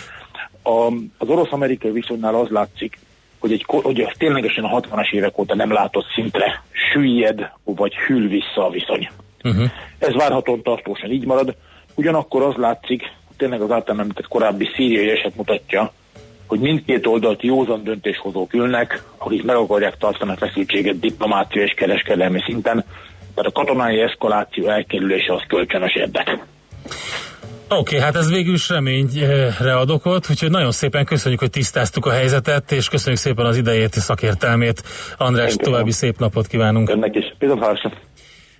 A, 0.64 0.92
az 1.18 1.28
orosz-amerikai 1.28 1.92
viszonynál 1.92 2.36
az 2.36 2.50
látszik, 2.50 2.98
hogy, 3.40 3.52
egy, 3.52 3.64
hogy 3.68 4.14
ténylegesen 4.18 4.64
a 4.64 4.80
60-as 4.80 5.12
évek 5.12 5.38
óta 5.38 5.56
nem 5.56 5.72
látott 5.72 6.06
szintre 6.16 6.64
süllyed, 6.72 7.52
vagy 7.64 7.96
hűl 7.96 8.28
vissza 8.28 8.66
a 8.66 8.70
viszony. 8.70 9.10
Uh-huh. 9.44 9.70
Ez 10.00 10.14
várhatóan 10.14 10.62
tartósan 10.62 11.12
így 11.12 11.26
marad. 11.26 11.56
Ugyanakkor 11.96 12.44
az 12.44 12.56
látszik, 12.56 13.02
tényleg 13.38 13.62
az 13.62 13.72
általán 13.72 14.02
említett 14.02 14.28
korábbi 14.28 14.70
szíriai 14.76 15.10
eset 15.10 15.36
mutatja, 15.36 15.92
hogy 16.48 16.60
mindkét 16.60 17.08
oldalt 17.08 17.44
józan 17.44 17.84
döntéshozók 17.84 18.54
ülnek, 18.54 19.04
akik 19.18 19.44
meg 19.44 19.56
akarják 19.56 19.98
tartani 19.98 20.32
a 20.32 20.36
feszültséget 20.36 21.00
diplomácia 21.00 21.62
és 21.62 21.74
kereskedelmi 21.74 22.42
szinten, 22.46 22.86
tehát 23.36 23.52
a 23.56 23.60
katonai 23.60 24.00
eszkaláció 24.00 24.68
elkerülése 24.68 25.34
az 25.34 25.42
kölcsönös 25.48 25.96
érdek. 25.96 26.46
Oké, 27.70 27.80
okay, 27.80 28.00
hát 28.00 28.16
ez 28.16 28.32
végül 28.32 28.54
is 28.54 28.70
reményre 28.70 29.76
ad 29.76 29.90
okot, 29.90 30.30
úgyhogy 30.30 30.50
nagyon 30.52 30.72
szépen 30.72 31.06
köszönjük, 31.06 31.40
hogy 31.40 31.50
tisztáztuk 31.50 32.06
a 32.06 32.12
helyzetet, 32.12 32.72
és 32.72 32.90
köszönjük 32.90 33.22
szépen 33.22 33.46
az 33.46 33.58
idejét, 33.58 33.94
szakértelmét. 33.94 34.84
András, 35.18 35.56
további 35.56 35.92
szép 35.92 36.20
napot 36.20 36.48
kívánunk. 36.48 36.90
Önnek 36.90 37.16
is. 37.16 37.36
Bizony, 37.40 37.60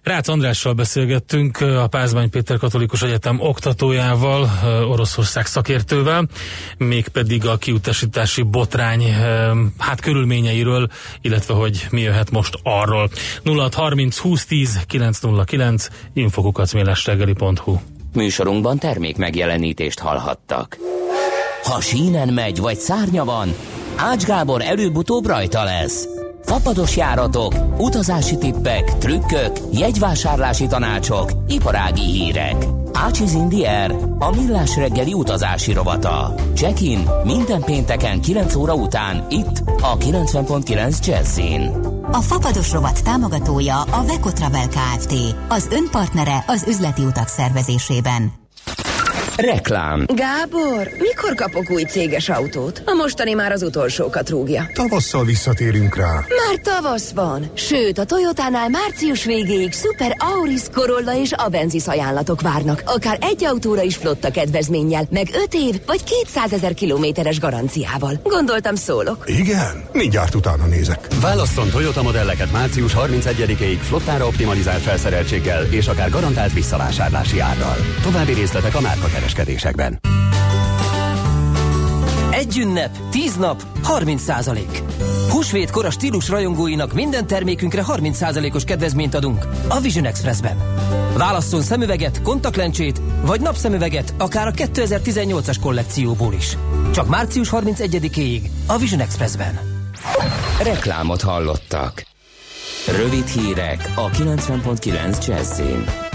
Rácz 0.08 0.30
Andrással 0.30 0.74
beszélgettünk, 0.74 1.58
a 1.58 1.88
Pázmány 1.88 2.30
Péter 2.30 2.58
Katolikus 2.58 3.02
Egyetem 3.02 3.40
oktatójával, 3.40 4.50
Oroszország 4.90 5.46
szakértővel, 5.46 6.28
mégpedig 6.78 7.46
a 7.46 7.58
kiutasítási 7.58 8.42
botrány 8.42 9.14
hát 9.78 10.02
körülményeiről, 10.02 10.88
illetve 11.22 11.54
hogy 11.54 11.88
mi 11.90 12.02
jöhet 12.02 12.32
most 12.32 12.60
arról. 12.64 13.10
0630 13.44 14.16
2010 14.16 14.80
909 14.88 15.88
infokukacmélestegeli.hu 16.14 17.80
Műsorunkban 18.14 18.78
termék 18.78 19.18
megjelenítést 19.18 20.00
hallhattak. 20.00 20.78
Ha 21.64 21.82
sínen 21.82 22.28
megy, 22.28 22.60
vagy 22.60 22.78
szárnya 22.78 23.24
van, 23.24 23.54
Ács 23.96 24.24
Gábor 24.24 24.62
előbb-utóbb 24.62 25.26
rajta 25.26 25.64
lesz 25.64 26.08
Fapados 26.48 26.96
járatok, 26.96 27.54
utazási 27.78 28.38
tippek, 28.38 28.98
trükkök, 28.98 29.52
jegyvásárlási 29.72 30.68
tanácsok, 30.68 31.32
iparági 31.48 32.02
hírek. 32.02 32.56
Ácsiz 32.94 33.34
Indier, 33.34 33.96
a 34.20 34.36
millás 34.36 34.76
reggeli 34.76 35.14
utazási 35.14 35.74
rovata. 35.74 36.36
Check-in 36.56 37.10
minden 37.24 37.62
pénteken 37.62 38.22
9 38.22 38.56
óra 38.56 38.74
után 38.74 39.26
itt 39.30 39.62
a 39.82 39.98
90.9 39.98 41.06
Jazzin. 41.06 41.72
A 42.12 42.22
Fapados 42.22 42.72
rovat 42.72 43.04
támogatója 43.04 43.82
a 43.82 44.04
Vekotravel 44.06 44.68
Kft. 44.68 45.14
Az 45.48 45.68
önpartnere 45.72 46.44
az 46.48 46.66
üzleti 46.68 47.04
utak 47.04 47.28
szervezésében. 47.28 48.32
Reklám. 49.38 50.06
Gábor, 50.14 50.88
mikor 51.00 51.34
kapok 51.36 51.70
új 51.70 51.84
céges 51.84 52.30
autót? 52.30 52.82
A 52.86 52.94
mostani 52.94 53.34
már 53.34 53.52
az 53.52 53.64
utolsókat 53.64 54.30
rúgja. 54.30 54.70
Tavasszal 54.74 55.26
visszatérünk 55.26 55.96
rá. 55.96 56.14
Már 56.14 56.60
tavasz 56.64 57.12
van. 57.12 57.52
Sőt, 57.54 57.98
a 57.98 58.06
Toyotánál 58.06 58.70
március 58.70 59.26
végéig 59.26 59.74
Super 59.74 60.16
Auris, 60.18 60.62
Corolla 60.74 61.16
és 61.16 61.32
Avensis 61.32 61.88
ajánlatok 61.88 62.42
várnak. 62.42 62.82
Akár 62.86 63.18
egy 63.22 63.44
autóra 63.44 63.82
is 63.82 63.96
flotta 63.96 64.32
kedvezménnyel, 64.32 65.08
meg 65.10 65.28
5 65.34 65.54
év 65.54 65.82
vagy 65.86 66.04
200 66.04 66.54
ezer 66.54 66.74
kilométeres 66.74 67.40
garanciával. 67.40 68.20
Gondoltam 68.24 68.76
szólok. 68.76 69.24
Igen? 69.26 69.84
Mindjárt 69.92 70.36
utána 70.36 70.66
nézek. 70.66 71.08
Válasszon 71.22 71.70
Toyota 71.70 72.04
modelleket 72.04 72.52
március 72.52 72.94
31-ig 72.96 73.78
flottára 73.82 74.28
optimalizált 74.28 74.82
felszereltséggel 74.82 75.64
és 75.64 75.88
akár 75.88 76.10
garantált 76.10 76.54
visszavásárlási 76.54 77.40
árral. 77.40 77.76
További 78.04 78.34
részletek 78.34 78.76
a 78.76 78.82
márka 78.82 79.08
kereskedésekben. 79.34 80.00
Egy 82.32 82.58
ünnep, 82.58 82.98
tíz 83.12 83.36
nap, 83.36 83.64
30 83.84 84.22
százalék. 84.22 84.82
Húsvétkor 85.30 85.86
a 85.86 85.90
stílus 85.90 86.30
rajongóinak 86.30 86.94
minden 86.94 87.28
termékünkre 87.28 87.82
30 87.84 88.18
százalékos 88.18 88.64
kedvezményt 88.64 89.14
adunk 89.14 89.46
a 89.68 89.80
Vision 89.80 90.06
Expressben. 90.06 90.58
Válasszon 91.18 91.62
szemüveget, 91.62 92.22
kontaktlencsét 92.22 93.02
vagy 93.22 93.42
napszemüveget 93.42 94.14
akár 94.18 94.48
a 94.48 94.52
2018-as 94.52 95.58
kollekcióból 95.62 96.34
is. 96.34 96.58
Csak 96.94 97.08
március 97.08 97.50
31-éig 97.52 98.42
a 98.66 98.78
Vision 98.78 99.00
Expressben. 99.00 99.60
Reklámot 100.64 101.22
hallottak. 101.22 102.06
Rövid 102.98 103.28
hírek 103.28 103.92
a 103.96 104.10
90.9 104.10 105.28
Jazzin. 105.28 106.07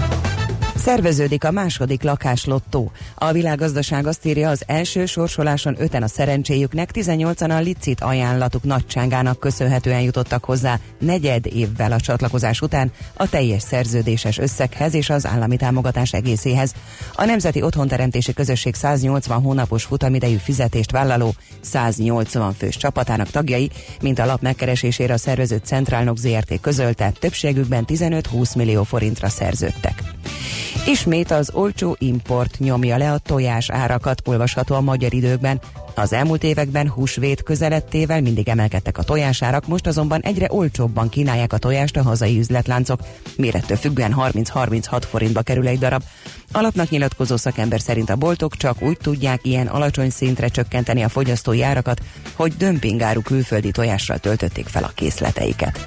Szerveződik 0.83 1.43
a 1.43 1.51
második 1.51 2.03
lakáslottó. 2.03 2.91
A 3.15 3.31
világgazdaság 3.31 4.07
azt 4.07 4.25
írja, 4.25 4.49
az 4.49 4.63
első 4.67 5.05
sorsoláson 5.05 5.75
öten 5.79 6.03
a 6.03 6.07
szerencséjüknek, 6.07 6.89
18-an 6.93 7.57
a 7.57 7.59
licit 7.59 8.01
ajánlatuk 8.01 8.63
nagyságának 8.63 9.39
köszönhetően 9.39 10.01
jutottak 10.01 10.43
hozzá 10.43 10.79
negyed 10.99 11.45
évvel 11.45 11.91
a 11.91 11.99
csatlakozás 11.99 12.61
után 12.61 12.91
a 13.13 13.29
teljes 13.29 13.61
szerződéses 13.61 14.37
összeghez 14.37 14.93
és 14.93 15.09
az 15.09 15.25
állami 15.25 15.57
támogatás 15.57 16.13
egészéhez. 16.13 16.73
A 17.15 17.25
Nemzeti 17.25 17.61
Otthonteremtési 17.61 18.33
Közösség 18.33 18.75
180 18.75 19.41
hónapos 19.41 19.83
futamidejű 19.83 20.37
fizetést 20.37 20.91
vállaló 20.91 21.33
180 21.61 22.53
fős 22.53 22.77
csapatának 22.77 23.29
tagjai, 23.29 23.71
mint 24.01 24.19
a 24.19 24.25
lap 24.25 24.41
megkeresésére 24.41 25.13
a 25.13 25.17
szervezőt 25.17 25.65
Centrálnok 25.65 26.17
ZRT 26.17 26.59
közölte, 26.61 27.11
többségükben 27.19 27.85
15-20 27.87 28.55
millió 28.55 28.83
forintra 28.83 29.29
szerződtek. 29.29 30.12
Ismét 30.85 31.31
az 31.31 31.49
olcsó 31.53 31.95
import 31.99 32.59
nyomja 32.59 32.97
le 32.97 33.11
a 33.11 33.17
tojás 33.17 33.69
árakat, 33.69 34.21
olvasható 34.27 34.75
a 34.75 34.81
magyar 34.81 35.13
időkben. 35.13 35.61
Az 35.95 36.13
elmúlt 36.13 36.43
években 36.43 36.89
húsvét 36.89 37.43
közelettével 37.43 38.21
mindig 38.21 38.49
emelkedtek 38.49 38.97
a 38.97 39.03
tojásárak, 39.03 39.67
most 39.67 39.87
azonban 39.87 40.21
egyre 40.21 40.47
olcsóbban 40.49 41.09
kínálják 41.09 41.53
a 41.53 41.57
tojást 41.57 41.97
a 41.97 42.01
hazai 42.01 42.39
üzletláncok. 42.39 42.99
Mérettől 43.37 43.77
függően 43.77 44.15
30-36 44.17 45.01
forintba 45.09 45.41
kerül 45.41 45.67
egy 45.67 45.79
darab. 45.79 46.03
Alapnak 46.51 46.89
nyilatkozó 46.89 47.37
szakember 47.37 47.81
szerint 47.81 48.09
a 48.09 48.15
boltok 48.15 48.57
csak 48.57 48.81
úgy 48.81 48.97
tudják 48.97 49.39
ilyen 49.45 49.67
alacsony 49.67 50.09
szintre 50.09 50.47
csökkenteni 50.47 51.03
a 51.03 51.09
fogyasztói 51.09 51.63
árakat, 51.63 52.01
hogy 52.33 52.53
dömpingáru 52.57 53.21
külföldi 53.21 53.71
tojással 53.71 54.17
töltötték 54.17 54.67
fel 54.67 54.83
a 54.83 54.91
készleteiket. 54.95 55.85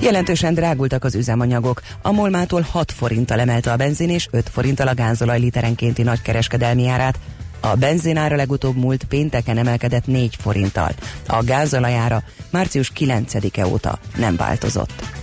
Jelentősen 0.00 0.54
drágultak 0.54 1.04
az 1.04 1.14
üzemanyagok. 1.14 1.82
A 2.02 2.12
Molmától 2.12 2.60
6 2.70 2.92
forinttal 2.92 3.40
emelte 3.40 3.72
a 3.72 3.76
benzin 3.76 4.10
és 4.10 4.28
5 4.30 4.48
forinttal 4.48 4.86
a 4.86 4.94
gázolaj 4.94 5.38
literenkénti 5.38 6.02
nagykereskedelmi 6.02 6.88
árát. 6.88 7.18
A 7.60 7.74
benzinára 7.76 8.36
legutóbb 8.36 8.76
múlt 8.76 9.04
pénteken 9.04 9.58
emelkedett 9.58 10.06
4 10.06 10.36
forinttal. 10.40 10.90
A 11.26 11.42
gázolajára 11.42 12.22
március 12.50 12.92
9-e 12.98 13.66
óta 13.66 13.98
nem 14.16 14.36
változott. 14.36 15.21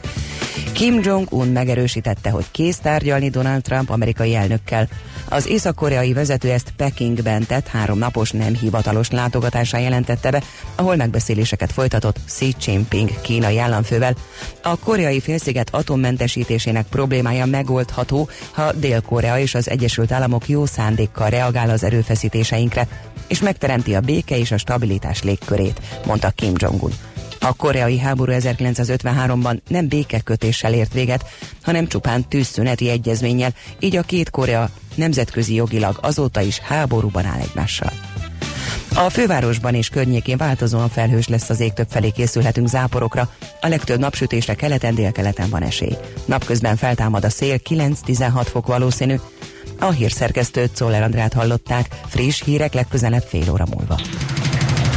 Kim 0.74 1.00
Jong-un 1.04 1.48
megerősítette, 1.48 2.30
hogy 2.30 2.46
kész 2.52 2.78
tárgyalni 2.78 3.30
Donald 3.30 3.62
Trump 3.62 3.90
amerikai 3.90 4.36
elnökkel. 4.36 4.88
Az 5.30 5.48
észak-koreai 5.48 6.14
vezető 6.14 6.52
ezt 6.52 6.74
Pekingben 6.78 7.46
tett 7.46 7.68
három 7.68 7.98
napos 7.98 8.32
nem 8.32 8.56
hivatalos 8.56 9.10
látogatásán 9.10 9.82
jelentette 9.82 10.32
be, 10.32 10.44
ahol 10.76 10.96
megbeszéléseket 10.96 11.72
folytatott 11.72 12.20
Xi 12.26 12.56
Jinping 12.66 13.22
kínai 13.22 13.60
államfővel. 13.60 14.16
A 14.64 14.80
koreai 14.80 15.20
félsziget 15.20 15.70
atommentesítésének 15.76 16.86
problémája 16.86 17.46
megoldható, 17.46 18.30
ha 18.52 18.72
Dél-Korea 18.72 19.40
és 19.40 19.56
az 19.56 19.70
Egyesült 19.70 20.12
Államok 20.12 20.48
jó 20.48 20.66
szándékkal 20.66 21.30
reagál 21.30 21.70
az 21.70 21.84
erőfeszítéseinkre, 21.84 22.88
és 23.28 23.42
megteremti 23.42 23.96
a 23.96 24.00
béke 24.02 24.38
és 24.38 24.52
a 24.52 24.58
stabilitás 24.58 25.24
légkörét, 25.24 25.82
mondta 26.06 26.30
Kim 26.30 26.54
Jong-un. 26.58 27.09
A 27.40 27.54
koreai 27.54 27.98
háború 27.98 28.32
1953-ban 28.36 29.60
nem 29.68 29.88
békekötéssel 29.88 30.74
ért 30.74 30.94
véget, 30.94 31.26
hanem 31.62 31.88
csupán 31.88 32.28
tűzszüneti 32.28 32.90
egyezménnyel, 32.90 33.54
így 33.80 33.96
a 33.96 34.02
két 34.02 34.30
Korea 34.30 34.70
nemzetközi 34.96 35.54
jogilag 35.54 35.98
azóta 36.02 36.42
is 36.42 36.60
háborúban 36.60 37.26
áll 37.26 37.40
egymással. 37.40 37.92
A 38.96 39.10
fővárosban 39.10 39.74
és 39.74 39.90
környékén 39.90 40.38
változóan 40.38 40.90
felhős 40.90 41.28
lesz 41.28 41.50
az 41.50 41.60
ég, 41.60 41.74
több 41.74 41.88
felé 41.90 42.10
készülhetünk 42.10 42.68
záporokra. 42.68 43.30
A 43.62 43.68
legtöbb 43.68 44.00
napsütésre 44.00 44.54
keleten 44.54 44.96
délkeleten 44.96 45.50
van 45.50 45.64
esély. 45.64 45.98
Napközben 46.26 46.76
feltámad 46.76 47.24
a 47.24 47.30
szél, 47.30 47.58
9-16 47.70 48.48
fok 48.50 48.68
valószínű. 48.68 49.16
A 49.80 49.90
hírszerkesztőt 49.92 50.76
Czoller 50.76 51.04
Andrát 51.04 51.34
hallották, 51.34 52.00
friss 52.08 52.44
hírek 52.44 52.74
legközelebb 52.74 53.24
fél 53.24 53.52
óra 53.52 53.66
múlva. 53.76 54.00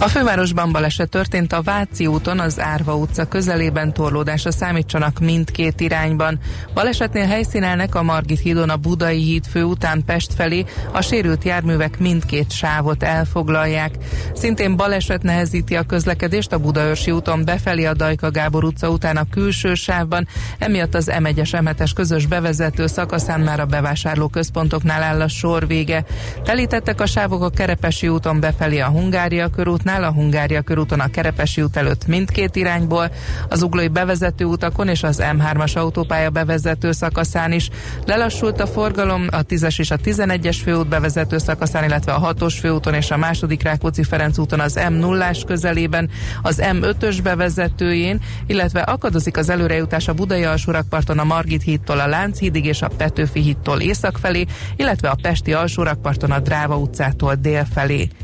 a 0.00 0.08
fővárosban 0.08 0.72
baleset 0.72 1.08
történt 1.08 1.52
a 1.52 1.62
Váci 1.62 2.06
úton, 2.06 2.38
az 2.38 2.60
Árva 2.60 2.96
utca 2.96 3.24
közelében 3.24 3.92
torlódásra 3.92 4.50
számítsanak 4.50 5.18
mindkét 5.18 5.80
irányban. 5.80 6.38
Balesetnél 6.74 7.26
helyszínelnek 7.26 7.94
a 7.94 8.02
Margit 8.02 8.40
hídon 8.40 8.70
a 8.70 8.76
Budai 8.76 9.22
híd 9.22 9.46
fő 9.46 9.62
után 9.62 10.04
Pest 10.04 10.34
felé, 10.34 10.64
a 10.92 11.00
sérült 11.00 11.44
járművek 11.44 11.98
mindkét 11.98 12.52
sávot 12.52 13.02
elfoglalják. 13.02 13.94
Szintén 14.34 14.76
baleset 14.76 15.22
nehezíti 15.22 15.76
a 15.76 15.82
közlekedést 15.82 16.52
a 16.52 16.58
Budaörsi 16.58 17.10
úton 17.10 17.44
befelé 17.44 17.84
a 17.84 17.94
Dajka 17.94 18.30
Gábor 18.30 18.64
utca 18.64 18.90
után 18.90 19.16
a 19.16 19.28
külső 19.30 19.74
sávban, 19.74 20.28
emiatt 20.58 20.94
az 20.94 21.10
M1-es 21.18 21.62
m 21.62 21.94
közös 21.94 22.26
bevezető 22.26 22.86
szakaszán 22.86 23.40
már 23.40 23.60
a 23.60 23.66
bevásárló 23.66 24.28
központoknál 24.28 25.02
áll 25.02 25.20
a 25.20 25.28
sor 25.28 25.66
vége. 25.66 26.04
Telítettek 26.44 27.00
a 27.00 27.06
sávok 27.06 27.42
a 27.42 27.50
Kerepesi 27.50 28.08
úton 28.08 28.40
befelé 28.40 28.78
a 28.78 28.88
Hungária 28.88 29.48
körút 29.48 29.86
útnál, 29.88 30.04
a 30.04 30.12
Hungária 30.12 30.62
körúton 30.62 31.00
a 31.00 31.08
Kerepesi 31.08 31.62
út 31.62 31.76
előtt 31.76 32.06
mindkét 32.06 32.56
irányból, 32.56 33.10
az 33.48 33.62
uglói 33.62 33.88
bevezető 33.88 34.44
utakon 34.44 34.88
és 34.88 35.02
az 35.02 35.22
M3-as 35.22 35.76
autópálya 35.76 36.30
bevezető 36.30 36.92
szakaszán 36.92 37.52
is. 37.52 37.68
Lelassult 38.06 38.60
a 38.60 38.66
forgalom 38.66 39.26
a 39.30 39.46
10-es 39.46 39.78
és 39.78 39.90
a 39.90 39.96
11-es 39.96 40.58
főút 40.62 40.88
bevezető 40.88 41.38
szakaszán, 41.38 41.84
illetve 41.84 42.12
a 42.12 42.34
6-os 42.34 42.56
főúton 42.60 42.94
és 42.94 43.10
a 43.10 43.16
második 43.16 43.62
Rákóczi-Ferenc 43.62 44.38
úton 44.38 44.60
az 44.60 44.78
M0-ás 44.88 45.42
közelében, 45.46 46.10
az 46.42 46.62
M5-ös 46.62 47.18
bevezetőjén, 47.22 48.20
illetve 48.46 48.80
akadozik 48.80 49.36
az 49.36 49.48
előrejutás 49.48 50.08
a 50.08 50.14
Budai 50.14 50.44
alsórakparton 50.44 51.18
a 51.18 51.24
Margit 51.24 51.62
hídtól 51.62 52.00
a 52.00 52.06
Lánchídig 52.06 52.64
és 52.64 52.82
a 52.82 52.90
Petőfi 52.96 53.40
hídtól 53.40 53.80
észak 53.80 54.18
felé, 54.18 54.44
illetve 54.76 55.08
a 55.08 55.18
Pesti 55.22 55.52
alsórakparton 55.52 56.30
a 56.30 56.40
Dráva 56.40 56.76
utcától 56.76 57.34
dél 57.34 57.66
felé. 57.72 58.08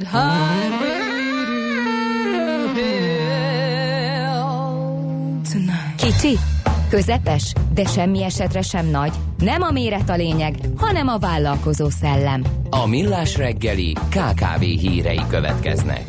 That 0.00 0.04
highway 0.04 0.98
to 2.74 2.86
hell 4.20 4.42
tonight. 5.52 5.96
Kicsi, 5.96 6.38
közepes, 6.88 7.52
de 7.74 7.84
semmi 7.84 8.22
esetre 8.22 8.62
sem 8.62 8.86
nagy. 8.86 9.12
Nem 9.38 9.62
a 9.62 9.70
méret 9.70 10.10
a 10.10 10.16
lényeg, 10.16 10.54
hanem 10.76 11.08
a 11.08 11.18
vállalkozó 11.18 11.88
szellem. 11.88 12.42
A 12.70 12.86
Millás 12.86 13.36
reggeli 13.36 13.92
KKV 13.92 14.60
hírei 14.60 15.20
következnek. 15.28 16.04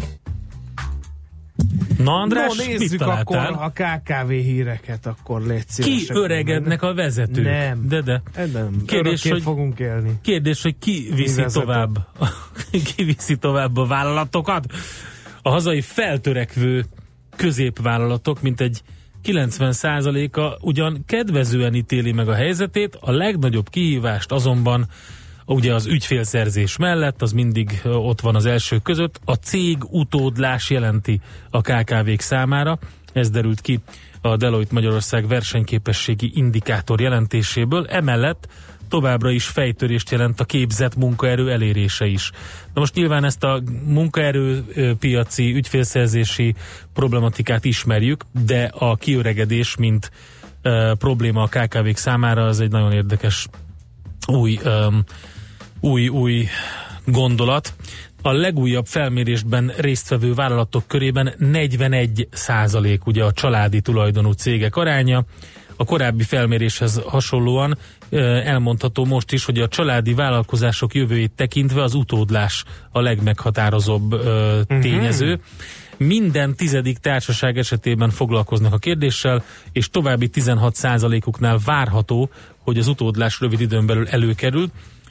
Na 1.97 2.11
András, 2.11 2.55
no, 2.57 2.63
mit 2.65 2.79
nézzük 2.79 3.01
akkor 3.01 3.23
találtál? 3.23 3.63
a 3.63 3.69
KKV 3.69 4.29
híreket, 4.29 5.05
akkor 5.05 5.41
légy 5.41 5.65
Ki 5.77 6.05
öregednek 6.07 6.81
a 6.81 6.93
vezetők? 6.93 7.43
Nem. 7.43 7.87
De, 7.87 8.01
de. 8.01 8.21
Nem, 8.53 8.85
Kérdés, 8.85 9.29
hogy, 9.29 9.41
fogunk 9.41 9.79
élni. 9.79 10.11
kérdés, 10.21 10.61
hogy 10.61 10.75
ki 10.79 11.11
viszi 11.15 11.43
tovább, 11.53 11.97
ki 12.83 13.03
viszi 13.03 13.35
tovább 13.35 13.77
a 13.77 13.85
vállalatokat? 13.85 14.65
A 15.41 15.49
hazai 15.49 15.81
feltörekvő 15.81 16.85
középvállalatok, 17.35 18.41
mint 18.41 18.61
egy 18.61 18.81
90%-a 19.23 20.57
ugyan 20.61 21.03
kedvezően 21.05 21.73
ítéli 21.73 22.11
meg 22.11 22.29
a 22.29 22.33
helyzetét, 22.33 22.97
a 23.01 23.11
legnagyobb 23.11 23.69
kihívást 23.69 24.31
azonban 24.31 24.87
ugye 25.45 25.73
az 25.73 25.85
ügyfélszerzés 25.85 26.77
mellett, 26.77 27.21
az 27.21 27.31
mindig 27.31 27.81
ott 27.83 28.21
van 28.21 28.35
az 28.35 28.45
elsők 28.45 28.81
között, 28.81 29.19
a 29.25 29.33
cég 29.33 29.77
utódlás 29.89 30.69
jelenti 30.69 31.21
a 31.49 31.61
KKV-k 31.61 32.19
számára. 32.19 32.79
Ez 33.13 33.29
derült 33.29 33.61
ki 33.61 33.79
a 34.21 34.35
Deloitte 34.35 34.73
Magyarország 34.73 35.27
versenyképességi 35.27 36.31
indikátor 36.33 37.01
jelentéséből. 37.01 37.87
Emellett 37.87 38.47
továbbra 38.87 39.31
is 39.31 39.45
fejtörést 39.45 40.11
jelent 40.11 40.39
a 40.39 40.45
képzett 40.45 40.95
munkaerő 40.95 41.51
elérése 41.51 42.05
is. 42.05 42.31
Na 42.73 42.79
most 42.79 42.95
nyilván 42.95 43.23
ezt 43.23 43.43
a 43.43 43.61
munkaerőpiaci, 43.85 45.53
ügyfélszerzési 45.53 46.55
problematikát 46.93 47.65
ismerjük, 47.65 48.23
de 48.45 48.71
a 48.73 48.95
kiöregedés, 48.95 49.75
mint 49.75 50.11
uh, 50.63 50.91
probléma 50.91 51.41
a 51.41 51.47
KKV-k 51.47 51.97
számára, 51.97 52.45
az 52.45 52.59
egy 52.59 52.71
nagyon 52.71 52.91
érdekes 52.91 53.47
új, 54.27 54.59
um, 54.65 55.03
új, 55.79 56.07
új 56.07 56.47
gondolat. 57.05 57.73
A 58.21 58.31
legújabb 58.31 58.85
felmérésben 58.85 59.71
résztvevő 59.77 60.33
vállalatok 60.33 60.87
körében 60.87 61.33
41 61.37 62.27
százalék 62.31 63.05
ugye 63.05 63.23
a 63.23 63.31
családi 63.31 63.81
tulajdonú 63.81 64.31
cégek 64.31 64.75
aránya. 64.75 65.25
A 65.77 65.85
korábbi 65.85 66.23
felméréshez 66.23 67.01
hasonlóan 67.05 67.77
elmondható 68.43 69.05
most 69.05 69.31
is, 69.31 69.45
hogy 69.45 69.59
a 69.59 69.67
családi 69.67 70.13
vállalkozások 70.13 70.95
jövőjét 70.95 71.31
tekintve 71.31 71.83
az 71.83 71.93
utódlás 71.93 72.63
a 72.91 73.01
legmeghatározóbb 73.01 74.13
ö, 74.13 74.61
tényező. 74.67 75.39
Minden 75.97 76.55
tizedik 76.55 76.97
társaság 76.97 77.57
esetében 77.57 78.09
foglalkoznak 78.09 78.73
a 78.73 78.77
kérdéssel, 78.77 79.43
és 79.71 79.89
további 79.89 80.29
16%-uknál 80.33 81.59
várható, 81.65 82.29
hogy 82.59 82.77
az 82.77 82.87
utódlás 82.87 83.39
rövid 83.39 83.61
időn 83.61 83.85
belül 83.85 84.07
előkerül. 84.07 84.67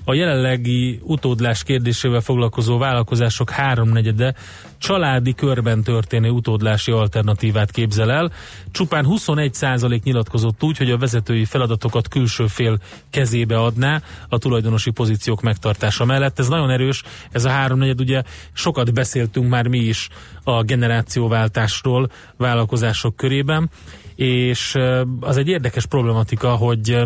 A 0.08 0.14
jelenlegi 0.14 1.00
utódlás 1.02 1.62
kérdésével 1.62 2.20
foglalkozó 2.20 2.78
vállalkozások 2.78 3.50
háromnegyede 3.50 4.34
családi 4.78 5.34
körben 5.34 5.82
történő 5.82 6.30
utódlási 6.30 6.90
alternatívát 6.90 7.70
képzel 7.70 8.10
el. 8.10 8.32
Csupán 8.70 9.06
21% 9.08 10.02
nyilatkozott 10.02 10.62
úgy, 10.62 10.76
hogy 10.76 10.90
a 10.90 10.98
vezetői 10.98 11.44
feladatokat 11.44 12.08
külső 12.08 12.46
fél 12.46 12.78
kezébe 13.10 13.58
adná 13.58 14.02
a 14.28 14.38
tulajdonosi 14.38 14.90
pozíciók 14.90 15.42
megtartása 15.42 16.04
mellett. 16.04 16.38
Ez 16.38 16.48
nagyon 16.48 16.70
erős, 16.70 17.02
ez 17.30 17.44
a 17.44 17.50
háromnegyed, 17.50 18.00
ugye 18.00 18.22
sokat 18.52 18.94
beszéltünk 18.94 19.48
már 19.48 19.66
mi 19.66 19.78
is 19.78 20.08
a 20.44 20.62
generációváltásról 20.62 22.10
vállalkozások 22.36 23.16
körében, 23.16 23.70
és 24.14 24.76
az 25.20 25.36
egy 25.36 25.48
érdekes 25.48 25.86
problematika, 25.86 26.50
hogy 26.50 27.02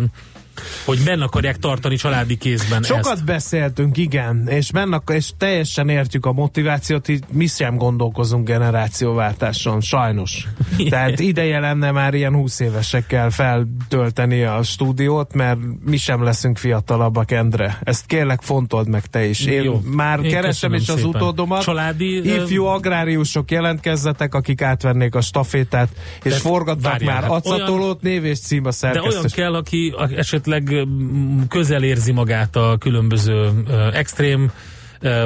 hogy 0.85 0.99
benne 1.05 1.23
akarják 1.23 1.57
tartani 1.57 1.95
családi 1.95 2.37
kézben 2.37 2.81
Sokat 2.83 3.11
ezt. 3.11 3.25
beszéltünk, 3.25 3.97
igen, 3.97 4.47
és 4.47 4.71
benne, 4.71 5.01
és 5.13 5.29
teljesen 5.37 5.89
értjük 5.89 6.25
a 6.25 6.31
motivációt, 6.31 7.07
így 7.07 7.23
mi 7.31 7.45
sem 7.47 7.75
gondolkozunk 7.75 8.47
generációváltáson, 8.47 9.81
sajnos. 9.81 10.47
Tehát 10.89 11.19
ideje 11.19 11.59
lenne 11.59 11.91
már 11.91 12.13
ilyen 12.13 12.33
20 12.33 12.59
évesekkel 12.59 13.29
feltölteni 13.29 14.43
a 14.43 14.63
stúdiót, 14.63 15.33
mert 15.33 15.57
mi 15.85 15.97
sem 15.97 16.23
leszünk 16.23 16.57
fiatalabbak, 16.57 17.31
Endre. 17.31 17.77
Ezt 17.83 18.05
kérlek 18.05 18.41
fontold 18.41 18.87
meg 18.89 19.05
te 19.05 19.25
is. 19.25 19.45
Én 19.45 19.63
Jó. 19.63 19.81
már 19.95 20.19
Én 20.19 20.31
keresem 20.31 20.73
is 20.73 20.89
az 20.89 21.03
utódomat. 21.03 21.61
Családi, 21.63 22.33
Ifjú 22.35 22.65
agráriusok 22.65 23.51
jelentkezzetek, 23.51 24.33
akik 24.35 24.61
átvennék 24.61 25.15
a 25.15 25.21
stafétát, 25.21 25.89
és 26.23 26.31
De 26.31 26.37
forgatnak 26.39 27.01
már 27.03 27.21
hát 27.21 27.31
acatolót, 27.31 28.01
név 28.01 28.25
és 28.25 28.39
cím 28.39 28.63
a 28.63 28.67
De 28.67 28.71
szerkesztő. 28.71 29.09
olyan 29.09 29.25
kell, 29.33 29.53
aki 29.55 29.93
a- 29.97 30.23
esetleg 30.51 30.85
mm, 30.87 31.41
közel 31.49 31.83
érzi 31.83 32.11
magát 32.11 32.55
a 32.55 32.75
különböző 32.79 33.49
extrém 33.93 34.51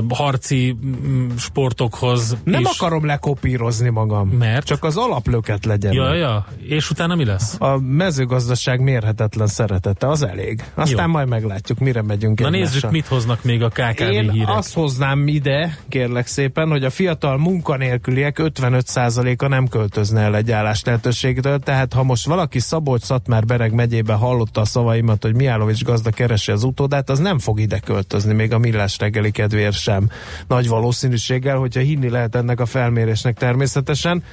harci 0.10 0.78
mm, 0.86 1.30
sportokhoz. 1.38 2.38
Nem 2.44 2.62
és, 2.62 2.68
akarom 2.78 3.06
lekopírozni 3.06 3.90
magam. 3.90 4.28
Mert? 4.30 4.66
Csak 4.66 4.84
az 4.84 4.98
alaplöket 4.98 5.66
legyen. 5.66 5.94
Ja, 5.94 6.14
ja. 6.14 6.46
És 6.68 6.90
utána 6.90 7.16
mi 7.16 7.26
lesz? 7.26 7.56
A 7.60 7.78
mezőgazdaság 7.80 8.82
mérhetetlen 8.82 9.48
szeretete, 9.48 10.08
az 10.08 10.24
elég. 10.24 10.64
Aztán 10.74 11.06
Jó. 11.06 11.12
majd 11.12 11.28
meglátjuk, 11.28 11.80
mire 11.80 12.02
megyünk 12.02 12.40
Na 12.40 12.46
egymással. 12.46 12.70
nézzük, 12.74 12.92
mit 12.92 13.08
hoznak 13.08 13.44
még 13.44 13.64
a 13.64 13.70
KKV 13.70 14.02
Én 14.02 14.32
hírek. 14.32 14.56
azt 14.58 14.74
hoznám 14.74 15.28
ide, 15.28 15.78
kérlek 15.90 16.28
szépen, 16.28 16.70
hogy 16.70 16.84
a 16.84 16.90
fiatal 16.90 17.38
munkanélküliek 17.38 18.40
55%-a 18.44 19.48
nem 19.48 19.68
költözne 19.68 20.22
el 20.22 20.36
egy 20.36 20.52
állás 20.52 20.84
lehetőségtől, 20.84 21.60
tehát 21.60 21.94
ha 21.94 22.04
most 22.04 22.26
valaki 22.26 22.60
Szabolcs-Szatmár 22.60 23.46
Bereg 23.46 23.74
megyében 23.74 24.18
hallotta 24.18 24.62
a 24.62 24.66
szavaimat, 24.66 25.24
hogy 25.24 25.36
Miálovics 25.36 25.84
gazda 25.84 26.10
keresi 26.10 26.52
az 26.52 26.64
utódát, 26.64 27.10
az 27.10 27.20
nem 27.20 27.40
fog 27.40 27.60
ide 27.60 27.80
költözni, 27.80 28.34
még 28.34 28.54
a 28.54 28.58
millás 28.58 28.98
reggeli 28.98 29.32
kedvéért 29.32 29.65
sem. 29.74 30.10
Nagy 30.48 30.68
valószínűséggel, 30.68 31.58
hogyha 31.58 31.80
hinni 31.80 32.10
lehet 32.10 32.36
ennek 32.36 32.60
a 32.60 32.66
felmérésnek 32.66 33.38
természetesen. 33.38 34.24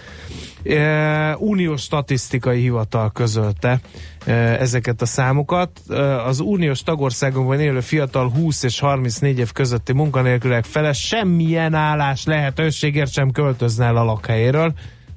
E, 0.64 1.36
uniós 1.36 1.82
statisztikai 1.82 2.60
hivatal 2.60 3.10
közölte 3.12 3.80
e, 4.26 4.32
ezeket 4.32 5.02
a 5.02 5.06
számokat. 5.06 5.70
E, 5.88 6.24
az 6.24 6.40
uniós 6.40 6.82
tagországokban 6.82 7.60
élő 7.60 7.80
fiatal 7.80 8.30
20 8.30 8.62
és 8.62 8.80
34 8.80 9.38
év 9.38 9.52
közötti 9.52 9.92
munkanélkülek 9.92 10.64
fele 10.64 10.92
semmilyen 10.92 11.74
állás 11.74 12.24
lehetőségért 12.24 13.12
sem 13.12 13.30
költözne 13.30 13.84
el 13.84 13.96
a 13.96 14.04
lakhelyéről. 14.04 14.72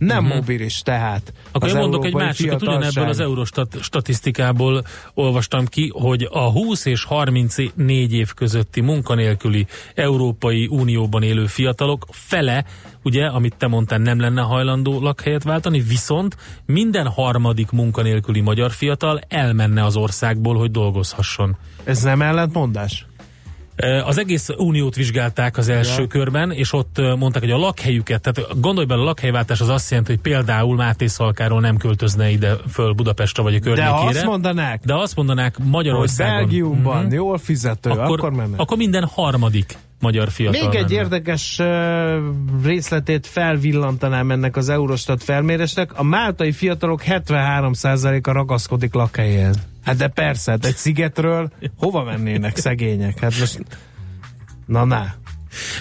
Nem 0.06 0.24
Mhm. 0.24 0.34
mobilis 0.34 0.80
tehát. 0.82 1.34
Akkor 1.52 1.70
én 1.70 1.76
mondok 1.76 2.06
egy 2.06 2.14
másikat, 2.14 2.62
ugyanebből 2.62 3.08
az 3.08 3.20
Eurostat 3.20 3.78
statisztikából 3.82 4.84
olvastam 5.14 5.66
ki, 5.66 5.92
hogy 5.94 6.28
a 6.32 6.52
20 6.52 6.86
és 6.86 7.04
34 7.04 8.14
év 8.14 8.34
közötti 8.34 8.82
munkanélküli 8.82 9.66
Európai 9.96 10.68
Unióban 10.72 11.24
élő 11.24 11.46
fiatalok 11.46 12.06
fele, 12.12 12.66
ugye, 13.04 13.26
amit 13.26 13.56
te 13.58 13.68
mondtál, 13.68 14.00
nem 14.00 14.20
lenne 14.20 14.42
hajlandó 14.42 15.00
lakhelyet 15.02 15.44
váltani, 15.44 15.80
viszont 15.82 16.38
minden 16.66 17.08
harmadik 17.08 17.72
munkanélküli 17.72 18.42
magyar 18.42 18.72
fiatal 18.72 19.20
elmenne 19.28 19.84
az 19.84 19.96
országból, 19.96 20.56
hogy 20.58 20.72
dolgozhasson. 20.72 21.58
Ez 21.84 22.02
nem 22.02 22.22
ellentmondás? 22.22 23.06
Az 24.06 24.18
egész 24.18 24.50
uniót 24.58 24.96
vizsgálták 24.96 25.58
az 25.58 25.70
első 25.70 26.02
Ja. 26.02 26.08
körben, 26.08 26.52
és 26.52 26.74
ott 26.74 26.98
mondták, 27.18 27.42
hogy 27.42 27.52
a 27.52 27.58
lakhelyüket, 27.58 28.22
tehát 28.22 28.60
gondolj 28.62 28.86
bele, 28.86 29.02
a 29.02 29.04
lakhelyváltás 29.04 29.62
az 29.62 29.70
azt 29.70 29.90
jelenti, 29.90 30.12
hogy 30.12 30.22
például 30.22 30.76
Máté 30.76 31.08
Szalkáról 31.08 31.60
nem 31.60 31.78
költözne 31.78 32.30
ide 32.30 32.54
föl 32.72 32.94
Budapestre 32.94 33.44
vagy 33.44 33.56
a 33.56 33.60
De 33.60 33.64
környékére. 33.64 33.96
ha 33.96 34.06
azt 34.06 34.26
mondanák, 34.26 34.82
De 34.86 34.96
azt 34.96 35.16
mondanák 35.16 35.56
hogy 35.56 35.66
Magyarországon. 35.66 36.36
Belgiumban 36.36 37.04
Mhm. 37.06 37.14
jól 37.14 37.38
fizető, 37.38 37.90
akkor, 37.90 38.20
akkor, 38.26 38.44
akkor 38.56 38.78
minden 38.78 39.04
harmadik 39.14 39.78
magyar 40.06 40.30
fiatal 40.30 40.62
Még 40.62 40.76
egy 40.76 40.90
menne. 40.90 40.94
érdekes 41.02 41.62
részletét 42.64 43.28
felvillantanám 43.28 44.32
ennek 44.32 44.56
az 44.56 44.70
Eurostat 44.70 45.24
felmérésnek. 45.24 46.00
A 46.00 46.04
máltai 46.04 46.52
fiatalok 46.52 47.02
73%-a 47.06 48.32
ragaszkodik 48.32 48.94
lakhelyéhez. 48.94 49.56
Hát 49.84 49.96
de 49.96 50.08
persze, 50.08 50.52
hát 50.52 50.66
egy 50.66 50.76
szigetről 50.76 51.52
hova 51.78 52.04
mennének 52.04 52.58
szegények? 52.58 53.20
Hát 53.20 53.40
most... 53.40 53.60
Na, 54.66 54.86
na. 54.86 55.06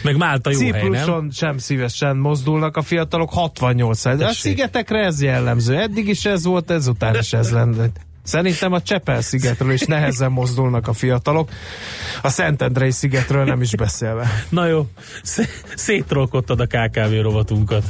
Meg 0.02 0.16
Málta 0.16 0.50
jó 0.50 0.58
hely, 0.58 0.70
Cipruson 0.70 1.20
nem? 1.20 1.30
sem 1.30 1.58
szívesen 1.58 2.16
mozdulnak 2.16 2.76
a 2.76 2.82
fiatalok 2.82 3.30
68 3.32 4.02
De 4.16 4.26
a 4.26 4.32
szigetekre 4.32 4.98
ez 5.04 5.22
jellemző. 5.22 5.76
Eddig 5.78 6.08
is 6.08 6.24
ez 6.24 6.44
volt, 6.44 6.70
ezután 6.70 7.14
is 7.14 7.32
ez 7.32 7.50
lenne. 7.52 7.86
Szerintem 8.24 8.72
a 8.72 8.82
Csepel-szigetről 8.82 9.72
is 9.72 9.80
nehezen 9.82 10.32
mozdulnak 10.32 10.88
a 10.88 10.92
fiatalok. 10.92 11.50
A 12.22 12.28
Szentendrei 12.28 12.90
szigetről 12.90 13.44
nem 13.44 13.60
is 13.62 13.76
beszélve. 13.76 14.28
Na 14.48 14.66
jó, 14.66 14.86
Szé- 15.22 15.64
szétrolkodtad 15.74 16.60
a 16.60 16.66
KKV 16.66 17.20
rovatunkat. 17.22 17.84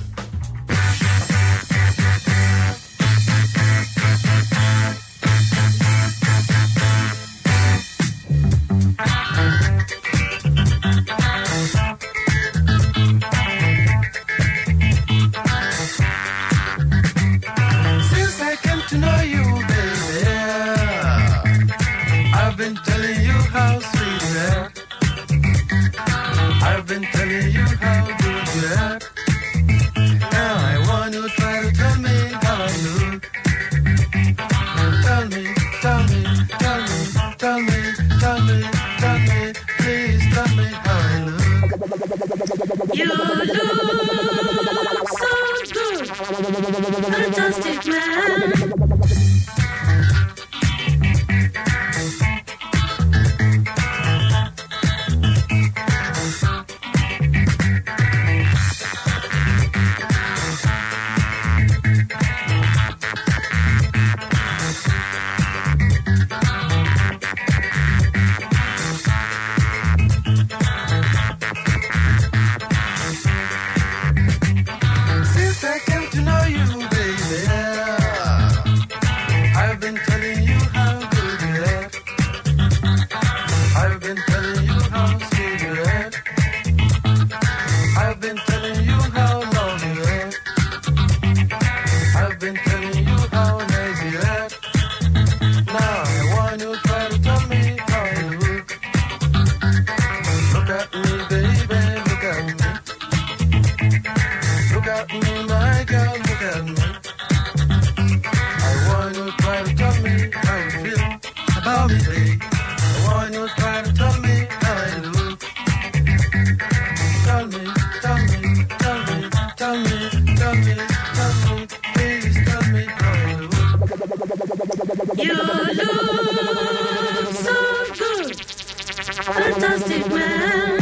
Fantastic 129.25 130.07
man. 130.09 130.74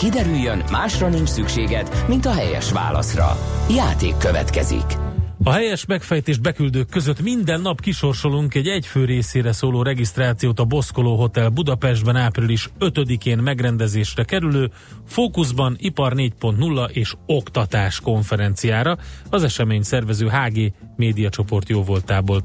Kiderüljön, 0.00 0.62
másra 0.70 1.08
nincs 1.08 1.28
szükséged, 1.28 2.04
mint 2.08 2.26
a 2.26 2.32
helyes 2.32 2.72
válaszra. 2.72 3.36
Játék 3.70 4.16
következik. 4.16 4.84
A 5.44 5.50
helyes 5.50 5.86
megfejtést 5.86 6.42
beküldők 6.42 6.88
között 6.88 7.22
minden 7.22 7.60
nap 7.60 7.80
kisorsolunk 7.80 8.54
egy 8.54 8.68
egyfő 8.68 9.04
részére 9.04 9.52
szóló 9.52 9.82
regisztrációt 9.82 10.60
a 10.60 10.64
Boszkoló 10.64 11.16
Hotel 11.16 11.48
Budapestben 11.48 12.16
április 12.16 12.68
5-én 12.78 13.38
megrendezésre 13.38 14.24
kerülő 14.24 14.70
Fókuszban 15.06 15.76
Ipar 15.78 16.12
4.0 16.16 16.90
és 16.90 17.14
Oktatás 17.26 18.00
konferenciára 18.00 18.98
az 19.30 19.42
esemény 19.42 19.82
szervező 19.82 20.28
HG 20.28 20.72
médiacsoport 20.96 21.68
jóvoltából. 21.68 22.42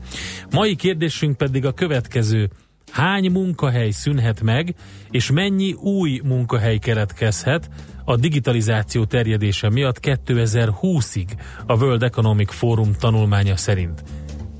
Mai 0.51 0.75
kérdésünk 0.75 1.37
pedig 1.37 1.65
a 1.65 1.71
következő. 1.71 2.49
Hány 2.91 3.31
munkahely 3.31 3.89
szűnhet 3.89 4.41
meg, 4.41 4.75
és 5.11 5.31
mennyi 5.31 5.73
új 5.73 6.21
munkahely 6.23 6.77
keletkezhet 6.77 7.69
a 8.05 8.15
digitalizáció 8.15 9.05
terjedése 9.05 9.69
miatt 9.69 9.99
2020-ig 10.01 11.27
a 11.65 11.75
World 11.75 12.03
Economic 12.03 12.51
Forum 12.51 12.93
tanulmánya 12.99 13.57
szerint? 13.57 14.03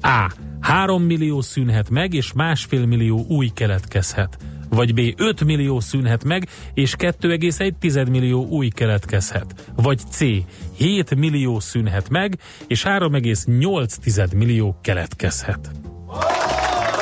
A. 0.02 0.32
3 0.60 1.04
millió 1.04 1.42
szűnhet 1.42 1.90
meg, 1.90 2.14
és 2.14 2.34
másfél 2.34 2.86
millió 2.86 3.26
új 3.28 3.48
keletkezhet. 3.54 4.38
Vagy 4.70 4.94
B. 4.94 5.22
5 5.22 5.44
millió 5.44 5.80
szűnhet 5.80 6.24
meg, 6.24 6.48
és 6.74 6.96
2,1 6.98 8.10
millió 8.10 8.48
új 8.48 8.68
keletkezhet. 8.68 9.72
Vagy 9.76 10.00
C. 10.10 10.20
7 10.78 11.16
millió 11.16 11.60
szűnhet 11.60 12.10
meg, 12.10 12.40
és 12.68 12.84
3,8 12.84 14.36
millió 14.36 14.78
keletkezhet. 14.82 15.72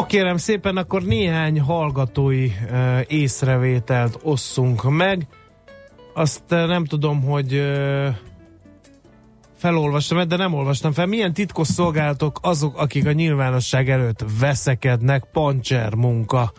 No 0.00 0.06
kérem 0.06 0.36
szépen, 0.36 0.76
akkor 0.76 1.02
néhány 1.02 1.60
hallgatói 1.60 2.46
uh, 2.46 3.00
észrevételt 3.06 4.18
osszunk 4.22 4.90
meg. 4.90 5.26
Azt 6.14 6.42
nem 6.48 6.84
tudom, 6.84 7.22
hogy 7.22 7.54
uh, 7.54 8.08
felolvastam, 9.56 10.28
de 10.28 10.36
nem 10.36 10.54
olvastam 10.54 10.92
fel. 10.92 11.06
Milyen 11.06 11.32
titkos 11.32 11.66
szolgálatok 11.66 12.38
azok, 12.42 12.78
akik 12.78 13.06
a 13.06 13.12
nyilvánosság 13.12 13.90
előtt 13.90 14.24
veszekednek, 14.38 15.24
pancser 15.32 15.94
munka, 15.94 16.52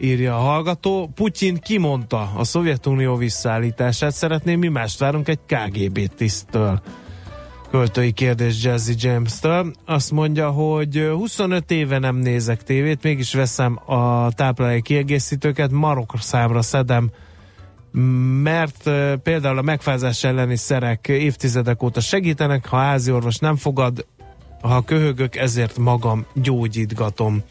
írja 0.00 0.36
a 0.36 0.40
hallgató. 0.40 1.10
Putyin 1.14 1.56
kimondta 1.56 2.32
a 2.36 2.44
Szovjetunió 2.44 3.16
visszaállítását. 3.16 4.12
Szeretném, 4.12 4.58
mi 4.58 4.68
mást 4.68 4.98
várunk 4.98 5.28
egy 5.28 5.40
KGB 5.46 6.14
tisztől 6.16 6.82
költői 7.72 8.12
kérdés 8.12 8.64
Jazzy 8.64 8.94
James-től. 8.96 9.72
Azt 9.84 10.10
mondja, 10.10 10.50
hogy 10.50 11.08
25 11.12 11.70
éve 11.70 11.98
nem 11.98 12.16
nézek 12.16 12.62
tévét, 12.62 13.02
mégis 13.02 13.34
veszem 13.34 13.78
a 13.84 14.32
táplálék 14.32 14.82
kiegészítőket, 14.82 15.70
marok 15.70 16.12
számra 16.18 16.62
szedem, 16.62 17.10
mert 18.42 18.90
például 19.22 19.58
a 19.58 19.62
megfázás 19.62 20.24
elleni 20.24 20.56
szerek 20.56 21.08
évtizedek 21.08 21.82
óta 21.82 22.00
segítenek, 22.00 22.66
ha 22.66 22.76
házi 22.76 23.12
orvos 23.12 23.38
nem 23.38 23.56
fogad, 23.56 24.06
ha 24.62 24.82
köhögök, 24.82 25.36
ezért 25.36 25.78
magam 25.78 26.26
gyógyítgatom. 26.34 27.42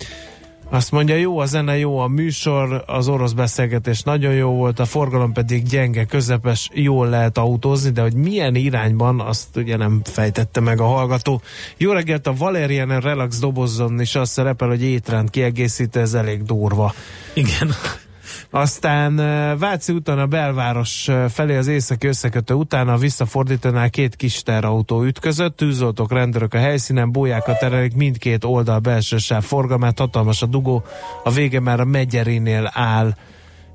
Azt 0.74 0.92
mondja, 0.92 1.16
jó 1.16 1.40
a 1.40 1.46
zene, 1.46 1.78
jó 1.78 1.98
a 1.98 2.08
műsor, 2.08 2.84
az 2.88 3.08
orosz 3.08 3.32
beszélgetés 3.32 4.02
nagyon 4.02 4.34
jó 4.34 4.50
volt, 4.50 4.80
a 4.80 4.86
forgalom 4.86 5.34
pedig 5.34 5.64
gyenge, 5.64 6.06
közepes, 6.06 6.70
jól 6.74 7.10
lehet 7.10 7.38
autózni, 7.38 7.90
de 7.90 8.02
hogy 8.02 8.14
milyen 8.14 8.56
irányban, 8.56 9.20
azt 9.20 9.58
ugye 9.58 9.78
nem 9.78 10.02
fejtette 10.04 10.60
meg 10.60 10.80
a 10.80 10.86
hallgató. 10.86 11.42
Jó 11.78 11.92
reggelt, 11.92 12.28
a 12.28 12.34
Valerian 12.34 13.00
Relax 13.00 13.40
dobozzon 13.40 14.02
is 14.02 14.16
az 14.16 14.30
szerepel, 14.30 14.68
hogy 14.68 14.84
étrend 14.84 15.30
kiegészítő, 15.30 16.00
ez 16.00 16.14
elég 16.14 16.44
durva. 16.44 16.94
Igen. 17.34 17.72
Aztán 18.54 19.16
Váci 19.58 19.94
úton 19.94 20.20
a 20.20 20.26
belváros 20.26 21.10
felé 21.30 21.58
az 21.58 21.68
északi 21.68 22.08
összekötő 22.08 22.54
után 22.54 22.88
a 22.88 22.98
visszafordítónál 22.98 23.90
két 23.90 24.16
kis 24.16 24.44
terautó 24.44 25.04
ütközött, 25.04 25.58
tűzoltók, 25.58 26.12
rendőrök 26.12 26.54
a 26.54 26.58
helyszínen, 26.58 27.12
bójákat 27.12 27.60
terelik 27.60 27.96
mindkét 27.96 28.44
oldal 28.44 28.80
belső 28.80 29.18
sáv 29.18 29.44
forgalmát, 29.44 30.00
hatalmas 30.00 30.42
a 30.42 30.46
dugó, 30.46 30.84
a 31.24 31.32
vége 31.32 31.60
már 31.60 31.80
a 31.80 31.86
Megyerinél 31.86 32.70
áll, 32.74 33.16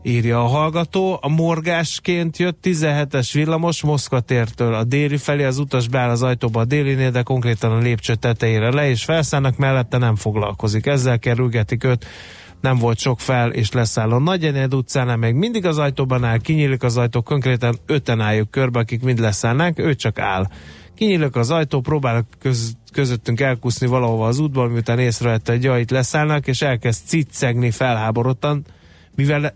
írja 0.03 0.43
a 0.43 0.47
hallgató. 0.47 1.19
A 1.21 1.29
morgásként 1.29 2.37
jött 2.37 2.59
17-es 2.63 3.31
villamos 3.33 3.83
Moszkva 3.83 4.21
tértől 4.21 4.75
a 4.75 4.85
déli 4.85 5.17
felé, 5.17 5.45
az 5.45 5.59
utas 5.59 5.89
beáll 5.89 6.11
az 6.11 6.23
ajtóba 6.23 6.61
a 6.61 6.65
délinél, 6.65 7.11
de 7.11 7.23
konkrétan 7.23 7.73
a 7.73 7.79
lépcső 7.79 8.15
tetejére 8.15 8.73
le, 8.73 8.89
és 8.89 9.05
felszállnak 9.05 9.57
mellette 9.57 9.99
nem 9.99 10.17
foglalkozik. 10.17 10.87
Ezzel 10.87 11.19
kerülgetik 11.19 11.85
őt 11.85 12.07
nem 12.67 12.79
volt 12.79 12.99
sok 12.99 13.21
fel 13.21 13.51
és 13.51 13.73
leszáll 13.73 14.11
a 14.11 14.19
Nagyenyed 14.19 14.75
utcánál, 14.75 15.17
meg 15.17 15.35
mindig 15.35 15.67
az 15.67 15.79
ajtóban 15.79 16.25
áll, 16.25 16.39
kinyílik 16.39 16.83
az 16.83 16.97
ajtó, 16.97 17.23
konkrétan 17.23 17.79
öten 17.87 18.21
álljuk 18.21 18.51
körbe, 18.51 18.79
akik 18.79 19.03
mind 19.03 19.19
leszállnak, 19.19 19.79
ő 19.79 19.95
csak 19.95 20.19
áll. 20.19 20.47
Kinyílik 20.95 21.37
az 21.37 21.51
ajtó, 21.51 21.81
próbál 21.81 22.27
köz, 22.39 22.77
közöttünk 22.93 23.41
elkuszni 23.41 23.87
valahova 23.87 24.27
az 24.27 24.39
útból, 24.39 24.69
miután 24.69 24.99
észrevette, 24.99 25.53
hogy 25.53 25.63
jaj, 25.63 25.81
itt 25.81 25.91
leszállnak, 25.91 26.47
és 26.47 26.63
elkezd 26.63 27.07
ciccegni 27.07 27.71
felháborodtan, 27.71 28.65
mivel 29.15 29.55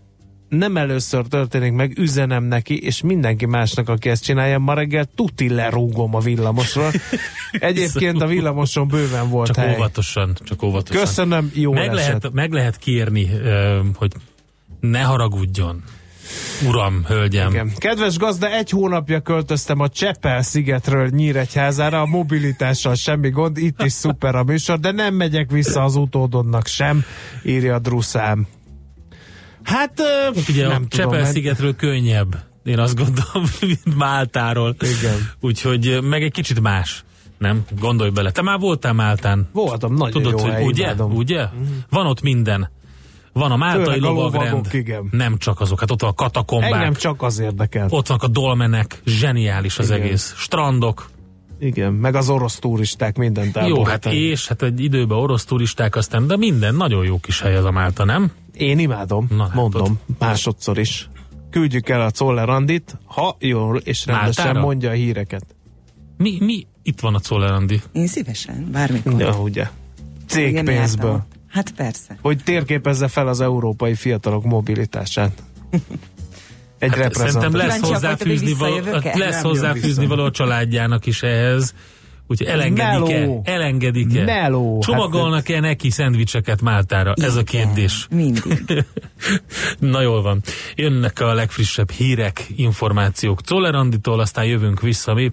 nem 0.57 0.77
először 0.77 1.25
történik 1.25 1.71
meg, 1.71 1.97
üzenem 1.97 2.43
neki, 2.43 2.83
és 2.83 3.01
mindenki 3.01 3.45
másnak, 3.45 3.89
aki 3.89 4.09
ezt 4.09 4.23
csinálja, 4.23 4.59
ma 4.59 4.73
reggel 4.73 5.05
tuti 5.15 5.49
lerúgom 5.49 6.15
a 6.15 6.19
villamosról. 6.19 6.91
Egyébként 7.51 8.21
a 8.21 8.25
villamoson 8.25 8.87
bőven 8.87 9.29
volt 9.29 9.47
Csak 9.47 9.55
hely. 9.55 9.75
óvatosan, 9.75 10.37
csak 10.43 10.63
óvatosan. 10.63 11.03
Köszönöm, 11.03 11.51
jó 11.53 11.73
meg 11.73 11.93
lehet, 11.93 12.31
meg 12.31 12.51
lehet 12.51 12.77
kérni, 12.77 13.29
hogy 13.95 14.11
ne 14.79 15.01
haragudjon. 15.01 15.83
Uram, 16.67 17.03
hölgyem. 17.07 17.49
Igen. 17.49 17.71
Kedves 17.77 18.17
gazda, 18.17 18.51
egy 18.51 18.69
hónapja 18.69 19.19
költöztem 19.19 19.79
a 19.79 19.89
Csepel 19.89 20.41
szigetről 20.41 21.07
Nyíregyházára, 21.07 22.01
a 22.01 22.05
mobilitással 22.05 22.95
semmi 22.95 23.29
gond, 23.29 23.57
itt 23.57 23.81
is 23.83 23.91
szuper 23.91 24.35
a 24.35 24.43
műsor, 24.43 24.79
de 24.79 24.91
nem 24.91 25.13
megyek 25.13 25.51
vissza 25.51 25.83
az 25.83 25.95
utódodnak 25.95 26.67
sem, 26.67 27.03
írja 27.43 27.79
Druszám. 27.79 28.47
Hát, 29.63 29.99
ö, 29.99 30.39
Ugye 30.49 30.61
nem 30.61 30.71
a 30.71 30.73
tudom, 30.73 30.87
Csepel 30.89 31.19
mert- 31.19 31.31
szigetről 31.31 31.75
könnyebb, 31.75 32.35
én 32.63 32.79
azt 32.79 32.95
gondolom, 32.95 33.49
mint 33.61 33.95
Máltáról. 33.97 34.75
Igen. 34.79 35.29
Úgyhogy 35.41 35.99
meg 36.03 36.23
egy 36.23 36.31
kicsit 36.31 36.61
más. 36.61 37.03
Nem? 37.37 37.63
Gondolj 37.79 38.09
bele. 38.09 38.31
Te 38.31 38.41
már 38.41 38.59
voltál 38.59 38.93
Máltán. 38.93 39.49
Voltam, 39.53 39.93
nagyon 39.93 40.11
Tudod, 40.23 40.39
jó 40.39 40.53
hogy 40.53 40.63
ugye? 40.65 40.83
imádom. 40.83 41.15
Ugye? 41.15 41.45
Van 41.89 42.05
ott 42.05 42.21
minden. 42.21 42.69
Van 43.33 43.51
a 43.51 43.55
Máltai 43.57 43.83
Főleg 43.83 44.03
a 44.03 44.07
lovagrend. 44.13 44.49
lovagok, 44.51 44.73
igen. 44.73 45.07
Nem 45.11 45.37
csak 45.37 45.59
azok, 45.59 45.79
hát 45.79 45.91
ott 45.91 46.01
van 46.01 46.09
a 46.09 46.13
katakombák. 46.13 46.71
Engem 46.73 46.93
csak 46.93 47.21
az 47.21 47.39
érdekel. 47.39 47.87
Ott 47.89 48.07
vannak 48.07 48.23
a 48.23 48.27
dolmenek. 48.27 49.01
Zseniális 49.05 49.77
az 49.79 49.89
Igen. 49.89 50.01
egész. 50.01 50.33
Strandok. 50.37 51.09
Igen, 51.63 51.93
meg 51.93 52.15
az 52.15 52.29
orosz 52.29 52.59
turisták 52.59 53.17
mindent 53.17 53.59
Jó, 53.67 53.83
hát 53.83 54.05
és 54.05 54.47
hát 54.47 54.61
egy 54.61 54.79
időben 54.79 55.17
orosz 55.17 55.45
turisták 55.45 55.95
aztán, 55.95 56.27
de 56.27 56.37
minden 56.37 56.75
nagyon 56.75 57.05
jó 57.05 57.17
kis 57.19 57.41
hely 57.41 57.55
az 57.55 57.65
a 57.65 57.71
Málta, 57.71 58.05
nem? 58.05 58.31
Én 58.53 58.79
imádom, 58.79 59.27
Na, 59.29 59.49
mondom, 59.53 59.99
másodszor 60.19 60.77
is. 60.77 61.09
Küldjük 61.49 61.89
el 61.89 62.01
a 62.01 62.11
Czoller 62.11 62.49
Andit, 62.49 62.97
ha 63.05 63.35
jól 63.39 63.77
és 63.77 64.05
rendesen 64.05 64.45
Máltára? 64.45 64.65
mondja 64.65 64.89
a 64.89 64.93
híreket. 64.93 65.45
Mi, 66.17 66.37
mi 66.39 66.67
itt 66.83 66.99
van 66.99 67.15
a 67.15 67.19
Czoller 67.19 67.63
Én 67.91 68.07
szívesen, 68.07 68.69
bármikor. 68.71 69.19
Ja, 69.19 69.39
ugye. 69.41 69.67
Cégpénzből. 70.27 71.25
Hát 71.47 71.71
persze. 71.71 72.17
Hogy 72.21 72.43
térképezze 72.43 73.07
fel 73.07 73.27
az 73.27 73.41
európai 73.41 73.95
fiatalok 73.95 74.43
mobilitását. 74.43 75.43
Egy 76.81 76.95
Hát 76.95 77.13
szerintem 77.13 77.55
lesz 77.55 77.79
hozzáfűzni, 77.79 78.53
való, 78.53 78.75
visszajövök-e? 78.75 79.17
lesz 79.17 79.41
hozzáfűzni 79.41 80.05
való 80.05 80.23
a 80.23 80.31
családjának 80.31 81.05
is 81.05 81.23
ehhez. 81.23 81.73
Úgyhogy 82.27 82.47
elengedik-e? 82.47 83.41
Elengedik-e? 83.43 84.23
Meló. 84.23 84.79
Csomagolnak-e 84.79 85.59
neki 85.59 85.89
szendvicseket 85.89 86.61
Máltára? 86.61 87.13
Ez 87.21 87.35
a 87.35 87.43
kérdés. 87.43 88.07
Mindig. 88.09 88.65
Na 89.79 90.01
jól 90.01 90.21
van. 90.21 90.41
Jönnek 90.75 91.19
a 91.19 91.33
legfrissebb 91.33 91.91
hírek, 91.91 92.45
információk 92.55 93.41
Czoller 93.41 93.75
Anditól, 93.75 94.19
aztán 94.19 94.45
jövünk 94.45 94.81
vissza 94.81 95.13
mi 95.13 95.31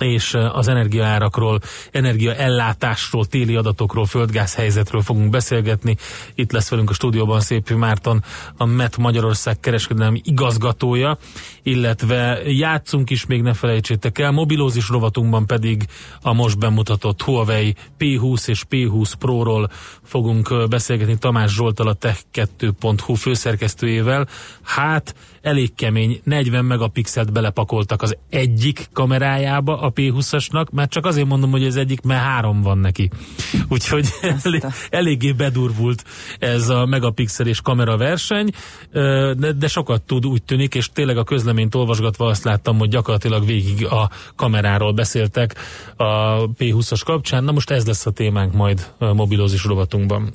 és 0.00 0.34
az 0.52 0.68
energiaárakról, 0.68 1.60
energiaellátásról, 1.90 3.24
téli 3.24 3.56
adatokról, 3.56 4.06
földgáz 4.06 4.54
helyzetről 4.54 5.02
fogunk 5.02 5.30
beszélgetni. 5.30 5.96
Itt 6.34 6.52
lesz 6.52 6.68
velünk 6.68 6.90
a 6.90 6.94
stúdióban 6.94 7.40
Szépű 7.40 7.74
Márton, 7.74 8.24
a 8.56 8.64
MET 8.64 8.96
Magyarország 8.96 9.60
kereskedelmi 9.60 10.20
igazgatója, 10.24 11.18
illetve 11.62 12.42
játszunk 12.44 13.10
is, 13.10 13.26
még 13.26 13.42
ne 13.42 13.54
felejtsétek 13.54 14.18
el, 14.18 14.30
mobilózis 14.30 14.88
rovatunkban 14.88 15.46
pedig 15.46 15.86
a 16.22 16.32
most 16.32 16.58
bemutatott 16.58 17.22
Huawei 17.22 17.74
P20 17.98 18.48
és 18.48 18.64
P20 18.70 19.12
Pro-ról 19.18 19.70
fogunk 20.02 20.68
beszélgetni 20.68 21.18
Tamás 21.18 21.54
Zsoltal, 21.54 21.88
a 21.88 21.96
tech2.hu 21.96 23.14
főszerkesztőjével. 23.14 24.28
Hát, 24.62 25.14
elég 25.46 25.74
kemény, 25.74 26.20
40 26.24 26.64
megapixelt 26.64 27.32
belepakoltak 27.32 28.02
az 28.02 28.16
egyik 28.30 28.88
kamerájába 28.92 29.80
a 29.80 29.92
P20-asnak, 29.92 30.70
mert 30.70 30.90
csak 30.90 31.06
azért 31.06 31.26
mondom, 31.26 31.50
hogy 31.50 31.64
az 31.64 31.76
egyik, 31.76 32.00
mert 32.00 32.22
három 32.22 32.62
van 32.62 32.78
neki. 32.78 33.10
Úgyhogy 33.68 34.08
elég, 34.42 34.64
eléggé 34.90 35.32
bedurvult 35.32 36.04
ez 36.38 36.68
a 36.68 36.86
megapixel 36.86 37.46
és 37.46 37.60
kamera 37.60 37.96
verseny, 37.96 38.50
de, 39.36 39.52
de 39.58 39.68
sokat 39.68 40.02
tud 40.02 40.26
úgy 40.26 40.42
tűnik, 40.42 40.74
és 40.74 40.90
tényleg 40.92 41.16
a 41.16 41.24
közleményt 41.24 41.74
olvasgatva 41.74 42.26
azt 42.26 42.44
láttam, 42.44 42.78
hogy 42.78 42.88
gyakorlatilag 42.88 43.46
végig 43.46 43.86
a 43.86 44.10
kameráról 44.36 44.92
beszéltek 44.92 45.54
a 45.96 46.04
P20-as 46.48 47.00
kapcsán. 47.04 47.44
Na 47.44 47.52
most 47.52 47.70
ez 47.70 47.86
lesz 47.86 48.06
a 48.06 48.10
témánk 48.10 48.52
majd 48.52 48.92
mobilózis 48.98 49.64
rovatunkban. 49.64 50.32